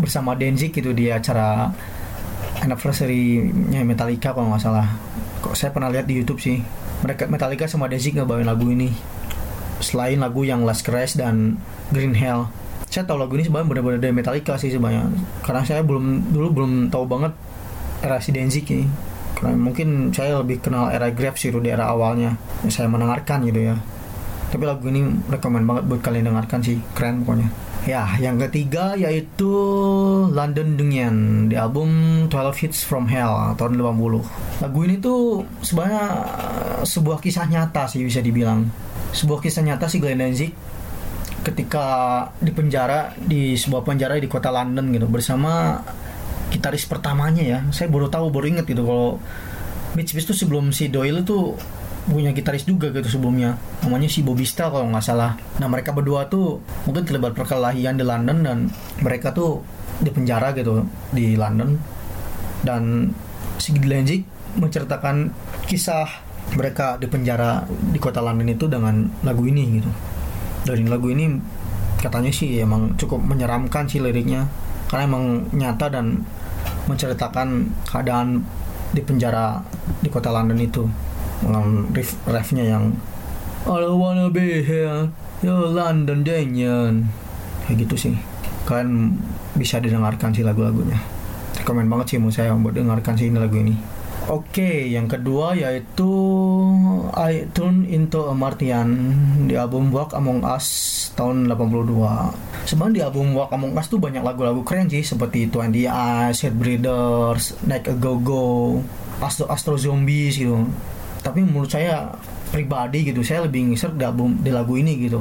bersama 0.00 0.32
Danzig 0.38 0.72
gitu 0.72 0.96
di 0.96 1.12
acara 1.12 1.68
anniversary-nya 2.68 3.80
Metallica 3.82 4.36
kalau 4.36 4.52
nggak 4.52 4.62
salah. 4.62 4.86
Kok 5.40 5.56
saya 5.56 5.72
pernah 5.72 5.88
lihat 5.88 6.04
di 6.04 6.20
YouTube 6.20 6.38
sih. 6.38 6.60
Mereka 7.02 7.26
Metallica 7.32 7.64
sama 7.64 7.88
Danzig 7.88 8.12
ngebawain 8.12 8.44
lagu 8.44 8.68
ini. 8.68 8.92
Selain 9.80 10.20
lagu 10.20 10.44
yang 10.44 10.62
Last 10.68 10.84
Crash 10.84 11.16
dan 11.16 11.56
Green 11.88 12.12
Hell. 12.12 12.52
Saya 12.88 13.08
tahu 13.08 13.16
lagu 13.20 13.34
ini 13.40 13.48
sebenarnya 13.48 13.68
benar-benar 13.72 14.00
dari 14.04 14.14
Metallica 14.14 14.60
sih 14.60 14.68
sebenarnya. 14.68 15.08
Karena 15.40 15.62
saya 15.64 15.80
belum 15.80 16.30
dulu 16.30 16.48
belum 16.52 16.72
tahu 16.92 17.04
banget 17.08 17.32
era 18.04 18.20
si 18.20 18.30
Danzig 18.30 18.68
ini. 18.68 18.84
Karena 19.34 19.56
mungkin 19.56 20.12
saya 20.12 20.38
lebih 20.44 20.60
kenal 20.60 20.92
era 20.92 21.08
Grab 21.08 21.40
sih 21.40 21.48
di 21.48 21.70
era 21.72 21.88
awalnya. 21.88 22.36
Saya 22.68 22.90
mendengarkan 22.90 23.48
gitu 23.48 23.72
ya 23.72 23.78
tapi 24.48 24.64
lagu 24.64 24.88
ini 24.88 25.04
rekomend 25.28 25.68
banget 25.68 25.84
buat 25.84 26.00
kalian 26.00 26.32
dengarkan 26.32 26.60
sih. 26.64 26.80
Keren 26.96 27.24
pokoknya. 27.24 27.48
Ya 27.86 28.04
yang 28.20 28.36
ketiga 28.36 28.98
yaitu 28.98 29.48
London 30.28 30.76
Dungeon 30.76 31.48
di 31.48 31.56
album 31.56 31.88
12 32.28 32.60
Hits 32.64 32.84
from 32.84 33.08
Hell 33.08 33.56
tahun 33.56 33.80
80 33.80 34.60
lagu 34.60 34.78
ini 34.84 34.98
tuh 34.98 35.46
sebenarnya 35.62 36.04
eh, 36.26 36.80
sebuah 36.84 37.22
kisah 37.22 37.46
nyata 37.48 37.88
sih 37.88 38.04
bisa 38.04 38.20
dibilang. 38.20 38.68
Sebuah 39.14 39.40
kisah 39.40 39.64
nyata 39.64 39.88
sih 39.88 40.00
Glenn 40.02 40.20
Danzig 40.20 40.52
ketika 41.46 41.86
di 42.42 42.52
penjara 42.52 43.14
di 43.16 43.56
sebuah 43.56 43.86
penjara 43.86 44.20
di 44.20 44.28
kota 44.28 44.52
London 44.52 44.92
gitu 44.92 45.06
bersama 45.08 45.80
gitaris 46.52 46.84
pertamanya 46.84 47.44
ya. 47.44 47.58
Saya 47.72 47.88
baru 47.88 48.12
tahu 48.12 48.28
baru 48.28 48.52
inget 48.52 48.66
gitu 48.68 48.84
kalau 48.84 49.16
Mitch 49.96 50.12
Beast 50.12 50.28
tuh 50.28 50.36
sebelum 50.36 50.74
si 50.74 50.92
Doyle 50.92 51.24
tuh 51.24 51.56
punya 52.08 52.32
gitaris 52.32 52.64
juga 52.64 52.88
gitu 52.88 53.06
sebelumnya. 53.06 53.60
Namanya 53.84 54.08
si 54.08 54.24
Bobby 54.24 54.48
kalau 54.48 54.88
nggak 54.88 55.04
salah. 55.04 55.36
Nah 55.60 55.68
mereka 55.68 55.92
berdua 55.92 56.26
tuh 56.26 56.64
mungkin 56.88 57.04
terlibat 57.04 57.36
perkelahian 57.36 58.00
di 58.00 58.04
London 58.04 58.38
dan 58.42 58.58
mereka 59.04 59.36
tuh 59.36 59.60
di 60.00 60.08
penjara 60.08 60.56
gitu 60.56 60.88
di 61.12 61.36
London. 61.36 61.76
Dan 62.64 63.12
si 63.60 63.76
Glenzik 63.76 64.24
menceritakan 64.56 65.30
kisah 65.68 66.08
mereka 66.56 66.96
di 66.96 67.06
penjara 67.06 67.68
di 67.68 68.00
kota 68.00 68.24
London 68.24 68.48
itu 68.48 68.66
dengan 68.66 69.04
lagu 69.22 69.44
ini 69.44 69.78
gitu. 69.78 69.90
Dari 70.64 70.82
lagu 70.88 71.12
ini 71.12 71.28
katanya 72.00 72.32
sih 72.32 72.56
emang 72.64 72.96
cukup 72.96 73.20
menyeramkan 73.20 73.84
sih 73.84 74.00
liriknya. 74.00 74.48
Karena 74.88 75.04
emang 75.04 75.24
nyata 75.52 75.92
dan 75.92 76.24
menceritakan 76.88 77.68
keadaan 77.84 78.40
di 78.88 79.04
penjara 79.04 79.60
di 80.00 80.08
kota 80.08 80.32
London 80.32 80.56
itu 80.56 80.88
dengan 81.42 81.88
riff 81.94 82.18
refnya 82.26 82.64
yang 82.64 82.84
I 83.68 83.76
don't 83.84 84.00
wanna 84.00 84.32
be 84.32 84.62
here 84.64 85.12
your 85.44 85.70
London 85.70 86.26
Daniel 86.26 87.04
kayak 87.66 87.84
gitu 87.86 87.94
sih 88.08 88.14
kalian 88.64 89.16
bisa 89.56 89.80
didengarkan 89.82 90.32
sih 90.32 90.44
lagu-lagunya 90.46 90.98
rekomen 91.58 91.90
banget 91.90 92.14
sih 92.14 92.18
mau 92.20 92.32
saya 92.32 92.54
buat 92.56 92.74
dengarkan 92.74 93.14
sih 93.18 93.28
ini 93.28 93.38
lagu 93.38 93.58
ini 93.58 93.98
Oke, 94.28 94.92
yang 94.92 95.08
kedua 95.08 95.56
yaitu 95.56 96.12
I 97.16 97.48
Turn 97.56 97.88
Into 97.88 98.28
a 98.28 98.36
Martian 98.36 99.16
di 99.48 99.56
album 99.56 99.88
Walk 99.88 100.12
Among 100.12 100.44
Us 100.44 100.68
tahun 101.16 101.48
82. 101.48 102.68
Sebenarnya 102.68 102.92
di 102.92 103.02
album 103.08 103.32
Walk 103.32 103.56
Among 103.56 103.72
Us 103.72 103.88
tuh 103.88 103.96
banyak 103.96 104.20
lagu-lagu 104.20 104.60
keren 104.68 104.92
sih 104.92 105.00
seperti 105.00 105.48
Twenty 105.48 105.88
Eyes, 105.88 106.44
Headbreeders, 106.44 107.56
Like 107.64 107.88
a 107.88 107.96
Go 107.96 108.20
Go, 108.20 108.84
Astro 109.24 109.48
Astro 109.48 109.80
Zombies 109.80 110.36
gitu. 110.36 110.60
Tapi 111.28 111.44
menurut 111.44 111.68
saya 111.68 112.08
pribadi 112.48 113.04
gitu, 113.04 113.20
saya 113.20 113.44
lebih 113.44 113.68
ngisir 113.68 113.92
di 113.92 114.08
di 114.40 114.50
lagu 114.50 114.80
ini 114.80 114.96
gitu. 114.96 115.20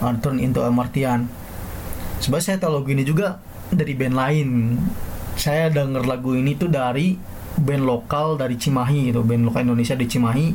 I 0.00 0.16
Turn 0.24 0.40
Into 0.40 0.64
a 0.64 0.72
Martian. 0.72 1.28
Sebenarnya 2.18 2.46
saya 2.48 2.56
tahu 2.64 2.80
lagu 2.80 2.88
ini 2.90 3.04
juga 3.04 3.36
dari 3.68 3.92
band 3.92 4.16
lain. 4.16 4.48
Saya 5.36 5.68
denger 5.68 6.08
lagu 6.08 6.32
ini 6.32 6.56
tuh 6.56 6.72
dari 6.72 7.14
band 7.58 7.84
lokal 7.84 8.40
dari 8.40 8.56
Cimahi 8.56 9.12
gitu 9.12 9.20
band 9.24 9.44
lokal 9.48 9.68
Indonesia 9.68 9.96
di 9.96 10.06
Cimahi 10.08 10.46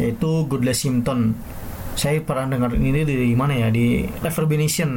yaitu 0.00 0.30
Goodless 0.48 0.84
Simpton 0.84 1.36
saya 1.92 2.24
pernah 2.24 2.56
dengar 2.56 2.72
ini 2.72 3.04
dari 3.04 3.36
mana 3.36 3.52
ya 3.52 3.68
di 3.68 4.08
Reverberation 4.24 4.90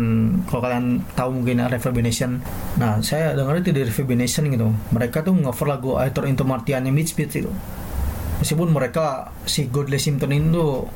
kalau 0.48 0.64
kalian 0.64 1.04
tahu 1.12 1.44
mungkin 1.44 1.60
ya, 1.60 1.68
Reverberation 1.68 2.40
nah 2.80 3.04
saya 3.04 3.36
dengar 3.36 3.60
itu 3.60 3.76
dari 3.76 3.92
Reverberation 3.92 4.48
gitu 4.48 4.72
mereka 4.96 5.20
tuh 5.20 5.36
cover 5.36 5.68
lagu 5.68 5.90
I 6.00 6.12
Turn 6.16 6.32
Into 6.32 6.48
Martian 6.48 6.88
yang 6.88 6.96
Midspit 6.96 7.36
itu 7.36 7.52
meskipun 8.40 8.72
mereka 8.72 9.32
si 9.48 9.68
Godless 9.72 10.08
Simpton 10.08 10.32
ini 10.34 10.52
tuh 10.52 10.88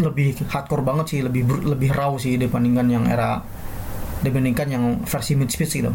lebih 0.00 0.48
hardcore 0.48 0.80
banget 0.80 1.06
sih 1.16 1.20
lebih 1.20 1.44
lebih 1.68 1.92
raw 1.92 2.16
sih 2.16 2.40
dibandingkan 2.40 2.88
yang 2.88 3.04
era 3.04 3.44
dibandingkan 4.24 4.66
yang 4.70 4.84
versi 5.04 5.36
Midspit 5.36 5.68
gitu. 5.68 5.92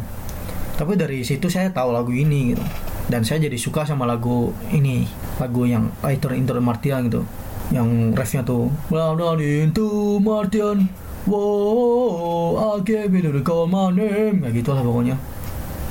Tapi 0.77 0.93
dari 0.93 1.25
situ 1.25 1.49
saya 1.49 1.73
tahu 1.73 1.89
lagu 1.89 2.13
ini 2.13 2.53
gitu. 2.53 2.61
Dan 3.07 3.23
saya 3.23 3.47
jadi 3.47 3.55
suka 3.57 3.87
sama 3.87 4.03
lagu 4.03 4.51
ini 4.69 5.07
lagu 5.39 5.63
yang 5.63 5.89
I 6.03 6.19
Turn 6.19 6.37
Into 6.37 6.53
the 6.53 6.61
Martian 6.61 7.07
gitu. 7.07 7.25
Yang 7.73 8.15
refnya 8.15 8.41
tuh 8.47 8.71
Blown 8.87 9.43
into 9.43 10.19
Martian 10.23 10.87
Wow, 11.27 12.55
I 12.55 12.79
gave 12.87 13.11
you 13.11 13.19
the 13.19 13.43
call 13.43 13.67
my 13.67 13.91
name 13.91 14.39
Kayak 14.39 14.63
gitu 14.63 14.69
lah 14.71 14.79
pokoknya. 14.79 15.15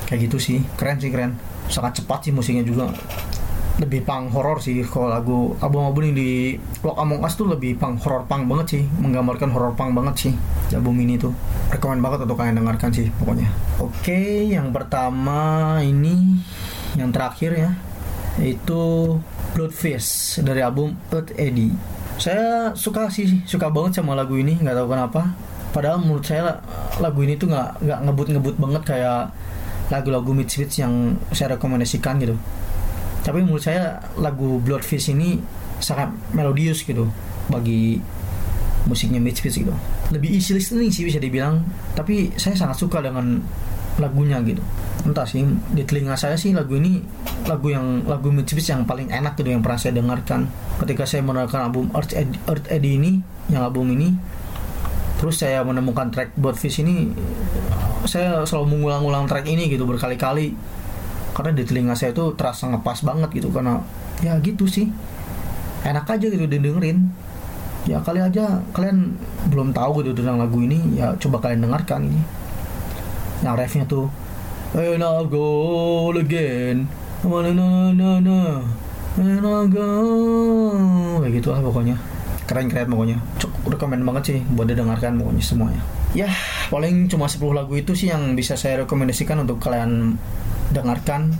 Kayak 0.09 0.19
gitu 0.25 0.37
sih, 0.41 0.59
keren 0.73 0.97
sih 0.97 1.13
keren. 1.13 1.37
Sangat 1.69 2.01
cepat 2.01 2.25
sih 2.25 2.33
musiknya 2.33 2.65
juga 2.65 2.89
Lebih 3.77 4.01
punk 4.09 4.33
horror 4.33 4.57
sih. 4.57 4.81
Kalau 4.81 5.05
lagu 5.05 5.53
album-album 5.61 6.09
ini 6.09 6.13
di 6.13 6.31
Lock 6.81 6.97
Among 6.97 7.21
Us 7.21 7.37
tuh 7.37 7.45
lebih 7.45 7.77
punk 7.77 8.01
horror 8.01 8.25
punk 8.25 8.49
banget 8.49 8.65
sih. 8.77 8.83
Menggambarkan 8.97 9.53
horror 9.53 9.77
punk 9.77 9.93
banget 9.93 10.15
sih. 10.17 10.33
Album 10.73 10.97
ini 10.97 11.21
tuh. 11.21 11.29
Rekomen 11.69 12.01
banget 12.01 12.25
untuk 12.25 12.41
kalian 12.41 12.57
dengarkan 12.57 12.89
sih 12.89 13.05
pokoknya. 13.21 13.45
Oke, 13.77 14.49
yang 14.49 14.73
pertama 14.73 15.77
ini 15.85 16.41
Yang 16.97 17.09
terakhir 17.13 17.51
ya 17.53 17.71
Yaitu 18.41 18.81
Bloodfish 19.53 20.41
dari 20.41 20.61
album 20.65 20.97
Earth 21.13 21.33
Eddy. 21.37 21.73
Saya 22.17 22.73
suka 22.73 23.13
sih 23.13 23.45
suka 23.45 23.69
banget 23.69 24.01
sama 24.01 24.17
lagu 24.17 24.33
ini 24.37 24.57
nggak 24.57 24.73
tahu 24.73 24.87
kenapa. 24.89 25.21
Padahal 25.69 26.01
menurut 26.01 26.25
saya 26.25 26.61
lagu 26.97 27.21
ini 27.21 27.37
tuh 27.37 27.53
nggak 27.53 27.81
nggak 27.85 27.99
ngebut-ngebut 28.09 28.55
banget 28.57 28.83
kayak 28.85 29.33
lagu-lagu 29.87 30.33
mid 30.33 30.49
yang 30.51 31.15
saya 31.31 31.55
rekomendasikan 31.55 32.19
gitu 32.19 32.35
tapi 33.27 33.43
menurut 33.43 33.59
saya 33.59 33.99
lagu 34.15 34.63
Bloodfish 34.63 35.11
ini 35.11 35.35
sangat 35.83 36.15
melodius 36.31 36.87
gitu 36.87 37.11
bagi 37.51 37.99
musiknya 38.87 39.19
mid 39.19 39.35
switch 39.35 39.67
gitu. 39.67 39.75
Lebih 40.15 40.31
easy 40.31 40.55
listening 40.55 40.87
sih 40.95 41.03
bisa 41.03 41.19
dibilang 41.19 41.59
tapi 41.91 42.31
saya 42.39 42.55
sangat 42.55 42.79
suka 42.79 43.03
dengan 43.03 43.43
lagunya 43.99 44.39
gitu. 44.47 44.63
Entah 45.03 45.27
sih 45.27 45.43
di 45.75 45.83
telinga 45.83 46.15
saya 46.15 46.39
sih 46.39 46.55
lagu 46.55 46.79
ini 46.79 47.03
lagu 47.51 47.67
yang 47.67 48.07
lagu 48.07 48.31
Mitsubishi 48.31 48.71
yang 48.71 48.87
paling 48.87 49.11
enak 49.11 49.35
gitu 49.35 49.51
yang 49.51 49.59
pernah 49.59 49.75
saya 49.75 49.99
dengarkan. 49.99 50.47
Ketika 50.79 51.03
saya 51.03 51.19
mendengarkan 51.27 51.67
album 51.67 51.91
Earth 51.91 52.15
Eddy, 52.15 52.39
Earth 52.47 52.67
Eddy 52.71 52.95
ini 52.95 53.11
yang 53.51 53.67
album 53.67 53.91
ini 53.91 54.15
terus 55.19 55.43
saya 55.43 55.67
menemukan 55.67 56.13
track 56.13 56.31
Bloodfish 56.39 56.79
ini 56.79 57.11
saya 58.07 58.45
selalu 58.47 58.77
mengulang-ulang 58.77 59.27
track 59.27 59.49
ini 59.49 59.67
gitu 59.67 59.83
berkali-kali 59.83 60.53
karena 61.37 61.53
di 61.53 61.61
telinga 61.69 61.93
saya 61.93 62.17
tuh 62.17 62.33
terasa 62.33 62.65
ngepas 62.65 63.05
banget 63.05 63.29
gitu 63.37 63.53
karena 63.53 63.85
ya 64.25 64.33
gitu 64.41 64.65
sih. 64.65 64.89
Enak 65.85 66.09
aja 66.09 66.25
gitu 66.25 66.49
didengerin 66.49 67.13
ya 67.85 68.01
kali 68.01 68.19
aja 68.19 68.59
kalian 68.73 69.15
belum 69.53 69.71
tahu 69.71 70.01
gitu 70.01 70.17
tentang 70.17 70.41
lagu 70.41 70.59
ini 70.59 70.97
ya 70.97 71.13
coba 71.21 71.37
kalian 71.45 71.69
dengarkan 71.69 72.09
ini. 72.09 72.21
Yang 73.45 73.55
refnya 73.61 73.85
tuh 73.85 74.09
And 74.75 74.99
I'll 74.99 75.23
go 75.23 76.11
again. 76.11 76.91
Na 77.23 77.39
na 77.39 77.95
na 77.95 78.19
na. 78.19 78.39
And 79.15 79.39
I'll 79.39 79.63
go. 79.71 79.87
Kayak 81.23 81.39
gitu 81.39 81.47
lah 81.55 81.63
pokoknya. 81.63 81.95
Keren 82.43 82.67
keren 82.67 82.91
pokoknya. 82.91 83.17
Cukup 83.39 83.79
rekomend 83.79 84.03
banget 84.03 84.23
sih 84.27 84.39
buat 84.51 84.67
didengarkan 84.67 85.23
pokoknya 85.23 85.43
semuanya. 85.43 85.81
Ya 86.11 86.27
paling 86.67 87.07
cuma 87.07 87.31
10 87.31 87.55
lagu 87.55 87.79
itu 87.79 87.95
sih 87.95 88.11
yang 88.11 88.35
bisa 88.35 88.59
saya 88.59 88.83
rekomendasikan 88.83 89.39
untuk 89.39 89.63
kalian 89.63 90.19
dengarkan 90.71 91.31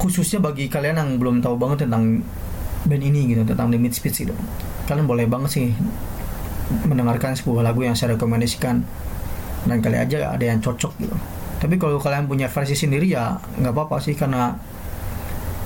khususnya 0.00 0.40
bagi 0.40 0.72
kalian 0.72 0.96
yang 0.96 1.10
belum 1.20 1.44
tahu 1.44 1.60
banget 1.60 1.84
tentang 1.84 2.24
band 2.88 3.04
ini 3.04 3.28
gitu 3.28 3.44
tentang 3.44 3.68
The 3.68 3.76
Misfits 3.76 4.16
gitu. 4.24 4.32
Kalian 4.88 5.04
boleh 5.04 5.28
banget 5.28 5.50
sih 5.60 5.66
mendengarkan 6.88 7.36
sebuah 7.36 7.60
lagu 7.66 7.84
yang 7.84 7.92
saya 7.92 8.16
rekomendasikan. 8.16 8.80
Dan 9.60 9.84
kali 9.84 10.00
aja 10.00 10.32
ada 10.32 10.40
yang 10.40 10.64
cocok 10.64 10.92
gitu. 11.04 11.16
Tapi 11.60 11.76
kalau 11.76 12.00
kalian 12.00 12.24
punya 12.24 12.48
versi 12.48 12.72
sendiri 12.72 13.04
ya 13.12 13.36
nggak 13.60 13.76
apa-apa 13.76 14.00
sih 14.00 14.16
karena 14.16 14.56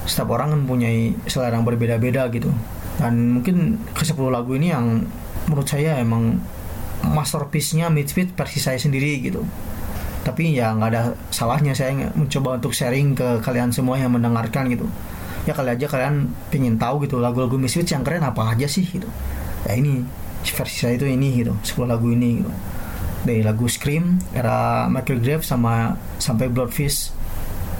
setiap 0.02 0.34
orang 0.34 0.50
kan 0.50 0.60
punya 0.66 0.90
selera 1.30 1.54
yang 1.54 1.62
berbeda-beda 1.62 2.26
gitu. 2.34 2.50
Dan 2.98 3.38
mungkin 3.38 3.78
ke 3.94 4.02
10 4.02 4.18
lagu 4.34 4.58
ini 4.58 4.74
yang 4.74 5.06
menurut 5.46 5.70
saya 5.70 6.02
emang 6.02 6.42
masterpiece-nya 7.06 7.86
Midfit 7.92 8.34
versi 8.34 8.58
saya 8.58 8.80
sendiri 8.80 9.22
gitu 9.22 9.46
tapi 10.24 10.56
ya 10.56 10.72
nggak 10.72 10.90
ada 10.90 11.02
salahnya 11.28 11.76
saya 11.76 11.92
mencoba 12.16 12.56
untuk 12.56 12.72
sharing 12.72 13.12
ke 13.12 13.44
kalian 13.44 13.70
semua 13.70 14.00
yang 14.00 14.10
mendengarkan 14.16 14.72
gitu. 14.72 14.88
Ya 15.44 15.52
kali 15.52 15.76
aja 15.76 15.84
kalian 15.84 16.32
pingin 16.48 16.80
tahu 16.80 17.04
gitu 17.04 17.20
lagu-lagu 17.20 17.60
Misfits 17.60 17.92
yang 17.92 18.00
keren 18.00 18.24
apa 18.24 18.56
aja 18.56 18.64
sih 18.64 18.88
gitu. 18.88 19.04
Ya 19.68 19.76
ini 19.76 20.00
versi 20.44 20.76
saya 20.80 20.96
itu 20.96 21.04
ini 21.04 21.44
gitu 21.44 21.52
10 21.60 21.84
lagu 21.84 22.08
ini 22.08 22.40
gitu. 22.40 22.52
Dari 23.24 23.44
lagu 23.44 23.68
Scream 23.68 24.16
era 24.32 24.88
Michael 24.88 25.20
Graves 25.20 25.48
sama 25.48 25.96
sampai 26.16 26.48
Bloodfish 26.48 27.12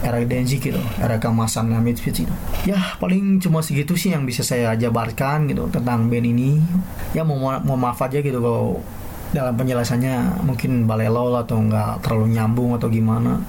era 0.05 0.20
Denzi 0.20 0.61
gitu 0.61 0.80
era 1.01 1.16
kemasan 1.16 1.72
Misfits 1.80 2.20
gitu. 2.20 2.34
Ya 2.68 2.76
paling 3.01 3.40
cuma 3.40 3.64
segitu 3.64 3.97
sih 3.97 4.12
yang 4.12 4.28
bisa 4.28 4.45
saya 4.45 4.76
jabarkan 4.76 5.49
gitu 5.49 5.64
tentang 5.72 6.12
band 6.12 6.28
ini. 6.28 6.61
Ya 7.16 7.24
mau 7.24 7.40
mau 7.40 7.76
maaf 7.80 8.05
aja 8.05 8.20
gitu 8.20 8.36
kalau 8.45 8.84
dalam 9.35 9.59
penjelasannya 9.59 10.47
mungkin 10.47 10.87
balelol 10.87 11.35
atau 11.43 11.59
enggak 11.59 11.99
terlalu 12.07 12.39
nyambung 12.39 12.78
atau 12.78 12.87
gimana. 12.87 13.43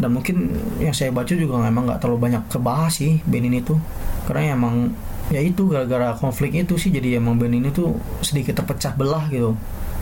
Dan 0.00 0.16
mungkin 0.16 0.54
yang 0.80 0.94
saya 0.94 1.10
baca 1.12 1.34
juga 1.34 1.60
memang 1.60 1.90
nggak 1.90 2.00
terlalu 2.00 2.30
banyak 2.30 2.42
kebahas 2.48 3.02
sih 3.02 3.20
band 3.28 3.52
ini 3.52 3.60
tuh 3.60 3.76
karena 4.24 4.56
emang 4.56 4.94
ya 5.28 5.44
itu 5.44 5.68
gara-gara 5.68 6.16
konflik 6.16 6.56
itu 6.56 6.80
sih 6.80 6.88
jadi 6.88 7.20
emang 7.20 7.36
band 7.36 7.52
ini 7.52 7.68
tuh 7.68 7.98
sedikit 8.22 8.62
terpecah 8.62 8.94
belah 8.94 9.26
gitu. 9.28 9.58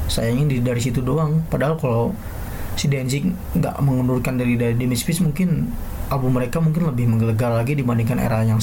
Sayangnya 0.07 0.45
di, 0.53 0.57
dari 0.63 0.81
situ 0.85 1.01
doang. 1.03 1.43
Padahal 1.51 1.81
kalau 1.81 2.15
si 2.79 2.87
Danzig 2.87 3.27
nggak 3.59 3.75
mengundurkan 3.83 4.39
dari 4.39 4.55
dari 4.55 4.79
The 4.79 4.87
mungkin 5.27 5.73
album 6.15 6.39
mereka 6.39 6.63
mungkin 6.63 6.87
lebih 6.89 7.11
menggelegar 7.11 7.51
lagi 7.51 7.75
dibandingkan 7.75 8.23
era 8.23 8.47
yang 8.47 8.63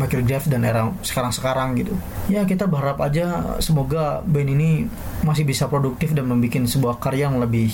Michael 0.00 0.24
Graves 0.24 0.48
dan 0.48 0.64
era 0.64 0.88
sekarang-sekarang 1.04 1.76
gitu. 1.76 1.92
Ya 2.32 2.48
kita 2.48 2.64
berharap 2.64 2.96
aja 3.04 3.56
semoga 3.60 4.24
band 4.24 4.48
ini 4.48 4.88
masih 5.20 5.44
bisa 5.44 5.68
produktif 5.68 6.16
dan 6.16 6.24
membuat 6.28 6.64
sebuah 6.64 6.96
karya 6.96 7.28
yang 7.28 7.40
lebih 7.40 7.68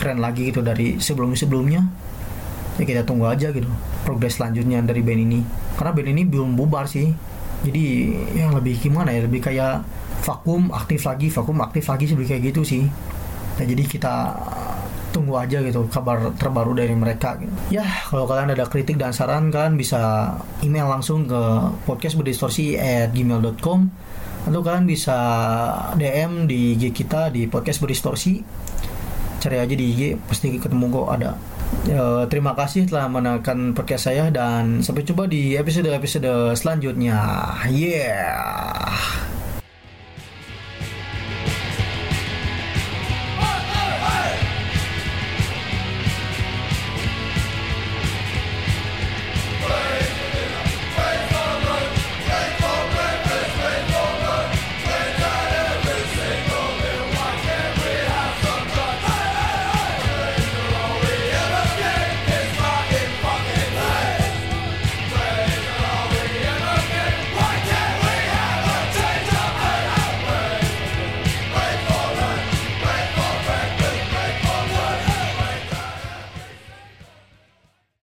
keren 0.00 0.22
lagi 0.22 0.48
gitu 0.48 0.64
dari 0.64 0.96
sebelum-sebelumnya. 0.96 1.82
Ya 2.78 2.84
kita 2.86 3.02
tunggu 3.02 3.26
aja 3.28 3.50
gitu 3.52 3.68
progres 4.06 4.40
selanjutnya 4.40 4.80
dari 4.80 5.04
band 5.04 5.20
ini. 5.20 5.40
Karena 5.76 5.92
band 5.92 6.08
ini 6.08 6.22
belum 6.24 6.56
bubar 6.56 6.88
sih. 6.88 7.12
Jadi 7.58 7.84
yang 8.38 8.54
lebih 8.56 8.80
gimana 8.80 9.12
ya? 9.12 9.28
Lebih 9.28 9.44
kayak 9.44 9.84
vakum 10.24 10.72
aktif 10.72 11.04
lagi 11.04 11.28
vakum 11.28 11.58
aktif 11.60 11.90
lagi 11.90 12.08
lebih 12.10 12.26
kayak 12.32 12.42
gitu 12.54 12.62
sih. 12.64 12.88
Nah 13.58 13.64
jadi 13.66 13.82
kita 13.84 14.14
tunggu 15.10 15.34
aja 15.40 15.64
gitu 15.64 15.88
kabar 15.88 16.32
terbaru 16.36 16.76
dari 16.76 16.92
mereka 16.92 17.40
gitu. 17.40 17.52
ya 17.72 17.84
kalau 18.08 18.28
kalian 18.28 18.52
ada 18.52 18.68
kritik 18.68 19.00
dan 19.00 19.12
saran 19.12 19.48
kan 19.48 19.74
bisa 19.74 20.32
email 20.60 20.88
langsung 20.88 21.24
ke 21.24 21.42
podcast 21.88 22.16
berdistorsi 22.20 22.76
at 22.76 23.12
gmail.com 23.16 23.80
atau 24.48 24.60
kalian 24.64 24.86
bisa 24.88 25.18
DM 25.98 26.48
di 26.48 26.76
IG 26.76 26.92
kita 26.92 27.28
di 27.28 27.48
podcast 27.48 27.80
berdistorsi 27.84 28.40
cari 29.38 29.56
aja 29.60 29.74
di 29.74 29.84
IG 29.94 30.02
pasti 30.26 30.56
ketemu 30.58 30.84
kok 30.92 31.08
ada 31.12 31.32
Ya, 31.84 32.24
terima 32.32 32.56
kasih 32.56 32.88
telah 32.88 33.12
menonton 33.12 33.76
podcast 33.76 34.08
saya 34.08 34.32
dan 34.32 34.80
sampai 34.80 35.04
jumpa 35.04 35.28
di 35.28 35.52
episode-episode 35.56 36.56
selanjutnya. 36.56 37.20
Yeah. 37.68 39.27